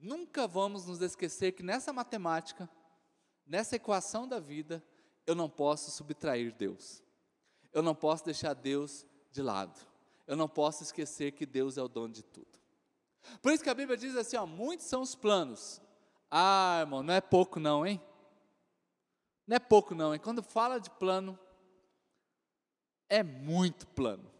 nunca 0.00 0.46
vamos 0.46 0.86
nos 0.86 1.00
esquecer 1.00 1.52
que 1.52 1.62
nessa 1.62 1.92
matemática, 1.92 2.68
nessa 3.44 3.76
equação 3.76 4.26
da 4.28 4.38
vida, 4.38 4.84
eu 5.26 5.34
não 5.34 5.48
posso 5.48 5.90
subtrair 5.90 6.54
Deus. 6.54 7.02
Eu 7.72 7.82
não 7.82 7.94
posso 7.94 8.24
deixar 8.24 8.54
Deus 8.54 9.04
de 9.30 9.42
lado. 9.42 9.78
Eu 10.26 10.36
não 10.36 10.48
posso 10.48 10.82
esquecer 10.82 11.32
que 11.32 11.44
Deus 11.44 11.76
é 11.76 11.82
o 11.82 11.88
dono 11.88 12.12
de 12.12 12.22
tudo. 12.22 12.58
Por 13.42 13.52
isso 13.52 13.62
que 13.62 13.70
a 13.70 13.74
Bíblia 13.74 13.96
diz 13.96 14.16
assim: 14.16 14.36
ó, 14.36 14.46
muitos 14.46 14.86
são 14.86 15.02
os 15.02 15.14
planos, 15.14 15.80
ah, 16.30 16.78
irmão, 16.80 17.02
não 17.02 17.14
é 17.14 17.20
pouco 17.20 17.60
não, 17.60 17.86
hein? 17.86 18.00
Não 19.46 19.56
é 19.56 19.60
pouco 19.60 19.94
não, 19.94 20.12
hein? 20.12 20.20
Quando 20.20 20.42
fala 20.42 20.80
de 20.80 20.90
plano, 20.90 21.38
é 23.08 23.22
muito 23.22 23.86
plano. 23.88 24.30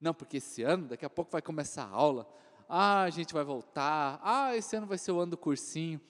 Não, 0.00 0.14
porque 0.14 0.38
esse 0.38 0.62
ano, 0.62 0.88
daqui 0.88 1.04
a 1.04 1.10
pouco 1.10 1.30
vai 1.30 1.42
começar 1.42 1.84
a 1.84 1.90
aula. 1.90 2.26
Ah, 2.68 3.02
a 3.02 3.10
gente 3.10 3.34
vai 3.34 3.44
voltar. 3.44 4.20
Ah, 4.22 4.56
esse 4.56 4.76
ano 4.76 4.86
vai 4.86 4.98
ser 4.98 5.12
o 5.12 5.20
ano 5.20 5.32
do 5.32 5.38
cursinho. 5.38 6.00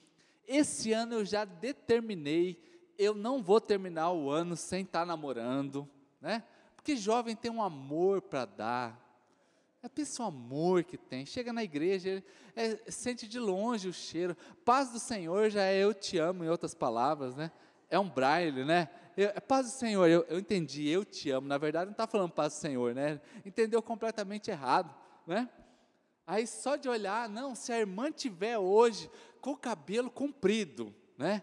Esse 0.47 0.91
ano 0.91 1.15
eu 1.15 1.25
já 1.25 1.45
determinei, 1.45 2.61
eu 3.01 3.15
não 3.15 3.41
vou 3.41 3.59
terminar 3.59 4.11
o 4.11 4.29
ano 4.29 4.55
sem 4.55 4.83
estar 4.83 5.05
namorando, 5.05 5.89
né? 6.21 6.43
Porque 6.75 6.95
jovem 6.95 7.35
tem 7.35 7.49
um 7.49 7.61
amor 7.61 8.21
para 8.21 8.45
dar. 8.45 9.11
É 9.81 9.89
pensa 9.89 10.23
amor 10.23 10.83
que 10.83 10.97
tem. 10.97 11.25
Chega 11.25 11.51
na 11.51 11.63
igreja, 11.63 12.23
é, 12.55 12.91
sente 12.91 13.27
de 13.27 13.39
longe 13.39 13.89
o 13.89 13.93
cheiro. 13.93 14.37
Paz 14.63 14.91
do 14.91 14.99
Senhor 14.99 15.49
já 15.49 15.63
é 15.63 15.77
eu 15.77 15.93
te 15.93 16.19
amo, 16.19 16.43
em 16.43 16.49
outras 16.49 16.75
palavras, 16.75 17.35
né? 17.35 17.51
É 17.89 17.97
um 17.97 18.07
braille, 18.07 18.63
né? 18.63 18.87
Eu, 19.17 19.29
é 19.29 19.39
paz 19.39 19.65
do 19.65 19.71
Senhor, 19.71 20.07
eu, 20.07 20.23
eu 20.29 20.37
entendi, 20.37 20.87
eu 20.87 21.03
te 21.03 21.31
amo. 21.31 21.47
Na 21.47 21.57
verdade, 21.57 21.85
não 21.85 21.93
está 21.93 22.05
falando 22.05 22.31
paz 22.31 22.53
do 22.53 22.59
Senhor, 22.59 22.93
né? 22.93 23.19
Entendeu 23.43 23.81
completamente 23.81 24.51
errado, 24.51 24.93
né? 25.25 25.49
Aí 26.27 26.45
só 26.45 26.75
de 26.75 26.87
olhar, 26.87 27.27
não, 27.27 27.55
se 27.55 27.73
a 27.73 27.79
irmã 27.79 28.11
tiver 28.11 28.59
hoje 28.59 29.09
com 29.41 29.51
o 29.51 29.57
cabelo 29.57 30.11
comprido, 30.11 30.93
né? 31.17 31.41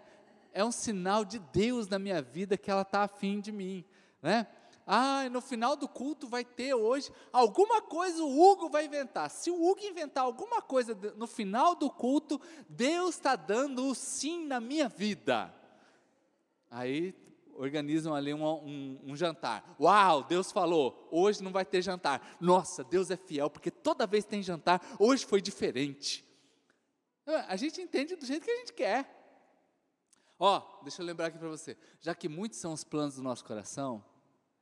É 0.58 0.64
um 0.64 0.72
sinal 0.72 1.24
de 1.24 1.38
Deus 1.38 1.86
na 1.86 2.00
minha 2.00 2.20
vida 2.20 2.58
que 2.58 2.68
ela 2.68 2.82
está 2.82 3.04
afim 3.04 3.38
de 3.40 3.52
mim, 3.52 3.84
né? 4.20 4.44
Ah, 4.84 5.28
no 5.30 5.40
final 5.40 5.76
do 5.76 5.86
culto 5.86 6.26
vai 6.26 6.44
ter 6.44 6.74
hoje 6.74 7.12
alguma 7.32 7.80
coisa 7.80 8.24
o 8.24 8.42
Hugo 8.42 8.68
vai 8.68 8.86
inventar. 8.86 9.30
Se 9.30 9.52
o 9.52 9.54
Hugo 9.54 9.84
inventar 9.84 10.24
alguma 10.24 10.60
coisa 10.60 10.98
no 11.16 11.28
final 11.28 11.76
do 11.76 11.88
culto, 11.88 12.40
Deus 12.68 13.14
está 13.14 13.36
dando 13.36 13.86
o 13.86 13.94
sim 13.94 14.46
na 14.48 14.58
minha 14.58 14.88
vida. 14.88 15.54
Aí 16.68 17.14
organizam 17.54 18.12
ali 18.12 18.34
um, 18.34 18.44
um, 18.44 19.00
um, 19.12 19.14
jantar. 19.14 19.76
Uau, 19.78 20.24
Deus 20.24 20.50
falou, 20.50 21.06
hoje 21.12 21.40
não 21.40 21.52
vai 21.52 21.64
ter 21.64 21.82
jantar. 21.82 22.36
Nossa, 22.40 22.82
Deus 22.82 23.12
é 23.12 23.16
fiel, 23.16 23.48
porque 23.48 23.70
toda 23.70 24.08
vez 24.08 24.24
tem 24.24 24.42
jantar, 24.42 24.84
hoje 24.98 25.24
foi 25.24 25.40
diferente. 25.40 26.26
A 27.46 27.54
gente 27.54 27.80
entende 27.80 28.16
do 28.16 28.26
jeito 28.26 28.44
que 28.44 28.50
a 28.50 28.56
gente 28.56 28.72
quer. 28.72 29.17
Ó, 30.38 30.80
deixa 30.82 31.02
eu 31.02 31.06
lembrar 31.06 31.26
aqui 31.26 31.38
para 31.38 31.48
você, 31.48 31.76
já 32.00 32.14
que 32.14 32.28
muitos 32.28 32.58
são 32.58 32.72
os 32.72 32.84
planos 32.84 33.16
do 33.16 33.22
nosso 33.22 33.44
coração, 33.44 34.04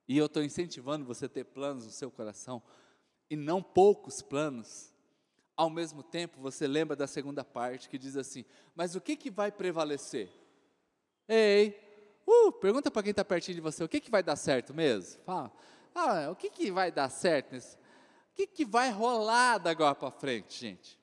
e 0.08 0.16
eu 0.16 0.26
estou 0.26 0.42
incentivando 0.42 1.04
você 1.04 1.26
a 1.26 1.28
ter 1.28 1.44
planos 1.44 1.84
no 1.84 1.90
seu 1.90 2.10
coração, 2.10 2.62
e 3.28 3.36
não 3.36 3.62
poucos 3.62 4.22
planos. 4.22 4.92
Ao 5.56 5.68
mesmo 5.68 6.02
tempo, 6.02 6.40
você 6.40 6.66
lembra 6.66 6.94
da 6.94 7.06
segunda 7.06 7.42
parte 7.44 7.88
que 7.88 7.98
diz 7.98 8.16
assim: 8.16 8.44
Mas 8.74 8.94
o 8.94 9.00
que, 9.00 9.16
que 9.16 9.30
vai 9.30 9.50
prevalecer? 9.50 10.30
Ei, 11.26 11.74
uh, 12.26 12.52
pergunta 12.52 12.90
para 12.90 13.02
quem 13.02 13.10
está 13.10 13.24
pertinho 13.24 13.56
de 13.56 13.60
você: 13.60 13.82
O 13.82 13.88
que, 13.88 14.00
que 14.00 14.10
vai 14.10 14.22
dar 14.22 14.36
certo 14.36 14.74
mesmo? 14.74 15.22
Fala, 15.24 15.52
ah, 15.94 16.30
o 16.30 16.36
que, 16.36 16.50
que 16.50 16.70
vai 16.70 16.92
dar 16.92 17.08
certo? 17.08 17.52
Nesse, 17.52 17.74
o 17.74 18.34
que, 18.34 18.46
que 18.46 18.64
vai 18.66 18.90
rolar 18.90 19.56
da 19.56 19.70
agora 19.70 19.94
para 19.94 20.10
frente, 20.10 20.58
gente? 20.58 21.00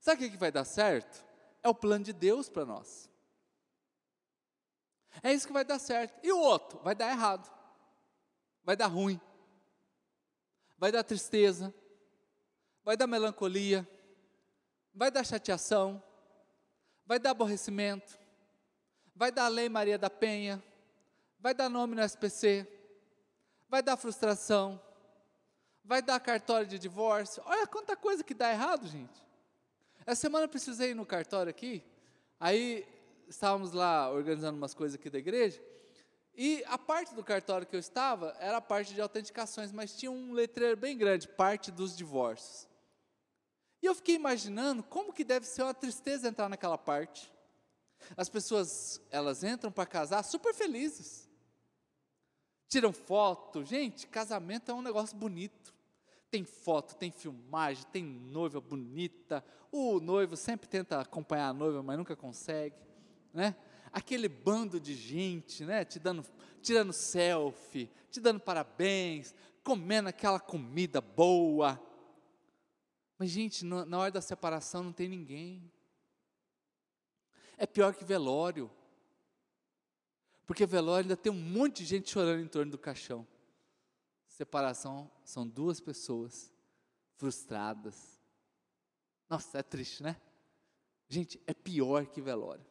Sabe 0.00 0.16
o 0.16 0.24
que, 0.24 0.32
que 0.32 0.40
vai 0.40 0.50
dar 0.50 0.64
certo? 0.64 1.24
É 1.62 1.68
o 1.68 1.74
plano 1.74 2.04
de 2.04 2.12
Deus 2.12 2.48
para 2.48 2.64
nós. 2.64 3.11
É 5.22 5.32
isso 5.32 5.46
que 5.46 5.52
vai 5.52 5.64
dar 5.64 5.78
certo. 5.78 6.18
E 6.22 6.30
o 6.30 6.38
outro? 6.38 6.78
Vai 6.82 6.94
dar 6.94 7.10
errado 7.10 7.50
vai 8.64 8.76
dar 8.76 8.86
ruim, 8.86 9.20
vai 10.78 10.92
dar 10.92 11.02
tristeza, 11.02 11.74
vai 12.84 12.96
dar 12.96 13.06
melancolia, 13.06 13.88
vai 14.94 15.10
dar 15.10 15.24
chateação, 15.24 16.02
vai 17.04 17.18
dar 17.18 17.30
aborrecimento, 17.30 18.18
vai 19.14 19.32
dar 19.32 19.48
lei 19.48 19.68
Maria 19.68 19.98
da 19.98 20.08
Penha, 20.08 20.62
vai 21.38 21.54
dar 21.54 21.68
nome 21.68 21.94
no 21.94 22.02
SPC, 22.02 22.66
vai 23.68 23.82
dar 23.82 23.96
frustração, 23.96 24.80
vai 25.84 26.00
dar 26.00 26.20
cartório 26.20 26.66
de 26.66 26.78
divórcio. 26.78 27.42
Olha 27.46 27.66
quanta 27.66 27.96
coisa 27.96 28.22
que 28.22 28.34
dá 28.34 28.50
errado, 28.50 28.86
gente. 28.86 29.20
Essa 30.06 30.22
semana 30.22 30.44
eu 30.44 30.48
precisei 30.48 30.90
ir 30.90 30.94
no 30.94 31.06
cartório 31.06 31.50
aqui, 31.50 31.84
aí 32.38 32.86
estávamos 33.32 33.72
lá 33.72 34.10
organizando 34.10 34.58
umas 34.58 34.74
coisas 34.74 34.94
aqui 34.94 35.08
da 35.08 35.18
igreja, 35.18 35.62
e 36.34 36.62
a 36.66 36.78
parte 36.78 37.14
do 37.14 37.24
cartório 37.24 37.66
que 37.66 37.74
eu 37.74 37.80
estava 37.80 38.36
era 38.38 38.58
a 38.58 38.60
parte 38.60 38.94
de 38.94 39.00
autenticações, 39.00 39.72
mas 39.72 39.96
tinha 39.96 40.10
um 40.10 40.32
letreiro 40.32 40.76
bem 40.76 40.96
grande, 40.96 41.28
parte 41.28 41.70
dos 41.70 41.96
divórcios. 41.96 42.68
E 43.82 43.86
eu 43.86 43.94
fiquei 43.94 44.14
imaginando 44.14 44.82
como 44.82 45.12
que 45.12 45.24
deve 45.24 45.46
ser 45.46 45.62
uma 45.62 45.74
tristeza 45.74 46.28
entrar 46.28 46.48
naquela 46.48 46.78
parte. 46.78 47.32
As 48.16 48.28
pessoas, 48.28 49.00
elas 49.10 49.42
entram 49.42 49.72
para 49.72 49.86
casar 49.86 50.22
super 50.22 50.54
felizes. 50.54 51.28
Tiram 52.68 52.92
foto. 52.92 53.64
Gente, 53.64 54.06
casamento 54.06 54.70
é 54.70 54.74
um 54.74 54.82
negócio 54.82 55.16
bonito. 55.16 55.74
Tem 56.30 56.44
foto, 56.44 56.96
tem 56.96 57.10
filmagem, 57.10 57.84
tem 57.92 58.04
noiva 58.04 58.60
bonita. 58.60 59.44
O 59.70 60.00
noivo 60.00 60.36
sempre 60.36 60.68
tenta 60.68 61.00
acompanhar 61.00 61.48
a 61.48 61.52
noiva, 61.52 61.82
mas 61.82 61.98
nunca 61.98 62.16
consegue, 62.16 62.76
né? 63.32 63.56
Aquele 63.92 64.28
bando 64.28 64.80
de 64.80 64.94
gente, 64.94 65.64
né? 65.64 65.84
Te 65.84 65.98
dando, 65.98 66.24
tirando 66.60 66.92
selfie, 66.92 67.90
te 68.10 68.20
dando 68.20 68.40
parabéns, 68.40 69.34
comendo 69.62 70.08
aquela 70.08 70.40
comida 70.40 71.00
boa. 71.00 71.80
Mas, 73.18 73.30
gente, 73.30 73.64
na 73.64 73.98
hora 73.98 74.10
da 74.10 74.20
separação 74.20 74.82
não 74.82 74.92
tem 74.92 75.08
ninguém. 75.08 75.70
É 77.56 77.66
pior 77.66 77.94
que 77.94 78.04
velório. 78.04 78.70
Porque 80.46 80.66
velório 80.66 81.04
ainda 81.04 81.16
tem 81.16 81.30
um 81.30 81.40
monte 81.40 81.78
de 81.78 81.84
gente 81.84 82.10
chorando 82.10 82.42
em 82.42 82.48
torno 82.48 82.72
do 82.72 82.78
caixão. 82.78 83.26
Separação 84.26 85.10
são 85.24 85.46
duas 85.46 85.80
pessoas 85.80 86.52
frustradas. 87.16 88.20
Nossa, 89.28 89.58
é 89.58 89.62
triste, 89.62 90.02
né? 90.02 90.20
Gente, 91.08 91.40
é 91.46 91.54
pior 91.54 92.06
que 92.06 92.20
velório. 92.20 92.64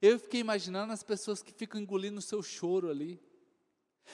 Eu 0.00 0.18
fiquei 0.18 0.40
imaginando 0.40 0.92
as 0.92 1.02
pessoas 1.02 1.42
que 1.42 1.52
ficam 1.52 1.80
engolindo 1.80 2.18
o 2.18 2.22
seu 2.22 2.42
choro 2.42 2.88
ali. 2.88 3.20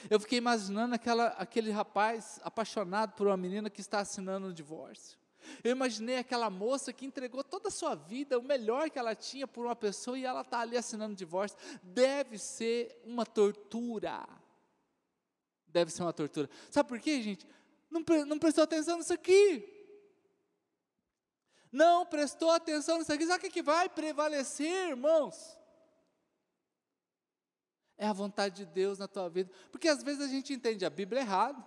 Eu 0.09 0.19
fiquei 0.19 0.37
imaginando 0.37 0.95
aquela, 0.95 1.27
aquele 1.29 1.71
rapaz 1.71 2.39
apaixonado 2.43 3.13
por 3.13 3.27
uma 3.27 3.37
menina 3.37 3.69
que 3.69 3.81
está 3.81 3.99
assinando 3.99 4.47
um 4.47 4.53
divórcio. 4.53 5.17
Eu 5.63 5.71
imaginei 5.71 6.17
aquela 6.17 6.49
moça 6.49 6.91
que 6.91 7.05
entregou 7.05 7.43
toda 7.43 7.69
a 7.69 7.71
sua 7.71 7.95
vida, 7.95 8.37
o 8.37 8.43
melhor 8.43 8.89
que 8.89 8.99
ela 8.99 9.15
tinha 9.15 9.47
por 9.47 9.65
uma 9.65 9.75
pessoa, 9.75 10.19
e 10.19 10.25
ela 10.25 10.41
está 10.41 10.59
ali 10.59 10.77
assinando 10.77 11.15
divórcio. 11.15 11.57
Deve 11.81 12.37
ser 12.37 13.01
uma 13.05 13.25
tortura. 13.25 14.27
Deve 15.67 15.91
ser 15.91 16.03
uma 16.03 16.13
tortura. 16.13 16.49
Sabe 16.69 16.89
por 16.89 16.99
quê, 16.99 17.21
gente? 17.21 17.47
Não, 17.89 18.03
não 18.25 18.37
prestou 18.37 18.63
atenção 18.63 18.97
nisso 18.97 19.13
aqui. 19.13 19.73
Não 21.71 22.05
prestou 22.05 22.51
atenção 22.51 22.97
nisso 22.97 23.13
aqui. 23.13 23.25
Sabe 23.25 23.47
o 23.47 23.51
que 23.51 23.63
vai 23.63 23.87
prevalecer, 23.87 24.89
irmãos? 24.89 25.56
É 27.97 28.07
a 28.07 28.13
vontade 28.13 28.57
de 28.57 28.65
Deus 28.65 28.99
na 28.99 29.07
tua 29.07 29.29
vida. 29.29 29.51
Porque 29.71 29.87
às 29.87 30.03
vezes 30.03 30.21
a 30.21 30.27
gente 30.27 30.53
entende 30.53 30.85
a 30.85 30.89
Bíblia 30.89 31.21
errado. 31.21 31.65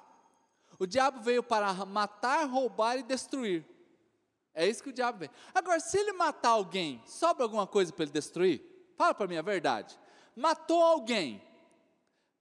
O 0.79 0.87
diabo 0.87 1.21
veio 1.21 1.43
para 1.43 1.73
matar, 1.85 2.49
roubar 2.49 2.97
e 2.99 3.03
destruir. 3.03 3.67
É 4.55 4.67
isso 4.67 4.83
que 4.83 4.91
o 4.91 4.93
diabo 4.93 5.19
veio. 5.19 5.31
Agora, 5.55 5.81
se 5.81 5.99
ele 5.99 6.13
matar 6.13 6.51
alguém, 6.51 7.03
sobra 7.07 7.45
alguma 7.45 7.67
coisa 7.67 7.93
para 7.93 8.05
ele 8.05 8.13
destruir? 8.13 8.63
Fala 8.97 9.15
para 9.15 9.27
mim 9.27 9.37
a 9.37 9.43
verdade. 9.43 9.99
Matou 10.35 10.83
alguém, 10.83 11.43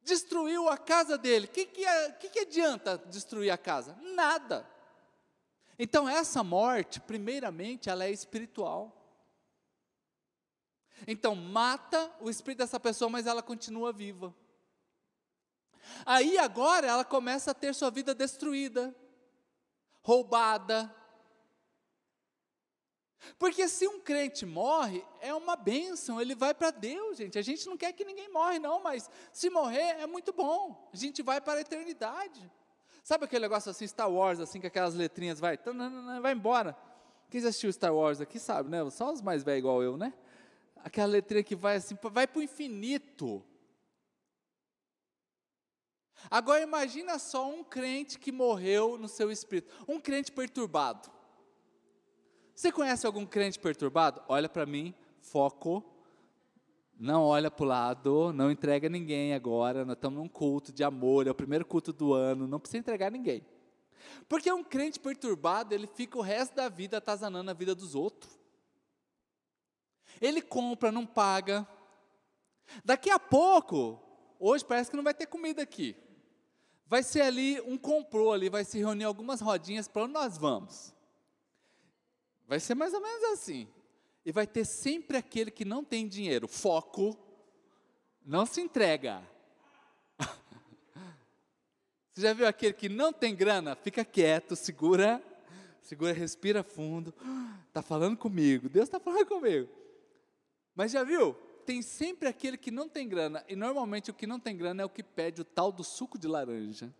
destruiu 0.03 0.69
a 0.69 0.77
casa 0.77 1.17
dele. 1.17 1.45
O 1.45 1.49
que, 1.49 1.65
que, 1.65 1.85
é, 1.85 2.11
que, 2.11 2.29
que 2.29 2.39
adianta 2.39 2.97
destruir 2.97 3.49
a 3.51 3.57
casa? 3.57 3.97
Nada. 4.01 4.67
Então, 5.77 6.09
essa 6.09 6.43
morte, 6.43 6.99
primeiramente, 6.99 7.89
ela 7.89 8.05
é 8.05 8.11
espiritual. 8.11 8.98
Então, 11.07 11.35
mata 11.35 12.11
o 12.19 12.29
espírito 12.29 12.59
dessa 12.59 12.79
pessoa, 12.79 13.09
mas 13.09 13.27
ela 13.27 13.41
continua 13.41 13.91
viva. 13.91 14.33
Aí 16.05 16.37
agora 16.37 16.87
ela 16.87 17.05
começa 17.05 17.51
a 17.51 17.53
ter 17.53 17.73
sua 17.73 17.89
vida 17.89 18.13
destruída, 18.13 18.95
roubada. 20.01 20.93
Porque 23.37 23.67
se 23.67 23.87
um 23.87 23.99
crente 23.99 24.45
morre, 24.45 25.05
é 25.19 25.33
uma 25.33 25.55
bênção, 25.55 26.21
ele 26.21 26.33
vai 26.33 26.53
para 26.53 26.71
Deus, 26.71 27.17
gente. 27.17 27.37
A 27.37 27.41
gente 27.41 27.65
não 27.67 27.77
quer 27.77 27.91
que 27.91 28.05
ninguém 28.05 28.31
morre, 28.31 28.59
não, 28.59 28.81
mas 28.81 29.09
se 29.31 29.49
morrer 29.49 29.99
é 29.99 30.07
muito 30.07 30.31
bom. 30.31 30.89
A 30.93 30.97
gente 30.97 31.21
vai 31.21 31.41
para 31.41 31.59
a 31.59 31.61
eternidade. 31.61 32.49
Sabe 33.03 33.25
aquele 33.25 33.41
negócio 33.41 33.69
assim, 33.71 33.87
Star 33.87 34.09
Wars, 34.09 34.39
assim, 34.39 34.61
com 34.61 34.67
aquelas 34.67 34.93
letrinhas, 34.93 35.39
vai, 35.39 35.57
vai 36.21 36.31
embora. 36.31 36.77
Quem 37.29 37.41
já 37.41 37.49
assistiu 37.49 37.71
Star 37.71 37.93
Wars 37.93 38.21
aqui 38.21 38.39
sabe, 38.39 38.69
né? 38.69 38.89
Só 38.89 39.11
os 39.11 39.21
mais 39.21 39.43
velhos 39.43 39.59
igual 39.59 39.83
eu, 39.83 39.97
né? 39.97 40.13
Aquela 40.83 41.07
letrinha 41.07 41.43
que 41.43 41.55
vai 41.55 41.77
assim, 41.77 41.97
vai 42.11 42.27
para 42.27 42.39
o 42.39 42.43
infinito. 42.43 43.43
Agora 46.29 46.61
imagina 46.61 47.17
só 47.17 47.49
um 47.49 47.63
crente 47.63 48.19
que 48.19 48.31
morreu 48.31 48.97
no 48.97 49.07
seu 49.07 49.31
espírito, 49.31 49.71
um 49.87 49.99
crente 49.99 50.31
perturbado. 50.31 51.09
Você 52.53 52.71
conhece 52.71 53.05
algum 53.05 53.25
crente 53.25 53.57
perturbado? 53.57 54.21
Olha 54.27 54.49
para 54.49 54.65
mim, 54.65 54.93
foco. 55.21 55.83
Não 56.99 57.23
olha 57.23 57.49
para 57.49 57.63
o 57.63 57.67
lado, 57.67 58.33
não 58.33 58.51
entrega 58.51 58.89
ninguém 58.89 59.33
agora. 59.33 59.85
Nós 59.85 59.95
estamos 59.95 60.19
num 60.19 60.27
culto 60.27 60.73
de 60.73 60.83
amor, 60.83 61.25
é 61.25 61.31
o 61.31 61.35
primeiro 61.35 61.65
culto 61.65 61.93
do 61.93 62.13
ano, 62.13 62.45
não 62.45 62.59
precisa 62.59 62.79
entregar 62.79 63.09
ninguém. 63.09 63.45
Porque 64.27 64.51
um 64.51 64.63
crente 64.63 64.99
perturbado, 64.99 65.73
ele 65.73 65.87
fica 65.87 66.17
o 66.17 66.21
resto 66.21 66.55
da 66.55 66.67
vida 66.67 66.97
atazanando 66.97 67.49
a 67.49 67.53
vida 67.53 67.73
dos 67.73 67.95
outros. 67.95 68.38
Ele 70.21 70.41
compra, 70.41 70.91
não 70.91 71.05
paga. 71.05 71.67
Daqui 72.83 73.09
a 73.09 73.19
pouco, 73.19 74.01
hoje 74.39 74.65
parece 74.65 74.89
que 74.89 74.97
não 74.97 75.03
vai 75.03 75.13
ter 75.13 75.25
comida 75.25 75.61
aqui 75.61 75.95
vai 76.89 77.03
ser 77.03 77.21
ali 77.21 77.61
um 77.61 77.77
complô 77.77 78.33
ali, 78.33 78.49
vai 78.49 78.65
se 78.65 78.79
reunir 78.79 79.03
algumas 79.03 79.39
rodinhas 79.39 79.87
para 79.87 80.03
onde 80.03 80.13
nós 80.13 80.37
vamos. 80.37 80.91
Vai 82.47 82.59
ser 82.59 82.73
mais 82.73 82.95
ou 82.95 82.99
menos 82.99 83.23
assim. 83.25 83.69
E 84.25 84.31
vai 84.31 84.47
ter 84.47 84.65
sempre 84.65 85.15
aquele 85.15 85.51
que 85.51 85.63
não 85.63 85.83
tem 85.83 86.07
dinheiro, 86.07 86.47
foco, 86.47 87.15
não 88.25 88.45
se 88.45 88.59
entrega. 88.59 89.21
Você 92.11 92.21
já 92.21 92.33
viu 92.33 92.47
aquele 92.47 92.73
que 92.73 92.89
não 92.89 93.13
tem 93.13 93.35
grana? 93.35 93.75
Fica 93.75 94.03
quieto, 94.03 94.55
segura, 94.55 95.23
segura, 95.81 96.11
respira 96.11 96.63
fundo. 96.63 97.13
Está 97.67 97.83
falando 97.83 98.17
comigo, 98.17 98.67
Deus 98.67 98.87
está 98.87 98.99
falando 98.99 99.27
comigo. 99.27 99.69
Mas 100.79 100.93
já 100.93 101.03
viu? 101.03 101.35
tem 101.65 101.81
sempre 101.83 102.27
aquele 102.27 102.57
que 102.57 102.71
não 102.71 102.87
tem 102.89 103.07
grana, 103.07 103.45
e 103.47 103.55
normalmente 103.55 104.09
o 104.09 104.13
que 104.13 104.25
não 104.25 104.39
tem 104.39 104.57
grana 104.57 104.81
é 104.81 104.85
o 104.85 104.89
que 104.89 105.03
pede 105.03 105.41
o 105.41 105.45
tal 105.45 105.73
do 105.73 105.83
suco 105.83 106.17
de 106.17 106.25
laranja. 106.25 106.91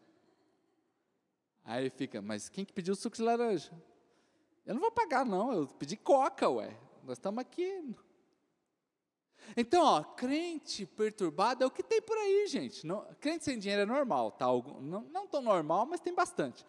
Aí 1.63 1.89
fica, 1.89 2.21
mas 2.21 2.49
quem 2.49 2.65
que 2.65 2.73
pediu 2.73 2.93
o 2.93 2.95
suco 2.95 3.15
de 3.15 3.23
laranja? 3.23 3.71
Eu 4.67 4.75
não 4.75 4.81
vou 4.81 4.91
pagar, 4.91 5.25
não, 5.25 5.53
eu 5.53 5.65
pedi 5.65 5.97
coca, 5.97 6.47
ué. 6.49 6.77
Nós 7.03 7.17
estamos 7.17 7.39
aqui. 7.39 7.95
Então, 9.57 9.83
ó, 9.83 10.03
crente 10.03 10.85
perturbado 10.85 11.63
é 11.63 11.65
o 11.65 11.71
que 11.71 11.81
tem 11.81 11.99
por 11.99 12.17
aí, 12.17 12.45
gente. 12.47 12.85
Não, 12.85 13.03
crente 13.19 13.45
sem 13.45 13.57
dinheiro 13.57 13.83
é 13.83 13.85
normal, 13.87 14.33
tá? 14.33 14.45
Não, 14.45 15.01
não 15.09 15.25
tão 15.25 15.41
normal, 15.41 15.87
mas 15.87 15.99
tem 15.99 16.13
bastante 16.13 16.63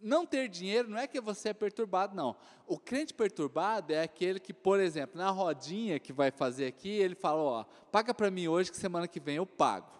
não 0.00 0.24
ter 0.26 0.48
dinheiro 0.48 0.88
não 0.88 0.98
é 0.98 1.06
que 1.06 1.20
você 1.20 1.48
é 1.48 1.54
perturbado, 1.54 2.14
não. 2.14 2.36
O 2.66 2.78
crente 2.78 3.12
perturbado 3.12 3.92
é 3.92 4.02
aquele 4.02 4.38
que, 4.38 4.52
por 4.52 4.78
exemplo, 4.78 5.18
na 5.18 5.30
rodinha 5.30 5.98
que 5.98 6.12
vai 6.12 6.30
fazer 6.30 6.66
aqui, 6.66 6.90
ele 6.90 7.14
fala: 7.14 7.40
Ó, 7.40 7.64
paga 7.90 8.14
para 8.14 8.30
mim 8.30 8.46
hoje 8.46 8.70
que 8.70 8.76
semana 8.76 9.08
que 9.08 9.18
vem 9.18 9.36
eu 9.36 9.46
pago. 9.46 9.90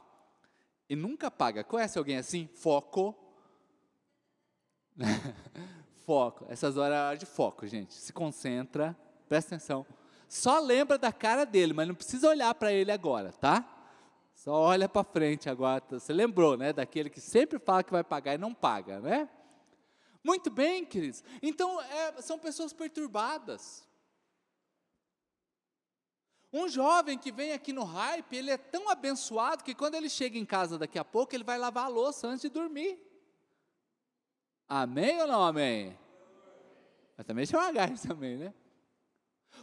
E 0.89 0.95
nunca 0.95 1.31
paga. 1.31 1.64
Conhece 1.64 1.99
alguém 1.99 2.18
assim? 2.18 2.49
Foco. 2.55 3.14
foco. 6.05 6.45
Essas 6.49 6.77
horas 6.77 6.97
é 6.97 7.01
hora 7.01 7.16
de 7.16 7.27
foco, 7.27 7.66
gente. 7.66 7.95
Se 7.95 8.12
concentra, 8.12 8.97
presta 9.29 9.55
atenção. 9.55 9.87
Só 10.29 10.59
lembra 10.61 10.99
da 10.99 11.12
cara 11.12 11.45
dele, 11.45 11.72
mas 11.72 11.89
não 11.89 11.95
precisa 11.95 12.29
olhar 12.29 12.55
para 12.55 12.72
ele 12.72 12.93
agora, 12.93 13.33
tá? 13.33 13.64
Só 14.35 14.53
olha 14.53 14.89
para 14.89 15.05
frente 15.05 15.49
agora. 15.49 15.83
Você 15.89 16.12
lembrou, 16.12 16.57
né? 16.57 16.72
Daquele 16.72 17.09
que 17.09 17.20
sempre 17.20 17.59
fala 17.59 17.83
que 17.83 17.93
vai 17.93 18.05
pagar 18.05 18.35
e 18.35 18.39
não 18.39 18.53
paga, 18.53 19.01
né? 19.01 19.29
Muito 20.25 20.51
bem, 20.51 20.87
queridos. 20.87 21.22
Então, 21.43 21.79
é, 21.83 22.22
são 22.22 22.39
pessoas 22.39 22.72
perturbadas. 22.72 23.87
Um 26.51 26.66
jovem 26.66 27.18
que 27.18 27.31
vem 27.31 27.53
aqui 27.53 27.72
no 27.72 27.85
hype, 27.85 28.35
ele 28.35 28.51
é 28.51 28.57
tão 28.57 28.89
abençoado 28.89 29.62
que 29.62 29.75
quando 29.75 29.97
ele 29.97 30.09
chega 30.09 30.39
em 30.39 30.47
casa 30.47 30.79
daqui 30.79 30.99
a 30.99 31.05
pouco, 31.05 31.35
ele 31.35 31.45
vai 31.45 31.59
lavar 31.59 31.87
a 31.87 31.89
louça 31.89 32.27
antes 32.27 32.43
de 32.43 32.49
dormir. 32.49 32.99
Amém 34.66 35.20
ou 35.20 35.27
não 35.27 35.43
amém? 35.43 35.99
Mas 37.16 37.27
também 37.27 37.45
chama 37.45 37.70
gás 37.72 38.01
também, 38.03 38.39
né? 38.39 38.55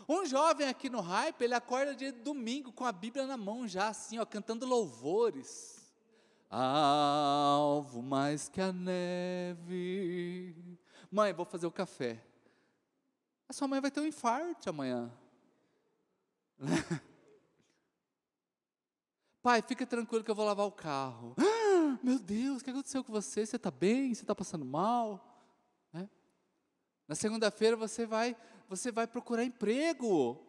Um 0.07 0.25
jovem 0.25 0.67
aqui 0.67 0.89
no 0.89 1.01
hype, 1.01 1.41
ele 1.41 1.53
acorda 1.53 1.95
de 1.95 2.11
domingo 2.11 2.71
com 2.71 2.85
a 2.85 2.91
Bíblia 2.91 3.25
na 3.25 3.37
mão 3.37 3.67
já 3.67 3.87
assim, 3.87 4.19
ó, 4.19 4.25
cantando 4.25 4.65
louvores 4.65 5.70
alvo 6.57 8.01
mais 8.01 8.49
que 8.49 8.59
a 8.59 8.73
neve. 8.73 10.55
Mãe, 11.09 11.31
vou 11.33 11.45
fazer 11.45 11.65
o 11.65 11.71
café. 11.71 12.21
A 13.47 13.53
sua 13.53 13.67
mãe 13.67 13.79
vai 13.79 13.89
ter 13.89 14.01
um 14.01 14.05
infarto 14.05 14.69
amanhã. 14.69 15.11
Pai, 19.41 19.61
fica 19.61 19.85
tranquilo 19.87 20.23
que 20.23 20.29
eu 20.29 20.35
vou 20.35 20.45
lavar 20.45 20.67
o 20.67 20.71
carro. 20.71 21.35
Ah, 21.37 21.97
meu 22.03 22.19
Deus, 22.19 22.61
o 22.61 22.63
que 22.63 22.69
aconteceu 22.69 23.03
com 23.03 23.11
você? 23.11 23.45
Você 23.45 23.55
está 23.55 23.71
bem? 23.71 24.13
Você 24.13 24.21
está 24.21 24.35
passando 24.35 24.63
mal? 24.63 25.43
Né? 25.91 26.07
Na 27.07 27.15
segunda-feira 27.15 27.75
você 27.75 28.05
vai, 28.05 28.35
você 28.69 28.91
vai 28.91 29.07
procurar 29.07 29.43
emprego. 29.43 30.45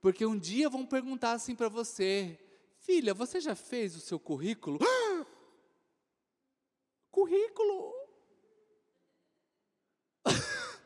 Porque 0.00 0.24
um 0.24 0.38
dia 0.38 0.68
vão 0.68 0.86
perguntar 0.86 1.32
assim 1.32 1.54
para 1.54 1.68
você: 1.68 2.38
"Filha, 2.82 3.14
você 3.14 3.40
já 3.40 3.54
fez 3.54 3.96
o 3.96 4.00
seu 4.00 4.18
currículo?" 4.20 4.78
currículo. 7.10 7.94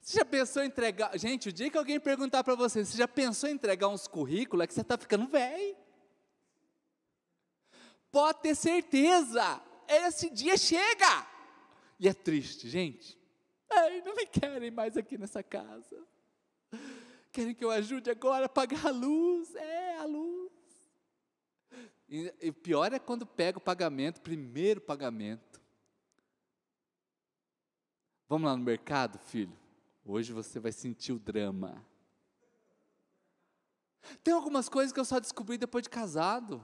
Você 0.00 0.18
já 0.18 0.24
pensou 0.24 0.62
em 0.62 0.66
entregar? 0.66 1.16
Gente, 1.18 1.48
o 1.48 1.52
dia 1.52 1.70
que 1.70 1.78
alguém 1.78 1.98
perguntar 2.00 2.42
para 2.42 2.54
você, 2.54 2.84
você 2.84 2.98
já 2.98 3.06
pensou 3.06 3.48
em 3.48 3.52
entregar 3.52 3.88
uns 3.88 4.08
currículos? 4.08 4.64
É 4.64 4.66
que 4.66 4.74
você 4.74 4.80
está 4.80 4.98
ficando 4.98 5.28
velho. 5.28 5.76
Pode 8.10 8.42
ter 8.42 8.54
certeza, 8.54 9.62
esse 9.88 10.28
dia 10.28 10.56
chega. 10.56 11.26
E 11.98 12.08
é 12.08 12.12
triste, 12.12 12.68
gente. 12.68 13.18
Ai, 13.70 14.02
não 14.02 14.14
me 14.14 14.26
querem 14.26 14.70
mais 14.70 14.96
aqui 14.96 15.16
nessa 15.16 15.42
casa. 15.42 16.04
Querem 17.32 17.54
que 17.54 17.64
eu 17.64 17.70
ajude 17.70 18.10
agora 18.10 18.46
a 18.46 18.48
pagar 18.48 18.86
a 18.86 18.90
luz. 18.90 19.54
É. 19.54 19.81
E, 22.12 22.32
e 22.42 22.52
pior 22.52 22.92
é 22.92 22.98
quando 22.98 23.24
pega 23.24 23.56
o 23.56 23.60
pagamento, 23.60 24.20
primeiro 24.20 24.82
pagamento. 24.82 25.58
Vamos 28.28 28.50
lá 28.50 28.54
no 28.54 28.62
mercado, 28.62 29.18
filho? 29.18 29.56
Hoje 30.04 30.30
você 30.30 30.60
vai 30.60 30.72
sentir 30.72 31.14
o 31.14 31.18
drama. 31.18 31.82
Tem 34.22 34.34
algumas 34.34 34.68
coisas 34.68 34.92
que 34.92 35.00
eu 35.00 35.06
só 35.06 35.18
descobri 35.18 35.56
depois 35.56 35.84
de 35.84 35.88
casado. 35.88 36.62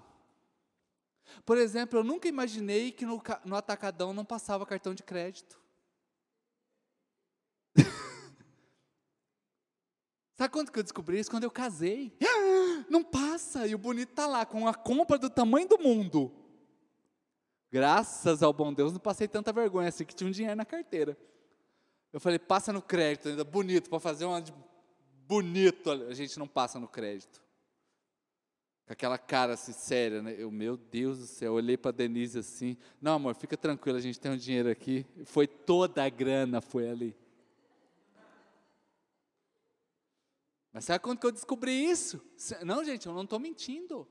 Por 1.47 1.57
exemplo, 1.57 2.01
eu 2.01 2.05
nunca 2.05 2.29
imaginei 2.29 2.93
que 2.93 3.07
no, 3.07 3.23
no 3.47 3.57
atacadão 3.57 4.13
não 4.13 4.27
passava 4.27 4.67
cartão 4.67 4.95
de 4.95 5.03
crédito. 5.03 5.59
Sabe 10.37 10.53
quando 10.53 10.71
que 10.71 10.79
eu 10.79 10.83
descobri 10.83 11.19
isso? 11.19 11.31
Quando 11.31 11.45
eu 11.45 11.51
casei. 11.51 12.15
Não 12.89 13.03
passa, 13.03 13.67
e 13.67 13.75
o 13.75 13.79
bonito 13.79 14.11
está 14.11 14.27
lá, 14.27 14.47
com 14.47 14.67
a 14.67 14.75
compra 14.75 15.19
do 15.19 15.29
tamanho 15.29 15.69
do 15.69 15.79
mundo. 15.79 16.33
Graças 17.71 18.43
ao 18.43 18.53
bom 18.53 18.73
Deus, 18.73 18.93
não 18.93 19.01
passei 19.01 19.29
tanta 19.29 19.53
vergonha 19.53 19.89
assim, 19.89 20.05
que 20.05 20.15
tinha 20.15 20.29
um 20.29 20.33
dinheiro 20.33 20.57
na 20.57 20.65
carteira. 20.65 21.17
Eu 22.13 22.19
falei, 22.19 22.39
passa 22.39 22.73
no 22.73 22.81
crédito, 22.81 23.29
ainda 23.29 23.45
bonito, 23.45 23.91
para 23.91 24.01
fazer 24.01 24.25
uma 24.25 24.41
de 24.41 24.55
bonito. 25.27 25.91
A 25.91 26.15
gente 26.15 26.39
não 26.39 26.49
passa 26.49 26.81
no 26.81 26.89
crédito. 26.89 27.43
Com 28.87 28.95
aquela 28.95 29.19
cara 29.19 29.53
assim, 29.53 29.73
séria, 29.73 30.23
né? 30.23 30.35
Eu, 30.39 30.51
meu 30.51 30.79
Deus 30.79 31.19
do 31.19 31.27
céu, 31.27 31.53
olhei 31.53 31.77
para 31.77 31.91
Denise 31.91 32.39
assim, 32.39 32.79
não 33.03 33.13
amor, 33.13 33.35
fica 33.35 33.55
tranquilo, 33.55 33.99
a 33.99 34.01
gente 34.01 34.19
tem 34.19 34.33
um 34.33 34.37
dinheiro 34.37 34.71
aqui. 34.71 35.05
Foi 35.27 35.47
toda 35.47 36.03
a 36.03 36.09
grana, 36.09 36.63
foi 36.63 36.89
ali. 36.89 37.15
Mas 40.73 40.85
sabe 40.85 41.01
quando 41.01 41.19
que 41.19 41.27
eu 41.27 41.33
descobri 41.33 41.91
isso? 41.91 42.21
Não, 42.65 42.85
gente, 42.85 43.07
eu 43.07 43.13
não 43.13 43.25
estou 43.25 43.39
mentindo. 43.39 44.07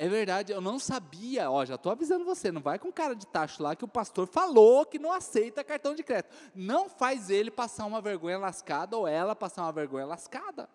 É 0.00 0.08
verdade, 0.08 0.52
eu 0.52 0.60
não 0.60 0.78
sabia, 0.78 1.50
ó, 1.50 1.64
já 1.64 1.74
estou 1.74 1.90
avisando 1.90 2.24
você, 2.24 2.52
não 2.52 2.62
vai 2.62 2.78
com 2.78 2.92
cara 2.92 3.16
de 3.16 3.26
tacho 3.26 3.60
lá 3.60 3.74
que 3.74 3.84
o 3.84 3.88
pastor 3.88 4.28
falou 4.28 4.86
que 4.86 4.96
não 4.96 5.12
aceita 5.12 5.64
cartão 5.64 5.92
de 5.92 6.04
crédito. 6.04 6.32
Não 6.54 6.88
faz 6.88 7.30
ele 7.30 7.50
passar 7.50 7.84
uma 7.84 8.00
vergonha 8.00 8.38
lascada 8.38 8.96
ou 8.96 9.08
ela 9.08 9.34
passar 9.34 9.62
uma 9.62 9.72
vergonha 9.72 10.06
lascada. 10.06 10.70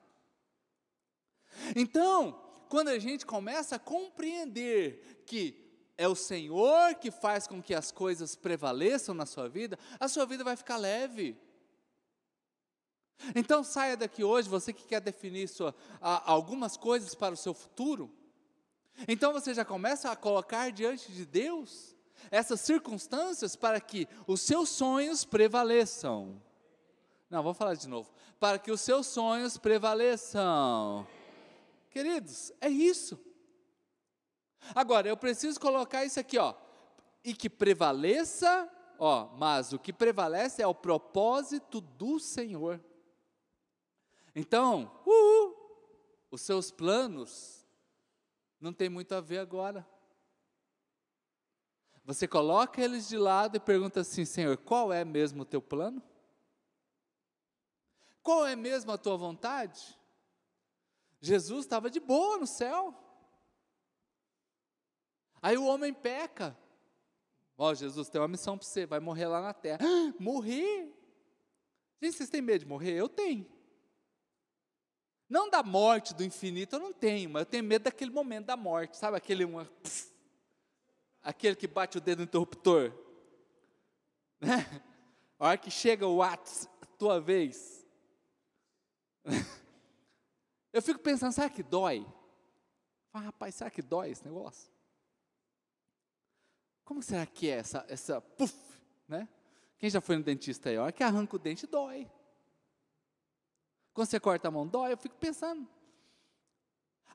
Então, 1.73 2.37
quando 2.67 2.89
a 2.89 2.99
gente 2.99 3.25
começa 3.25 3.77
a 3.77 3.79
compreender 3.79 5.23
que 5.25 5.63
é 5.97 6.07
o 6.07 6.15
Senhor 6.15 6.95
que 6.95 7.09
faz 7.09 7.47
com 7.47 7.61
que 7.61 7.73
as 7.73 7.91
coisas 7.91 8.35
prevaleçam 8.35 9.15
na 9.15 9.25
sua 9.25 9.47
vida, 9.47 9.79
a 9.99 10.09
sua 10.09 10.25
vida 10.25 10.43
vai 10.43 10.57
ficar 10.57 10.75
leve. 10.75 11.37
Então 13.35 13.63
saia 13.63 13.95
daqui 13.95 14.23
hoje, 14.23 14.49
você 14.49 14.73
que 14.73 14.85
quer 14.85 15.01
definir 15.01 15.47
sua, 15.47 15.73
a, 16.01 16.31
algumas 16.31 16.75
coisas 16.75 17.15
para 17.15 17.33
o 17.33 17.37
seu 17.37 17.53
futuro, 17.53 18.11
então 19.07 19.33
você 19.33 19.53
já 19.53 19.65
começa 19.65 20.11
a 20.11 20.15
colocar 20.15 20.71
diante 20.71 21.11
de 21.11 21.25
Deus 21.25 21.95
essas 22.29 22.61
circunstâncias 22.61 23.55
para 23.55 23.79
que 23.81 24.07
os 24.27 24.41
seus 24.41 24.69
sonhos 24.69 25.25
prevaleçam. 25.25 26.41
Não, 27.29 27.41
vou 27.41 27.53
falar 27.53 27.73
de 27.73 27.87
novo. 27.87 28.11
Para 28.39 28.59
que 28.59 28.71
os 28.71 28.81
seus 28.81 29.07
sonhos 29.07 29.57
prevaleçam. 29.57 31.07
Queridos, 31.89 32.51
é 32.61 32.69
isso. 32.69 33.19
Agora, 34.73 35.07
eu 35.07 35.17
preciso 35.17 35.59
colocar 35.59 36.05
isso 36.05 36.19
aqui, 36.19 36.37
ó. 36.37 36.53
E 37.23 37.33
que 37.33 37.49
prevaleça, 37.49 38.69
ó, 38.99 39.29
mas 39.37 39.73
o 39.73 39.79
que 39.79 39.91
prevalece 39.91 40.61
é 40.61 40.67
o 40.67 40.75
propósito 40.75 41.81
do 41.81 42.19
Senhor. 42.19 42.79
Então, 44.35 44.91
uh, 45.05 45.55
os 46.31 46.41
seus 46.41 46.71
planos 46.71 47.65
não 48.59 48.73
tem 48.73 48.89
muito 48.89 49.13
a 49.13 49.21
ver 49.21 49.39
agora. 49.39 49.87
Você 52.05 52.27
coloca 52.27 52.81
eles 52.81 53.07
de 53.07 53.17
lado 53.17 53.55
e 53.55 53.59
pergunta 53.59 54.01
assim: 54.01 54.25
Senhor, 54.25 54.57
qual 54.57 54.91
é 54.91 55.05
mesmo 55.05 55.43
o 55.43 55.45
teu 55.45 55.61
plano? 55.61 56.01
Qual 58.21 58.45
é 58.45 58.55
mesmo 58.55 58.91
a 58.91 58.97
tua 58.97 59.17
vontade? 59.17 59.97
Jesus 61.21 61.65
estava 61.65 61.89
de 61.89 61.99
boa 61.99 62.37
no 62.37 62.47
céu. 62.47 62.93
Aí 65.41 65.57
o 65.57 65.65
homem 65.65 65.93
peca. 65.93 66.57
Ó, 67.57 67.69
oh, 67.69 67.75
Jesus 67.75 68.09
tem 68.09 68.19
uma 68.19 68.27
missão 68.27 68.57
para 68.57 68.65
você, 68.65 68.85
vai 68.85 68.99
morrer 68.99 69.27
lá 69.27 69.41
na 69.41 69.53
terra. 69.53 69.79
Ah, 69.83 70.13
morrer? 70.19 70.91
Gente, 72.01 72.17
vocês 72.17 72.29
têm 72.29 72.41
medo 72.41 72.59
de 72.59 72.65
morrer? 72.65 72.93
Eu 72.93 73.07
tenho. 73.07 73.45
Não 75.29 75.49
da 75.49 75.63
morte 75.63 76.13
do 76.13 76.23
infinito, 76.23 76.75
eu 76.75 76.79
não 76.79 76.93
tenho, 76.93 77.29
mas 77.29 77.41
eu 77.41 77.45
tenho 77.45 77.63
medo 77.63 77.83
daquele 77.83 78.11
momento 78.11 78.47
da 78.47 78.57
morte, 78.57 78.97
sabe? 78.97 79.17
Aquele, 79.17 79.45
uma, 79.45 79.65
pss, 79.65 80.11
aquele 81.21 81.55
que 81.55 81.67
bate 81.67 81.97
o 81.97 82.01
dedo 82.01 82.19
no 82.19 82.25
interruptor. 82.25 82.91
Né? 84.43 84.57
A 85.39 85.47
hora 85.47 85.57
que 85.57 85.71
chega 85.71 86.05
o 86.05 86.21
ato, 86.21 86.51
tua 86.97 87.21
vez. 87.21 87.85
Eu 90.73 90.81
fico 90.81 90.99
pensando, 90.99 91.31
será 91.31 91.49
que 91.49 91.63
dói? 91.63 92.05
Ah, 93.13 93.19
rapaz, 93.19 93.55
será 93.55 93.69
que 93.69 93.81
dói 93.81 94.09
esse 94.09 94.25
negócio? 94.25 94.71
Como 96.83 97.01
será 97.01 97.25
que 97.25 97.49
é 97.49 97.57
essa, 97.57 97.85
essa 97.87 98.19
puff, 98.19 98.55
né? 99.07 99.29
Quem 99.77 99.89
já 99.89 100.01
foi 100.01 100.17
no 100.17 100.23
dentista 100.23 100.69
aí, 100.69 100.77
a 100.77 100.83
hora 100.83 100.91
que 100.91 101.03
arranca 101.03 101.35
o 101.35 101.39
dente, 101.39 101.67
dói. 101.67 102.09
Quando 103.93 104.07
você 104.07 104.19
corta 104.19 104.47
a 104.47 104.51
mão, 104.51 104.67
dói. 104.67 104.93
Eu 104.93 104.97
fico 104.97 105.15
pensando. 105.15 105.67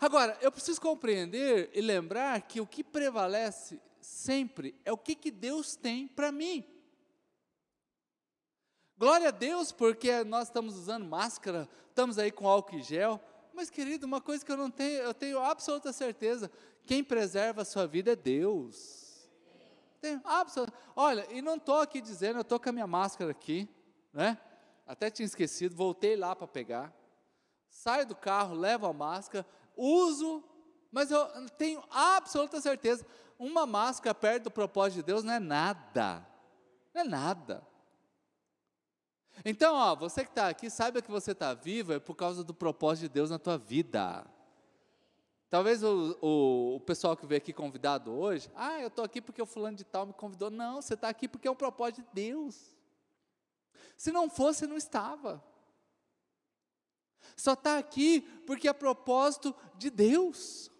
Agora, 0.01 0.39
eu 0.41 0.53
preciso 0.53 0.81
compreender 0.81 1.71
e 1.75 1.81
lembrar 1.81 2.41
que 2.43 2.61
o 2.61 2.67
que 2.67 2.85
prevalece 2.85 3.81
sempre 4.01 4.75
é 4.85 4.93
o 4.93 4.99
que, 4.99 5.15
que 5.15 5.31
Deus 5.31 5.75
tem 5.75 6.07
para 6.07 6.31
mim. 6.31 6.65
Glória 8.97 9.29
a 9.29 9.33
Deus, 9.33 9.73
porque 9.73 10.25
nós 10.25 10.49
estamos 10.49 10.77
usando 10.77 11.05
máscara, 11.05 11.69
estamos 11.89 12.19
aí 12.19 12.31
com 12.31 12.49
álcool 12.49 12.77
e 12.77 12.83
gel. 12.83 13.21
Mas, 13.53 13.71
querido, 13.71 14.07
uma 14.07 14.21
coisa 14.21 14.45
que 14.45 14.53
eu 14.53 14.57
não 14.57 14.71
tenho, 14.71 15.03
eu 15.03 15.15
tenho 15.15 15.41
absoluta 15.41 15.93
certeza: 15.93 16.51
quem 16.87 17.03
preserva 17.03 17.63
a 17.63 17.65
sua 17.65 17.87
vida 17.87 18.13
é 18.13 18.17
Deus. 18.17 19.29
Tenho 20.01 20.21
absoluta. 20.25 20.73
Olha, 20.95 21.27
e 21.31 21.43
não 21.43 21.57
estou 21.57 21.81
aqui 21.81 22.01
dizendo, 22.01 22.37
eu 22.37 22.43
estou 22.43 22.61
com 22.61 22.69
a 22.69 22.73
minha 22.73 22.87
máscara 22.87 23.33
aqui, 23.33 23.69
né? 24.13 24.39
Até 24.89 25.11
tinha 25.11 25.27
esquecido, 25.27 25.77
voltei 25.77 26.17
lá 26.17 26.35
para 26.35 26.49
pegar. 26.49 26.93
Saio 27.69 28.07
do 28.07 28.17
carro, 28.17 28.55
levo 28.55 28.87
a 28.87 28.93
máscara, 28.93 29.47
uso, 29.77 30.43
mas 30.91 31.11
eu 31.11 31.27
tenho 31.51 31.85
absoluta 31.91 32.59
certeza, 32.59 33.07
uma 33.39 33.67
máscara 33.67 34.15
perto 34.15 34.45
do 34.45 34.51
propósito 34.51 34.97
de 34.97 35.03
Deus 35.03 35.23
não 35.23 35.35
é 35.35 35.39
nada. 35.39 36.27
Não 36.95 37.03
é 37.03 37.05
nada. 37.05 37.63
Então, 39.45 39.77
ó, 39.77 39.95
você 39.95 40.25
que 40.25 40.31
está 40.31 40.49
aqui, 40.49 40.71
saiba 40.71 41.03
que 41.03 41.11
você 41.11 41.33
está 41.33 41.53
vivo 41.53 41.93
é 41.93 42.01
por 42.01 42.17
causa 42.17 42.43
do 42.43 42.55
propósito 42.55 43.03
de 43.03 43.11
Deus 43.11 43.29
na 43.29 43.39
tua 43.39 43.59
vida. 43.59 44.27
Talvez 45.51 45.83
o, 45.83 46.19
o, 46.21 46.77
o 46.77 46.81
pessoal 46.81 47.15
que 47.15 47.27
veio 47.27 47.39
aqui 47.39 47.53
convidado 47.53 48.11
hoje, 48.11 48.51
ah, 48.57 48.81
eu 48.81 48.89
estou 48.89 49.05
aqui 49.05 49.21
porque 49.21 49.41
o 49.41 49.47
fulano 49.47 49.77
de 49.77 49.85
tal 49.85 50.07
me 50.07 50.15
convidou. 50.15 50.51
Não, 50.51 50.81
você 50.81 50.95
está 50.95 51.11
aqui 51.11 51.29
porque 51.29 51.47
é 51.47 51.51
um 51.51 51.55
propósito 51.55 52.03
de 52.03 52.09
Deus. 52.13 52.78
Se 53.99 54.13
não 54.13 54.31
fosse, 54.31 54.65
não 54.65 54.77
estava. 54.77 55.45
Só 57.37 57.55
está 57.55 57.79
aqui 57.79 58.21
porque 58.47 58.69
é 58.69 58.73
propósito 58.73 59.55
de 59.75 59.91
Deus. 59.91 60.71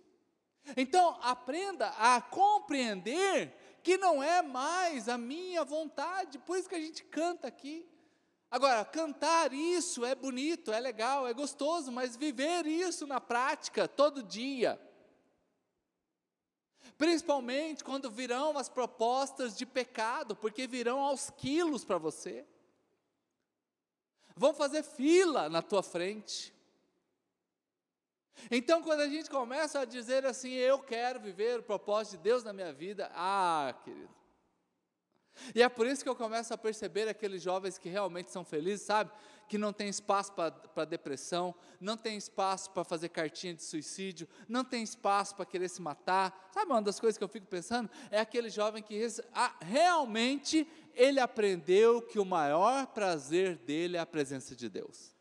Então, 0.77 1.19
aprenda 1.21 1.89
a 1.99 2.21
compreender 2.21 3.81
que 3.83 3.97
não 3.97 4.23
é 4.23 4.41
mais 4.41 5.09
a 5.09 5.19
minha 5.19 5.65
vontade, 5.65 6.39
por 6.39 6.57
isso 6.57 6.69
que 6.69 6.77
a 6.77 6.81
gente 6.81 7.03
canta 7.05 7.49
aqui. 7.49 7.89
Agora, 8.51 8.85
cantar 8.85 9.53
isso 9.53 10.05
é 10.05 10.15
bonito, 10.15 10.73
é 10.73 10.79
legal, 10.79 11.27
é 11.27 11.35
gostoso, 11.35 11.91
mas 11.91 12.17
viver 12.17 12.67
isso 12.67 13.05
na 13.05 13.21
prática, 13.21 13.89
todo 13.89 14.23
dia. 14.23 14.81
Principalmente 16.97 17.83
quando 17.83 18.11
virão 18.11 18.57
as 18.57 18.69
propostas 18.69 19.57
de 19.57 19.67
pecado, 19.67 20.37
porque 20.37 20.69
virão 20.69 21.01
aos 21.01 21.31
quilos 21.31 21.85
para 21.85 21.99
você. 21.99 22.47
Vão 24.39 24.55
fazer 24.55 24.85
fila 24.85 25.49
na 25.49 25.61
tua 25.61 25.83
frente. 25.83 26.55
Então, 28.51 28.81
quando 28.83 29.01
a 29.01 29.09
gente 29.09 29.29
começa 29.29 29.81
a 29.81 29.85
dizer 29.85 30.25
assim, 30.25 30.53
eu 30.53 30.79
quero 30.79 31.19
viver 31.19 31.59
o 31.59 31.63
propósito 31.63 32.17
de 32.17 32.23
Deus 32.23 32.45
na 32.45 32.53
minha 32.53 32.73
vida, 32.73 33.11
ah, 33.15 33.75
querido. 33.85 34.17
E 35.55 35.63
é 35.63 35.69
por 35.69 35.87
isso 35.87 36.03
que 36.03 36.09
eu 36.09 36.17
começo 36.17 36.53
a 36.53 36.59
perceber 36.59 37.09
aqueles 37.09 37.43
jovens 37.43 37.79
que 37.79 37.89
realmente 37.89 38.31
são 38.31 38.45
felizes, 38.45 38.87
sabe? 38.87 39.11
Que 39.49 39.57
não 39.57 39.73
tem 39.73 39.89
espaço 39.89 40.33
para 40.33 40.85
depressão, 40.85 41.55
não 41.81 41.97
tem 41.97 42.17
espaço 42.17 42.71
para 42.71 42.85
fazer 42.85 43.09
cartinha 43.09 43.55
de 43.55 43.63
suicídio, 43.63 44.29
não 44.49 44.65
tem 44.65 44.83
espaço 44.83 45.35
para 45.35 45.47
querer 45.47 45.69
se 45.69 45.81
matar. 45.81 46.51
Sabe 46.53 46.71
uma 46.71 46.83
das 46.83 47.01
coisas 47.01 47.17
que 47.17 47.25
eu 47.25 47.29
fico 47.29 47.47
pensando? 47.47 47.89
É 48.11 48.21
aquele 48.21 48.51
jovem 48.51 48.83
que 48.83 49.07
ah, 49.33 49.55
realmente 49.61 50.67
ele 50.99 51.21
aprendeu 51.21 52.03
que 52.03 52.19
o 52.19 52.25
maior 52.25 52.89
prazer 52.89 53.57
dele 53.57 53.97
é 53.97 54.01
a 54.01 54.07
presença 54.07 54.57
de 54.57 54.69
Deus. 54.69 55.15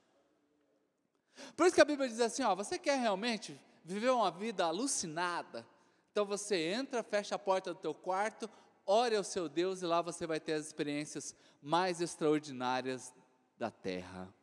Por 1.56 1.68
isso 1.68 1.76
que 1.76 1.82
a 1.82 1.86
Bíblia 1.86 2.10
diz 2.10 2.20
assim: 2.20 2.42
ó, 2.42 2.56
você 2.56 2.80
quer 2.80 3.00
realmente 3.00 3.62
viver 3.86 4.10
uma 4.10 4.32
vida 4.32 4.66
alucinada? 4.66 5.66
Então 6.12 6.26
você 6.26 6.74
entra, 6.74 7.04
fecha 7.04 7.36
a 7.36 7.40
porta 7.40 7.76
do 7.76 7.80
teu 7.80 7.94
quarto, 7.94 8.50
ore 8.88 9.16
ao 9.16 9.24
seu 9.24 9.48
Deus 9.48 9.84
e 9.84 9.86
lá 9.86 10.02
você 10.02 10.26
vai 10.26 10.40
ter 10.40 10.54
as 10.54 10.66
experiências 10.66 11.36
mais 11.62 12.02
extraordinárias 12.02 13.14
da 13.56 13.70
terra. 13.70 14.34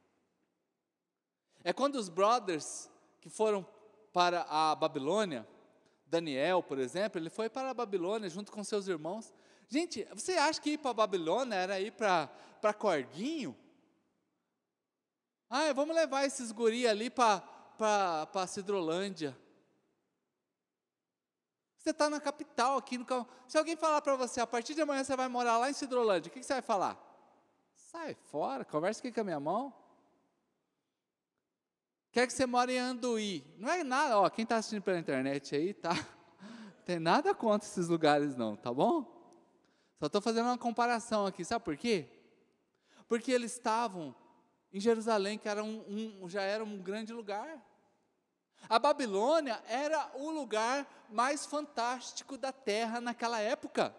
É 1.64 1.72
quando 1.72 1.96
os 1.96 2.08
brothers 2.08 2.88
que 3.20 3.28
foram 3.28 3.66
para 4.12 4.46
a 4.48 4.74
Babilônia, 4.76 5.48
Daniel, 6.06 6.62
por 6.62 6.78
exemplo, 6.78 7.18
ele 7.18 7.30
foi 7.30 7.48
para 7.48 7.70
a 7.70 7.74
Babilônia 7.74 8.28
junto 8.28 8.52
com 8.52 8.62
seus 8.62 8.86
irmãos. 8.86 9.32
Gente, 9.68 10.06
você 10.14 10.32
acha 10.34 10.60
que 10.60 10.70
ir 10.70 10.78
para 10.78 10.92
Babilônia 10.92 11.56
era 11.56 11.80
ir 11.80 11.92
para 11.92 12.74
Corguinho? 12.78 13.56
Ah, 15.48 15.72
vamos 15.72 15.94
levar 15.94 16.24
esses 16.24 16.50
guri 16.50 16.86
ali 16.86 17.10
para 17.10 18.46
Cidrolândia. 18.48 19.36
Você 21.78 21.90
está 21.90 22.08
na 22.08 22.18
capital, 22.18 22.78
aqui 22.78 22.96
no. 22.96 23.06
Se 23.46 23.58
alguém 23.58 23.76
falar 23.76 24.00
para 24.00 24.16
você, 24.16 24.40
a 24.40 24.46
partir 24.46 24.74
de 24.74 24.80
amanhã 24.80 25.04
você 25.04 25.14
vai 25.14 25.28
morar 25.28 25.58
lá 25.58 25.68
em 25.68 25.74
Cidrolândia, 25.74 26.30
o 26.30 26.32
que, 26.32 26.40
que 26.40 26.46
você 26.46 26.54
vai 26.54 26.62
falar? 26.62 26.98
Sai 27.76 28.14
fora, 28.14 28.64
conversa 28.64 29.00
aqui 29.00 29.12
com 29.12 29.20
a 29.20 29.24
minha 29.24 29.38
mão. 29.38 29.72
Quer 32.10 32.26
que 32.26 32.32
você 32.32 32.46
mora 32.46 32.72
em 32.72 32.78
Anduí? 32.78 33.44
Não 33.58 33.70
é 33.70 33.84
nada, 33.84 34.18
ó, 34.18 34.30
quem 34.30 34.44
está 34.44 34.56
assistindo 34.56 34.82
pela 34.82 34.98
internet 34.98 35.54
aí, 35.54 35.74
tá? 35.74 35.90
Tem 36.86 36.98
nada 36.98 37.34
contra 37.34 37.68
esses 37.68 37.88
lugares 37.88 38.34
não, 38.34 38.56
tá 38.56 38.72
bom? 38.72 39.13
Só 39.98 40.06
estou 40.06 40.20
fazendo 40.20 40.46
uma 40.46 40.58
comparação 40.58 41.26
aqui, 41.26 41.44
sabe 41.44 41.64
por 41.64 41.76
quê? 41.76 42.08
Porque 43.08 43.30
eles 43.30 43.52
estavam 43.52 44.14
em 44.72 44.80
Jerusalém, 44.80 45.38
que 45.38 45.48
era 45.48 45.62
um, 45.62 46.22
um, 46.22 46.28
já 46.28 46.42
era 46.42 46.64
um 46.64 46.78
grande 46.82 47.12
lugar. 47.12 47.64
A 48.68 48.78
Babilônia 48.78 49.62
era 49.66 50.10
o 50.16 50.30
lugar 50.30 50.86
mais 51.10 51.46
fantástico 51.46 52.36
da 52.36 52.52
terra 52.52 53.00
naquela 53.00 53.38
época. 53.40 53.94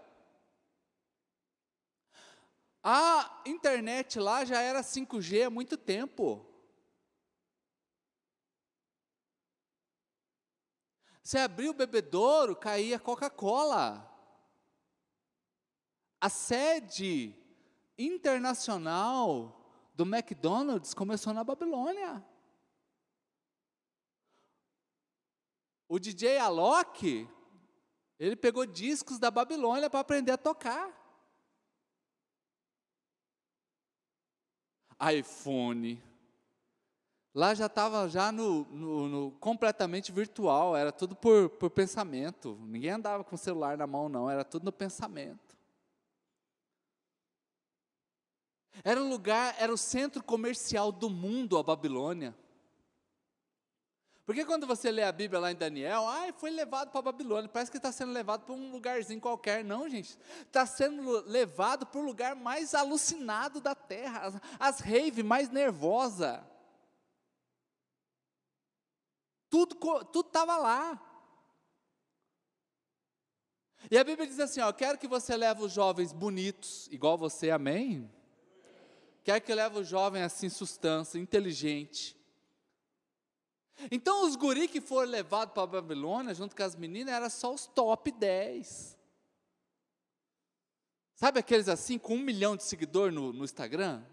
A 2.84 3.42
internet 3.46 4.20
lá 4.20 4.44
já 4.46 4.62
era 4.62 4.82
5G 4.82 5.48
há 5.48 5.50
muito 5.50 5.78
tempo. 5.78 6.46
Você 11.24 11.40
abriu 11.40 11.72
o 11.72 11.74
bebedouro, 11.74 12.56
caía 12.56 13.00
Coca-Cola. 13.00 14.15
A 16.26 16.30
sede 16.30 17.36
internacional 18.00 19.64
do 19.94 20.04
McDonald's 20.06 20.92
começou 20.92 21.32
na 21.36 21.44
Babilônia. 21.44 22.26
O 25.88 26.00
DJ 26.00 26.40
Alok, 26.40 27.30
ele 28.18 28.36
pegou 28.36 28.66
discos 28.66 29.20
da 29.20 29.30
Babilônia 29.30 29.88
para 29.88 30.00
aprender 30.00 30.32
a 30.32 30.38
tocar. 30.38 30.90
iPhone. 35.14 36.02
Lá 37.36 37.54
já 37.54 37.68
estava 37.68 38.10
já 38.10 38.32
no, 38.32 38.66
no, 38.72 39.08
no, 39.08 39.32
completamente 39.34 40.12
virtual, 40.12 40.76
era 40.76 40.92
tudo 40.92 41.16
por, 41.16 41.52
por 41.52 41.70
pensamento. 41.70 42.58
Ninguém 42.62 42.90
andava 42.90 43.24
com 43.24 43.36
o 43.36 43.38
celular 43.38 43.78
na 43.78 43.86
mão, 43.86 44.10
não, 44.10 44.28
era 44.28 44.44
tudo 44.44 44.66
no 44.66 44.72
pensamento. 44.72 45.45
Era 48.84 49.02
o 49.02 49.08
lugar, 49.08 49.56
era 49.60 49.74
o 49.74 49.78
centro 49.78 50.24
comercial 50.24 50.92
do 50.92 51.10
mundo, 51.10 51.58
a 51.58 51.64
Babilônia. 51.64 52.36
Porque 54.26 54.44
quando 54.44 54.66
você 54.66 54.92
lê 54.92 55.04
a 55.04 55.12
Bíblia 55.12 55.40
lá 55.40 55.52
em 55.52 55.56
Daniel, 55.56 56.08
ah, 56.08 56.34
foi 56.36 56.50
levado 56.50 56.90
para 56.90 57.00
a 57.00 57.04
Babilônia, 57.04 57.48
parece 57.48 57.70
que 57.70 57.78
está 57.78 57.92
sendo 57.92 58.12
levado 58.12 58.44
para 58.44 58.56
um 58.56 58.72
lugarzinho 58.72 59.22
qualquer. 59.22 59.64
Não, 59.64 59.88
gente. 59.88 60.18
Está 60.42 60.66
sendo 60.66 61.24
levado 61.28 61.86
para 61.86 62.02
o 62.02 62.04
lugar 62.04 62.36
mais 62.36 62.74
alucinado 62.74 63.62
da 63.62 63.76
terra, 63.76 64.22
as, 64.60 64.82
as 64.82 64.82
mais 65.24 65.50
nervosa. 65.50 66.44
Tudo 69.48 69.78
estava 70.22 70.58
lá. 70.58 71.02
E 73.92 73.98
a 73.98 74.04
Bíblia 74.04 74.28
diz 74.28 74.40
assim: 74.40 74.60
ó, 74.60 74.74
quero 74.74 74.98
que 74.98 75.08
você 75.08 75.38
leve 75.38 75.62
os 75.62 75.72
jovens 75.72 76.12
bonitos, 76.12 76.88
igual 76.92 77.16
você, 77.16 77.52
amém? 77.52 78.12
Quer 79.26 79.42
que 79.42 79.56
leve 79.56 79.80
o 79.80 79.84
jovem 79.84 80.22
assim, 80.22 80.50
substância, 80.50 81.18
inteligente. 81.18 82.16
Então, 83.90 84.24
os 84.24 84.36
guri 84.36 84.68
que 84.68 84.80
foram 84.80 85.10
levados 85.10 85.52
para 85.52 85.64
a 85.64 85.82
Babilônia, 85.82 86.36
junto 86.36 86.56
com 86.56 86.62
as 86.62 86.76
meninas, 86.76 87.12
era 87.12 87.28
só 87.28 87.52
os 87.52 87.66
top 87.66 88.12
10. 88.12 88.96
Sabe 91.16 91.40
aqueles 91.40 91.68
assim, 91.68 91.98
com 91.98 92.14
um 92.14 92.22
milhão 92.22 92.56
de 92.56 92.66
seguidores 92.66 93.16
no, 93.16 93.34
no 93.34 93.44
Instagram? 93.44 94.04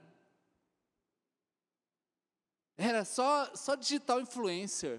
Era 2.75 3.05
só, 3.05 3.55
só 3.55 3.75
digital 3.75 4.19
influencer. 4.19 4.99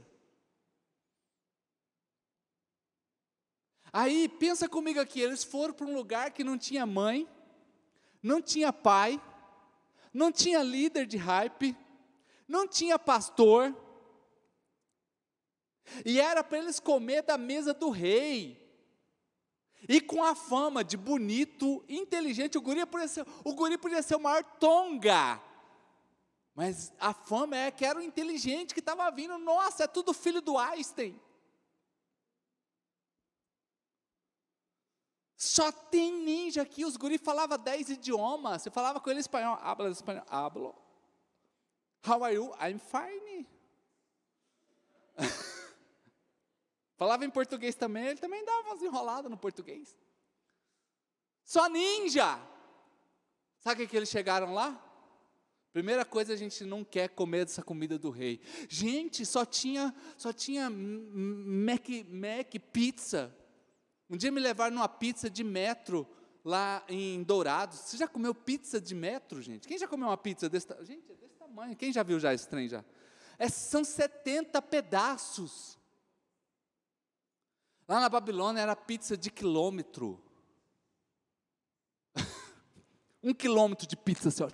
Aí, 3.91 4.30
pensa 4.30 4.70
comigo 4.70 4.99
aqui, 4.99 5.20
eles 5.20 5.43
foram 5.43 5.74
para 5.74 5.88
um 5.88 5.95
lugar 5.95 6.30
que 6.30 6.43
não 6.43 6.55
tinha 6.55 6.86
mãe, 6.86 7.28
não 8.22 8.43
tinha 8.43 8.72
pai, 8.72 9.20
não 10.14 10.32
tinha 10.32 10.61
líder 10.61 11.05
de 11.05 11.18
hype, 11.18 11.76
não 12.47 12.68
tinha 12.68 12.99
pastor, 12.99 13.76
e 16.05 16.20
era 16.20 16.43
para 16.43 16.57
eles 16.57 16.80
comer 16.80 17.24
da 17.24 17.38
mesa 17.38 17.74
do 17.74 17.89
rei. 17.89 18.61
E 19.88 19.99
com 19.99 20.24
a 20.24 20.34
fama 20.34 20.84
de 20.84 20.95
bonito, 20.95 21.84
inteligente, 21.89 22.57
o 22.57 22.61
guri 22.61 22.86
podia 22.86 23.07
ser 23.07 23.26
o, 23.43 23.53
guri 23.53 23.78
podia 23.78 24.01
ser 24.01 24.16
o 24.16 24.20
maior 24.20 24.43
tonga. 24.43 25.41
Mas 26.55 26.93
a 26.99 27.14
fama 27.14 27.57
é 27.57 27.72
que 27.72 27.84
era 27.84 27.99
o 27.99 28.01
inteligente 28.01 28.74
que 28.74 28.80
estava 28.80 29.09
vindo. 29.11 29.38
Nossa, 29.38 29.84
é 29.84 29.88
tudo 29.88 30.14
filho 30.14 30.41
do 30.41 30.57
Einstein. 30.57 31.20
Só 35.44 35.74
tem 35.74 36.24
ninja 36.24 36.62
aqui. 36.62 36.86
Os 36.86 36.96
guri 36.96 37.18
falavam 37.18 37.58
dez 37.58 37.89
idiomas. 37.89 38.62
Você 38.62 38.72
falava 38.72 39.02
com 39.02 39.10
ele 39.10 39.20
espanhol. 39.20 39.58
Habla 39.62 39.89
espanhol. 39.89 40.24
Hablo. 40.30 40.74
How 42.08 42.24
are 42.24 42.34
you? 42.34 42.50
I'm 42.62 42.80
fine. 42.80 43.46
falava 46.96 47.26
em 47.26 47.30
português 47.30 47.76
também. 47.76 48.06
Ele 48.06 48.20
também 48.20 48.46
dava 48.46 48.70
umas 48.70 48.82
enroladas 48.82 49.30
no 49.30 49.38
português. 49.38 49.94
Só 51.44 51.68
ninja. 51.68 52.39
Sabe 53.60 53.84
o 53.84 53.88
que 53.88 53.98
eles 53.98 54.10
chegaram 54.10 54.54
lá? 54.54 54.82
Primeira 55.74 56.06
coisa, 56.06 56.32
a 56.32 56.38
gente 56.38 56.64
não 56.64 56.86
quer 56.86 57.10
comer 57.10 57.44
dessa 57.44 57.62
comida 57.62 58.00
do 58.00 58.10
rei. 58.10 58.39
Gente, 58.70 59.26
só 59.26 59.44
tinha, 59.44 59.94
só 60.18 60.32
tinha 60.32 60.70
Mac, 60.70 61.89
Mac 62.10 62.56
pizza. 62.72 63.36
Um 64.14 64.16
dia 64.16 64.32
me 64.32 64.39
levaram 64.39 64.76
numa 64.76 64.88
pizza 64.88 65.28
de 65.28 65.43
metro 65.43 66.07
lá 66.45 66.86
em 66.88 67.24
Dourados. 67.24 67.80
Você 67.80 67.97
já 67.97 68.07
comeu 68.07 68.36
pizza 68.36 68.80
de 68.80 68.93
metro, 68.93 69.41
gente? 69.41 69.68
Quem 69.68 69.76
já 69.76 69.88
comeu 69.88 70.07
uma 70.07 70.18
pizza 70.18 70.47
desse 70.47 70.68
tamanho? 70.68 70.86
Gente, 70.86 71.11
é 71.11 71.16
desse 71.16 71.34
tamanho. 71.34 71.76
Quem 71.76 71.91
já 71.91 72.03
viu 72.03 72.20
já 72.20 72.32
esse 72.32 72.47
trem 72.47 72.70
já? 72.70 72.86
É, 73.39 73.49
são 73.49 73.84
70 73.84 74.61
pedaços. 74.61 75.80
Lá 77.88 77.99
na 77.99 78.07
Babilônia 78.07 78.61
era 78.61 78.76
pizza 78.76 79.18
de 79.18 79.32
quilômetro. 79.32 80.24
um 83.24 83.34
quilômetro 83.34 83.88
de 83.88 83.97
pizza, 83.97 84.30
assim, 84.30 84.43
ó. 84.43 84.49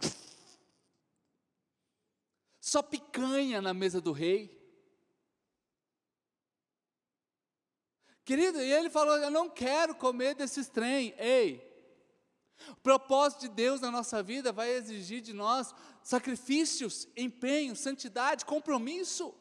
Só 2.62 2.82
picanha 2.82 3.62
na 3.62 3.74
mesa 3.74 4.00
do 4.00 4.14
rei. 4.14 4.59
Querido, 8.30 8.62
e 8.62 8.72
ele 8.72 8.92
falou: 8.92 9.18
Eu 9.18 9.32
não 9.32 9.50
quero 9.50 9.96
comer 9.96 10.36
desses 10.36 10.70
trem. 10.70 11.16
Ei, 11.18 11.68
O 12.74 12.76
propósito 12.76 13.40
de 13.40 13.50
Deus 13.50 13.82
na 13.82 13.90
nossa 13.90 14.22
vida 14.22 14.52
vai 14.52 14.70
exigir 14.70 15.20
de 15.20 15.34
nós 15.34 15.74
sacrifícios, 16.04 17.08
empenho, 17.18 17.76
santidade, 17.76 18.46
compromisso. 18.46 19.34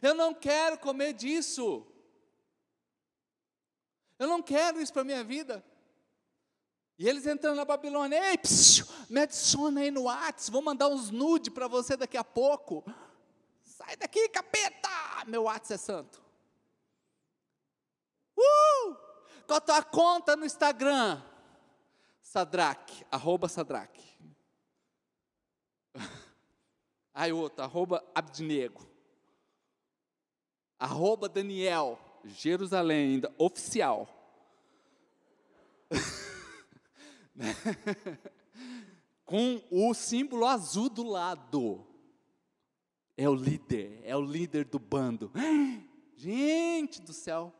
Eu 0.00 0.14
não 0.14 0.32
quero 0.32 0.78
comer 0.78 1.14
disso. 1.14 1.84
Eu 4.16 4.28
não 4.28 4.40
quero 4.40 4.80
isso 4.80 4.92
para 4.92 5.02
a 5.02 5.04
minha 5.04 5.24
vida. 5.24 5.64
E 6.96 7.08
eles 7.08 7.26
entrando 7.26 7.56
na 7.56 7.64
Babilônia, 7.64 8.30
ei, 8.30 8.38
psiu, 8.38 8.86
me 9.10 9.22
adiciona 9.22 9.80
aí 9.80 9.90
no 9.90 10.02
WhatsApp, 10.02 10.52
vou 10.52 10.62
mandar 10.62 10.86
uns 10.86 11.10
nude 11.10 11.50
para 11.50 11.66
você 11.66 11.96
daqui 11.96 12.16
a 12.16 12.22
pouco. 12.22 12.84
Sai 13.64 13.96
daqui, 13.96 14.28
capeta! 14.28 15.24
Meu 15.26 15.42
WhatsApp 15.42 15.74
é 15.74 15.78
santo. 15.78 16.25
Uh! 18.36 18.96
Qual 19.46 19.58
a 19.58 19.60
tua 19.60 19.82
conta 19.82 20.36
no 20.36 20.44
Instagram? 20.44 21.22
Sadraque, 22.20 23.06
arroba 23.10 23.48
Sadraque. 23.48 24.04
Aí 27.14 27.32
outro, 27.32 27.64
arroba 27.64 28.04
Abdinego. 28.14 28.86
Arroba 30.78 31.26
Daniel, 31.28 31.98
Jerusalém 32.24 33.14
ainda, 33.14 33.34
oficial. 33.38 34.08
Com 39.24 39.62
o 39.70 39.94
símbolo 39.94 40.44
azul 40.46 40.90
do 40.90 41.02
lado. 41.02 41.86
É 43.16 43.28
o 43.28 43.34
líder, 43.34 44.00
é 44.04 44.14
o 44.14 44.20
líder 44.20 44.66
do 44.66 44.78
bando. 44.78 45.32
Gente 46.14 47.00
do 47.00 47.14
céu. 47.14 47.55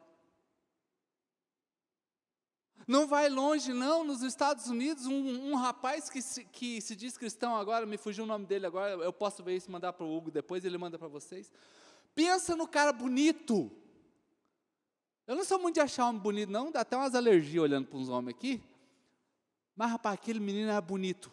Não 2.87 3.07
vai 3.07 3.28
longe, 3.28 3.72
não. 3.72 4.05
Nos 4.05 4.22
Estados 4.22 4.68
Unidos, 4.68 5.07
um, 5.07 5.51
um 5.51 5.55
rapaz 5.57 6.09
que 6.09 6.22
se, 6.22 6.45
que 6.45 6.80
se 6.80 6.95
diz 6.95 7.18
cristão 7.18 7.57
agora, 7.57 7.84
me 7.84 7.97
fugiu 7.97 8.24
o 8.24 8.26
nome 8.26 8.47
dele 8.47 8.66
agora, 8.66 8.93
eu 8.93 9.12
posso 9.12 9.43
ver 9.43 9.57
isso 9.57 9.68
e 9.68 9.72
mandar 9.72 9.93
para 9.93 10.07
o 10.07 10.16
Hugo 10.16 10.30
depois, 10.30 10.64
ele 10.64 10.78
manda 10.78 10.99
para 10.99 11.09
vocês. 11.09 11.51
Pensa 12.14 12.55
no 12.55 12.68
cara 12.68 12.93
bonito. 12.93 13.70
Eu 15.26 15.34
não 15.34 15.45
sou 15.45 15.59
muito 15.59 15.74
de 15.74 15.80
achar 15.80 16.09
homem 16.09 16.20
bonito, 16.20 16.51
não, 16.51 16.70
dá 16.70 16.82
até 16.82 16.97
umas 16.97 17.14
alergias 17.14 17.64
olhando 17.64 17.89
para 17.89 17.99
uns 17.99 18.09
homens 18.09 18.37
aqui. 18.37 18.62
Mas, 19.74 19.91
rapaz, 19.91 20.14
aquele 20.14 20.39
menino 20.39 20.70
é 20.70 20.80
bonito. 20.80 21.32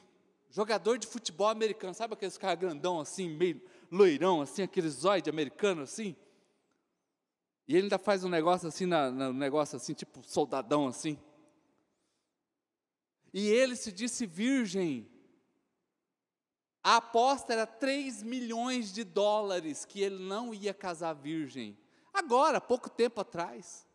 Jogador 0.49 0.97
de 0.97 1.05
futebol 1.05 1.47
americano, 1.47 1.93
sabe 1.93 2.13
aqueles 2.13 2.37
caras 2.37 2.59
grandão 2.59 2.99
assim, 2.99 3.29
meio 3.29 3.61
loirão, 3.91 4.41
assim, 4.41 4.63
aquele 4.63 4.89
zóide 4.89 5.29
americano 5.29 5.83
assim? 5.83 6.15
E 7.67 7.75
ele 7.75 7.83
ainda 7.83 7.97
faz 7.97 8.23
um 8.23 8.29
negócio 8.29 8.67
assim, 8.67 8.85
na, 8.85 9.11
na, 9.11 9.29
um 9.29 9.33
negócio 9.33 9.77
assim, 9.77 9.93
tipo 9.93 10.21
soldadão 10.23 10.87
assim. 10.87 11.17
E 13.33 13.49
ele 13.49 13.75
se 13.75 13.91
disse 13.91 14.25
virgem. 14.25 15.09
A 16.83 16.97
aposta 16.97 17.53
era 17.53 17.65
3 17.65 18.21
milhões 18.21 18.93
de 18.93 19.03
dólares 19.03 19.85
que 19.85 20.01
ele 20.01 20.23
não 20.23 20.53
ia 20.53 20.73
casar 20.73 21.13
virgem. 21.13 21.77
Agora, 22.13 22.61
pouco 22.61 22.89
tempo 22.89 23.21
atrás. 23.21 23.87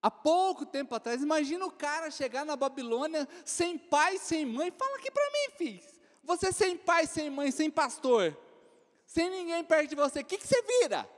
Há 0.00 0.10
pouco 0.10 0.64
tempo 0.64 0.94
atrás, 0.94 1.20
imagina 1.20 1.66
o 1.66 1.70
cara 1.70 2.10
chegar 2.10 2.46
na 2.46 2.54
Babilônia 2.54 3.28
sem 3.44 3.76
pai, 3.76 4.18
sem 4.18 4.46
mãe. 4.46 4.70
Fala 4.70 4.96
aqui 4.96 5.10
para 5.10 5.30
mim, 5.30 5.56
filho. 5.58 5.82
Você 6.22 6.52
sem 6.52 6.76
pai, 6.76 7.06
sem 7.06 7.28
mãe, 7.28 7.50
sem 7.50 7.70
pastor, 7.70 8.36
sem 9.04 9.28
ninguém 9.30 9.62
perto 9.64 9.90
de 9.90 9.96
você, 9.96 10.20
o 10.20 10.24
que, 10.24 10.38
que 10.38 10.46
você 10.46 10.62
vira? 10.62 11.08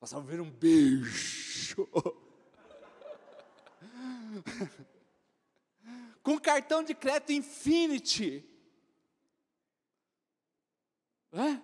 Você 0.00 0.20
ver 0.20 0.40
um 0.40 0.50
beijo. 0.50 1.88
Com 6.22 6.38
cartão 6.38 6.82
de 6.82 6.94
crédito 6.94 7.32
Infinity. 7.32 8.44
É? 11.32 11.60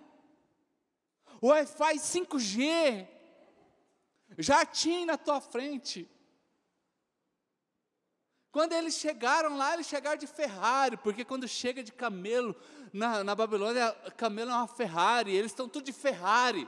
Wi-Fi 1.41 1.95
5G 1.95 3.07
jardim 4.37 5.05
na 5.05 5.17
tua 5.17 5.41
frente. 5.41 6.09
Quando 8.51 8.73
eles 8.73 8.95
chegaram 8.95 9.57
lá, 9.57 9.73
eles 9.73 9.87
chegaram 9.87 10.17
de 10.17 10.25
Ferrari, 10.25 10.97
porque 10.97 11.23
quando 11.23 11.47
chega 11.47 11.83
de 11.83 11.91
camelo 11.91 12.55
na, 12.91 13.23
na 13.23 13.35
Babilônia, 13.35 13.91
camelo 14.17 14.51
é 14.51 14.55
uma 14.55 14.67
Ferrari, 14.67 15.35
eles 15.35 15.51
estão 15.51 15.69
tudo 15.69 15.85
de 15.85 15.93
Ferrari. 15.93 16.67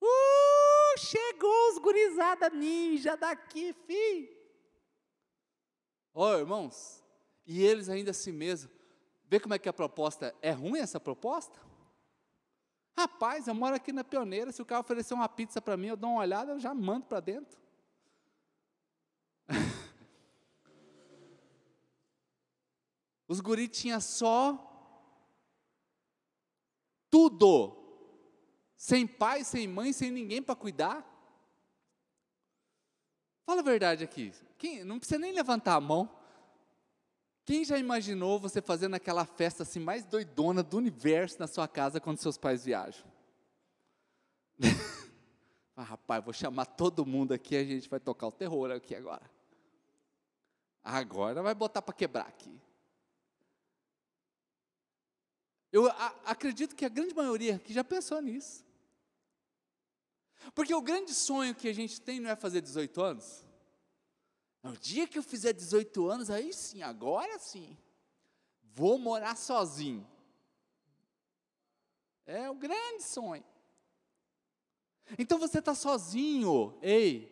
Uh, 0.00 0.91
chegou 1.02 1.70
os 1.70 1.78
gurizada 1.78 2.48
ninja 2.50 3.16
daqui, 3.16 3.72
fi. 3.72 4.30
Ó, 6.14 6.30
oh, 6.30 6.38
irmãos, 6.38 7.02
e 7.46 7.62
eles 7.62 7.88
ainda 7.88 8.10
assim 8.10 8.32
mesmo, 8.32 8.70
vê 9.24 9.40
como 9.40 9.54
é 9.54 9.58
que 9.58 9.68
a 9.68 9.72
proposta, 9.72 10.34
é 10.40 10.50
ruim 10.50 10.78
essa 10.78 11.00
proposta? 11.00 11.60
Rapaz, 12.96 13.48
eu 13.48 13.54
moro 13.54 13.74
aqui 13.74 13.90
na 13.92 14.04
Pioneira, 14.04 14.52
se 14.52 14.60
o 14.60 14.66
cara 14.66 14.82
oferecer 14.82 15.14
uma 15.14 15.28
pizza 15.28 15.60
para 15.60 15.76
mim, 15.76 15.88
eu 15.88 15.96
dou 15.96 16.10
uma 16.10 16.20
olhada, 16.20 16.52
eu 16.52 16.60
já 16.60 16.74
mando 16.74 17.06
para 17.06 17.20
dentro. 17.20 17.58
Os 23.26 23.40
guris 23.40 23.70
tinham 23.70 24.00
só 24.00 24.68
tudo. 27.10 27.81
Sem 28.82 29.06
pai, 29.06 29.44
sem 29.44 29.68
mãe, 29.68 29.92
sem 29.92 30.10
ninguém 30.10 30.42
para 30.42 30.56
cuidar. 30.56 31.06
Fala 33.46 33.60
a 33.60 33.64
verdade 33.64 34.02
aqui. 34.02 34.32
Quem, 34.58 34.82
não 34.82 34.98
precisa 34.98 35.20
nem 35.20 35.30
levantar 35.30 35.74
a 35.76 35.80
mão. 35.80 36.10
Quem 37.44 37.64
já 37.64 37.78
imaginou 37.78 38.40
você 38.40 38.60
fazendo 38.60 38.94
aquela 38.94 39.24
festa 39.24 39.62
assim 39.62 39.78
mais 39.78 40.04
doidona 40.04 40.64
do 40.64 40.76
universo 40.76 41.38
na 41.38 41.46
sua 41.46 41.68
casa 41.68 42.00
quando 42.00 42.18
seus 42.18 42.36
pais 42.36 42.64
viajam? 42.64 43.06
ah, 45.76 45.84
rapaz, 45.84 46.24
vou 46.24 46.32
chamar 46.32 46.66
todo 46.66 47.06
mundo 47.06 47.32
aqui, 47.32 47.54
a 47.54 47.62
gente 47.62 47.88
vai 47.88 48.00
tocar 48.00 48.26
o 48.26 48.32
terror 48.32 48.72
aqui 48.72 48.96
agora. 48.96 49.30
Agora 50.82 51.40
vai 51.40 51.54
botar 51.54 51.82
para 51.82 51.94
quebrar 51.94 52.26
aqui. 52.26 52.60
Eu 55.70 55.86
a, 55.86 56.16
acredito 56.24 56.74
que 56.74 56.84
a 56.84 56.88
grande 56.88 57.14
maioria 57.14 57.60
que 57.60 57.72
já 57.72 57.84
pensou 57.84 58.20
nisso. 58.20 58.71
Porque 60.54 60.74
o 60.74 60.82
grande 60.82 61.14
sonho 61.14 61.54
que 61.54 61.68
a 61.68 61.72
gente 61.72 62.00
tem 62.00 62.20
não 62.20 62.30
é 62.30 62.36
fazer 62.36 62.60
18 62.60 63.00
anos. 63.00 63.44
No 64.62 64.76
dia 64.76 65.08
que 65.08 65.18
eu 65.18 65.22
fizer 65.22 65.52
18 65.52 66.08
anos, 66.08 66.30
aí 66.30 66.52
sim, 66.52 66.82
agora 66.82 67.38
sim, 67.38 67.76
vou 68.62 68.98
morar 68.98 69.36
sozinho. 69.36 70.06
É 72.24 72.48
o 72.48 72.54
grande 72.54 73.02
sonho. 73.02 73.44
Então 75.18 75.38
você 75.38 75.58
está 75.58 75.74
sozinho, 75.74 76.78
ei. 76.80 77.30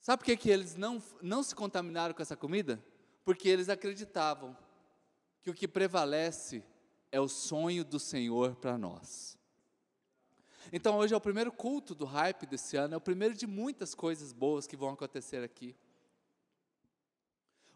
Sabe 0.00 0.20
por 0.20 0.26
que, 0.26 0.36
que 0.36 0.50
eles 0.50 0.76
não, 0.76 1.02
não 1.22 1.42
se 1.42 1.54
contaminaram 1.54 2.14
com 2.14 2.22
essa 2.22 2.36
comida? 2.36 2.82
Porque 3.24 3.48
eles 3.48 3.68
acreditavam 3.68 4.56
que 5.42 5.50
o 5.50 5.54
que 5.54 5.66
prevalece 5.66 6.62
é 7.10 7.20
o 7.20 7.28
sonho 7.28 7.84
do 7.84 7.98
Senhor 7.98 8.56
para 8.56 8.76
nós. 8.76 9.37
Então 10.72 10.98
hoje 10.98 11.14
é 11.14 11.16
o 11.16 11.20
primeiro 11.20 11.50
culto 11.50 11.94
do 11.94 12.04
hype 12.04 12.46
desse 12.46 12.76
ano, 12.76 12.94
é 12.94 12.96
o 12.96 13.00
primeiro 13.00 13.34
de 13.34 13.46
muitas 13.46 13.94
coisas 13.94 14.32
boas 14.32 14.66
que 14.66 14.76
vão 14.76 14.90
acontecer 14.90 15.42
aqui. 15.42 15.74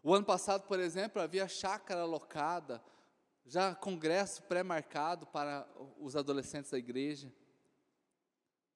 O 0.03 0.13
ano 0.13 0.25
passado, 0.25 0.67
por 0.67 0.79
exemplo, 0.79 1.21
havia 1.21 1.47
chácara 1.47 2.01
alocada, 2.01 2.83
já 3.45 3.73
congresso 3.73 4.43
pré-marcado 4.43 5.25
para 5.27 5.67
os 5.99 6.15
adolescentes 6.15 6.71
da 6.71 6.77
igreja. 6.77 7.33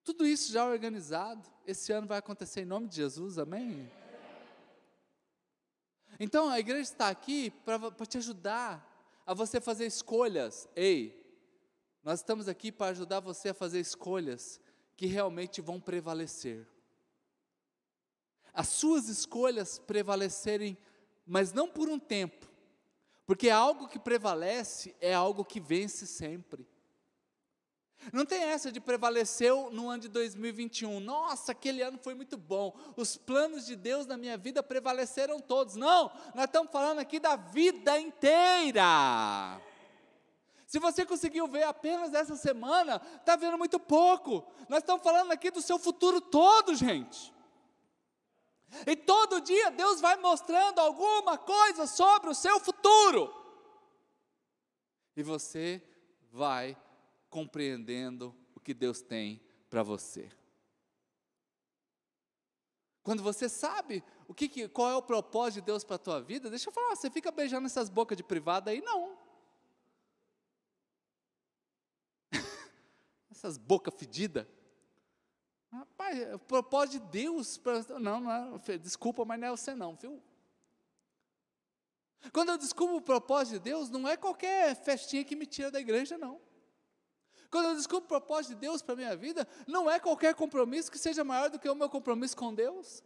Tudo 0.03 0.26
isso 0.26 0.51
já 0.51 0.65
organizado. 0.65 1.47
Esse 1.65 1.91
ano 1.91 2.07
vai 2.07 2.18
acontecer 2.18 2.61
em 2.61 2.65
nome 2.65 2.88
de 2.88 2.95
Jesus, 2.95 3.38
amém? 3.38 3.91
Então 6.20 6.49
a 6.49 6.59
igreja 6.59 6.89
está 6.89 7.09
aqui 7.09 7.51
para 7.51 8.05
te 8.07 8.18
ajudar 8.18 9.22
a 9.26 9.34
você 9.34 9.61
fazer 9.61 9.86
escolhas. 9.86 10.68
Ei, 10.76 11.26
nós 12.08 12.20
estamos 12.20 12.47
aqui 12.47 12.72
para 12.72 12.91
ajudar 12.91 13.20
você 13.20 13.49
a 13.49 13.53
fazer 13.53 13.82
escolhas 13.82 14.62
que 14.95 15.08
realmente 15.08 15.60
vão 15.60 15.78
prevalecer. 15.78 16.66
As 18.53 18.70
suas 18.70 19.10
escolhas 19.10 19.78
prevalecerem, 19.78 20.78
mas 21.26 21.51
não 21.51 21.68
por 21.68 21.89
um 21.89 21.99
tempo, 21.99 22.47
porque 23.26 23.49
algo 23.49 23.89
que 23.89 23.99
prevalece 23.99 24.95
é 25.01 25.14
algo 25.14 25.43
que 25.43 25.60
vence 25.60 26.08
sempre. 26.08 26.66
Não 28.14 28.26
tem 28.26 28.41
essa 28.41 28.72
de 28.72 28.80
prevaleceu 28.80 29.70
no 29.70 29.89
ano 29.89 30.03
de 30.03 30.08
2021. 30.08 31.01
Nossa, 31.01 31.51
aquele 31.51 31.82
ano 31.82 31.99
foi 32.01 32.16
muito 32.16 32.38
bom. 32.38 32.74
Os 32.95 33.18
planos 33.18 33.66
de 33.66 33.76
Deus 33.76 34.05
na 34.05 34.16
minha 34.16 34.38
vida 34.38 34.64
prevaleceram 34.64 35.41
todos. 35.41 35.76
Não, 35.76 36.10
nós 36.34 36.45
estamos 36.45 36.72
falando 36.72 36.99
aqui 36.99 37.20
da 37.20 37.36
vida 37.36 37.99
inteira. 37.99 39.62
Se 40.68 40.80
você 40.80 41.05
conseguiu 41.05 41.47
ver 41.47 41.63
apenas 41.63 42.13
essa 42.13 42.36
semana, 42.36 43.01
está 43.15 43.38
vendo 43.38 43.57
muito 43.57 43.80
pouco. 43.80 44.45
Nós 44.68 44.80
estamos 44.80 45.01
falando 45.01 45.32
aqui 45.32 45.49
do 45.49 45.61
seu 45.61 45.80
futuro 45.80 46.20
todo, 46.20 46.76
gente. 46.76 47.34
E 48.86 48.93
todo 48.93 49.39
dia 49.39 49.72
Deus 49.72 50.01
vai 50.01 50.18
mostrando 50.18 50.80
alguma 50.80 51.38
coisa 51.38 51.88
sobre 51.88 52.30
o 52.30 52.36
seu 52.36 52.59
futuro. 52.59 53.34
E 55.15 55.24
você 55.24 55.82
vai 56.34 56.78
compreendendo 57.30 58.36
o 58.53 58.59
que 58.59 58.74
Deus 58.74 59.01
tem 59.01 59.41
para 59.70 59.84
você. 59.84 60.30
Quando 63.03 63.24
você 63.24 63.47
sabe 63.47 64.03
o 64.28 64.34
que, 64.34 64.68
qual 64.68 64.91
é 64.91 64.95
o 64.97 65.01
propósito 65.01 65.61
de 65.61 65.68
Deus 65.68 65.86
para 65.86 65.95
a 65.95 65.99
tua 65.99 66.22
vida, 66.22 66.49
deixa 66.49 66.68
eu 66.68 66.74
falar, 66.74 66.93
você 66.93 67.09
fica 67.09 67.32
beijando 67.32 67.68
essas 67.68 67.88
bocas 67.88 68.18
de 68.18 68.24
privada 68.24 68.70
aí? 68.72 68.82
Não. 68.82 69.16
Essas 73.38 73.57
bocas 73.57 73.93
fedidas. 73.93 74.47
Rapaz, 75.71 76.33
o 76.33 76.39
propósito 76.39 77.03
de 77.03 77.11
Deus. 77.11 77.59
Não, 77.99 78.19
não 78.19 78.61
é, 78.67 78.77
desculpa, 78.77 79.23
mas 79.23 79.39
não 79.39 79.47
é 79.47 79.51
você 79.51 79.75
não, 79.75 79.95
viu? 79.95 80.21
Quando 82.33 82.49
eu 82.49 82.57
descubro 82.57 82.95
o 82.95 83.01
propósito 83.01 83.53
de 83.53 83.59
Deus, 83.59 83.89
não 83.89 84.07
é 84.07 84.17
qualquer 84.17 84.75
festinha 84.75 85.23
que 85.23 85.35
me 85.35 85.45
tira 85.45 85.69
da 85.69 85.79
igreja, 85.79 86.17
não. 86.17 86.41
Quando 87.51 87.69
eu 87.69 87.75
descubro 87.75 88.05
o 88.05 88.07
propósito 88.07 88.55
de 88.55 88.61
Deus 88.61 88.81
para 88.81 88.93
a 88.93 88.97
minha 88.97 89.15
vida, 89.15 89.47
não 89.67 89.89
é 89.89 89.99
qualquer 89.99 90.33
compromisso 90.33 90.91
que 90.91 90.97
seja 90.97 91.23
maior 91.23 91.49
do 91.49 91.59
que 91.59 91.69
o 91.69 91.75
meu 91.75 91.89
compromisso 91.89 92.35
com 92.35 92.53
Deus. 92.53 93.03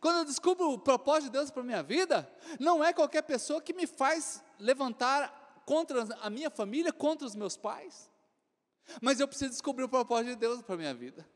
Quando 0.00 0.18
eu 0.18 0.24
descubro 0.24 0.70
o 0.70 0.78
propósito 0.78 1.24
de 1.24 1.38
Deus 1.38 1.50
para 1.50 1.62
a 1.62 1.64
minha 1.64 1.82
vida, 1.82 2.30
não 2.60 2.84
é 2.84 2.92
qualquer 2.92 3.22
pessoa 3.22 3.60
que 3.60 3.72
me 3.72 3.86
faz 3.86 4.44
levantar 4.58 5.62
contra 5.64 6.02
a 6.20 6.30
minha 6.30 6.50
família, 6.50 6.92
contra 6.92 7.26
os 7.26 7.34
meus 7.34 7.56
pais. 7.56 8.11
Mas 9.00 9.20
eu 9.20 9.28
preciso 9.28 9.50
descobrir 9.50 9.84
o 9.84 9.88
propósito 9.88 10.30
de 10.30 10.36
Deus 10.36 10.62
para 10.62 10.74
a 10.74 10.78
minha 10.78 10.94
vida. 10.94 11.26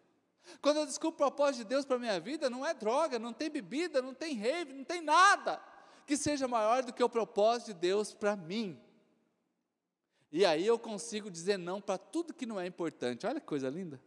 Quando 0.61 0.79
eu 0.79 0.87
descubro 0.87 1.15
o 1.15 1.17
propósito 1.17 1.63
de 1.63 1.69
Deus 1.69 1.85
para 1.85 1.97
a 1.97 1.99
minha 1.99 2.21
vida, 2.21 2.49
não 2.49 2.65
é 2.65 2.73
droga, 2.73 3.19
não 3.19 3.33
tem 3.33 3.51
bebida, 3.51 4.01
não 4.01 4.15
tem 4.15 4.35
rave, 4.35 4.73
não 4.73 4.85
tem 4.85 5.01
nada 5.01 5.61
que 6.07 6.17
seja 6.17 6.47
maior 6.47 6.85
do 6.85 6.93
que 6.93 7.03
o 7.03 7.09
propósito 7.09 7.69
de 7.69 7.75
Deus 7.75 8.15
para 8.15 8.37
mim. 8.37 8.81
E 10.31 10.45
aí 10.45 10.67
eu 10.67 10.79
consigo 10.79 11.31
dizer 11.31 11.59
não 11.59 11.81
para 11.81 11.99
tudo 11.99 12.33
que 12.33 12.47
não 12.47 12.61
é 12.61 12.67
importante. 12.67 13.27
Olha 13.27 13.41
que 13.41 13.47
coisa 13.47 13.69
linda. 13.69 14.01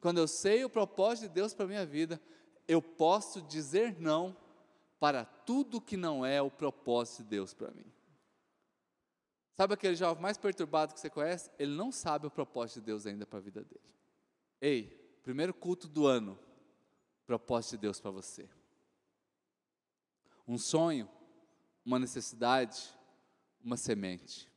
Quando 0.00 0.18
eu 0.18 0.26
sei 0.26 0.64
o 0.64 0.70
propósito 0.70 1.28
de 1.28 1.34
Deus 1.34 1.54
para 1.54 1.64
a 1.64 1.68
minha 1.68 1.86
vida, 1.86 2.20
eu 2.66 2.80
posso 2.80 3.42
dizer 3.42 4.00
não 4.00 4.36
para 4.98 5.24
tudo 5.24 5.80
que 5.80 5.96
não 5.96 6.24
é 6.24 6.40
o 6.40 6.50
propósito 6.50 7.24
de 7.24 7.30
Deus 7.30 7.52
para 7.52 7.70
mim. 7.72 7.91
Sabe 9.54 9.74
aquele 9.74 9.94
jovem 9.94 10.22
mais 10.22 10.38
perturbado 10.38 10.94
que 10.94 11.00
você 11.00 11.10
conhece? 11.10 11.50
Ele 11.58 11.74
não 11.74 11.92
sabe 11.92 12.26
o 12.26 12.30
propósito 12.30 12.80
de 12.80 12.86
Deus 12.86 13.06
ainda 13.06 13.26
para 13.26 13.38
a 13.38 13.42
vida 13.42 13.62
dele. 13.62 13.84
Ei, 14.60 15.18
primeiro 15.22 15.52
culto 15.52 15.88
do 15.88 16.06
ano, 16.06 16.38
propósito 17.26 17.72
de 17.72 17.78
Deus 17.78 18.00
para 18.00 18.10
você. 18.10 18.48
Um 20.48 20.58
sonho, 20.58 21.08
uma 21.84 21.98
necessidade, 21.98 22.94
uma 23.62 23.76
semente. 23.76 24.50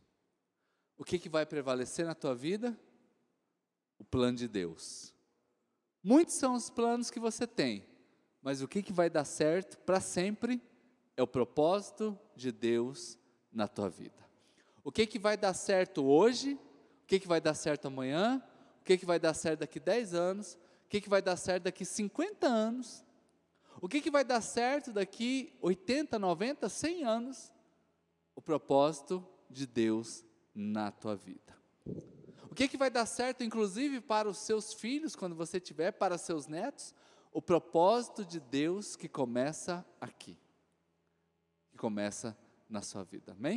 O 0.98 1.04
que, 1.04 1.20
que 1.20 1.30
vai 1.30 1.46
prevalecer 1.46 2.06
na 2.06 2.16
tua 2.16 2.34
vida? 2.34 2.78
O 4.00 4.04
plano 4.04 4.38
de 4.38 4.48
Deus. 4.48 5.14
Muitos 6.02 6.36
são 6.36 6.54
os 6.54 6.70
planos 6.70 7.10
que 7.10 7.20
você 7.20 7.46
tem, 7.46 7.86
mas 8.42 8.62
o 8.62 8.68
que, 8.68 8.84
que 8.84 8.94
vai 8.94 9.10
dar 9.10 9.26
certo 9.26 9.78
para 9.80 10.00
sempre 10.00 10.62
é 11.18 11.24
o 11.24 11.28
propósito 11.28 12.18
de 12.36 12.52
Deus 12.52 13.18
na 13.52 13.68
tua 13.68 13.90
vida. 13.90 14.25
O 14.86 14.92
que, 14.92 15.08
que 15.08 15.18
vai 15.18 15.36
dar 15.36 15.56
certo 15.56 16.06
hoje, 16.06 16.54
o 16.54 17.08
que, 17.08 17.20
que 17.20 17.28
vai 17.28 17.42
dar 17.42 17.56
certo 17.56 17.88
amanhã, 17.88 18.40
o 18.82 18.84
que, 18.86 19.00
que 19.00 19.06
vai 19.06 19.20
dar 19.20 19.34
certo 19.34 19.62
daqui 19.62 19.80
10 19.80 20.14
anos, 20.14 20.54
o 20.86 20.88
que, 20.88 21.02
que 21.02 21.10
vai 21.10 21.24
dar 21.24 21.36
certo 21.38 21.64
daqui 21.64 21.84
50 21.84 22.46
anos, 22.46 23.04
o 23.82 23.90
que, 23.90 24.00
que 24.00 24.12
vai 24.12 24.24
dar 24.24 24.42
certo 24.42 24.94
daqui 24.94 25.58
80, 25.60 26.20
90, 26.20 26.70
100 26.70 27.04
anos? 27.04 27.52
O 28.36 28.42
propósito 28.42 29.28
de 29.50 29.66
Deus 29.66 30.24
na 30.54 30.92
tua 30.92 31.16
vida. 31.16 31.58
O 32.44 32.54
que, 32.54 32.68
que 32.68 32.78
vai 32.78 32.92
dar 32.92 33.08
certo, 33.08 33.44
inclusive, 33.44 34.00
para 34.00 34.30
os 34.30 34.38
seus 34.38 34.72
filhos, 34.72 35.16
quando 35.16 35.36
você 35.36 35.60
tiver, 35.60 35.94
para 35.94 36.16
seus 36.16 36.46
netos? 36.46 36.94
O 37.34 37.42
propósito 37.42 38.24
de 38.24 38.40
Deus 38.40 38.96
que 38.96 39.10
começa 39.10 39.84
aqui, 40.00 40.38
que 41.72 41.78
começa 41.78 42.38
na 42.70 42.84
sua 42.84 43.04
vida, 43.04 43.32
amém? 43.34 43.54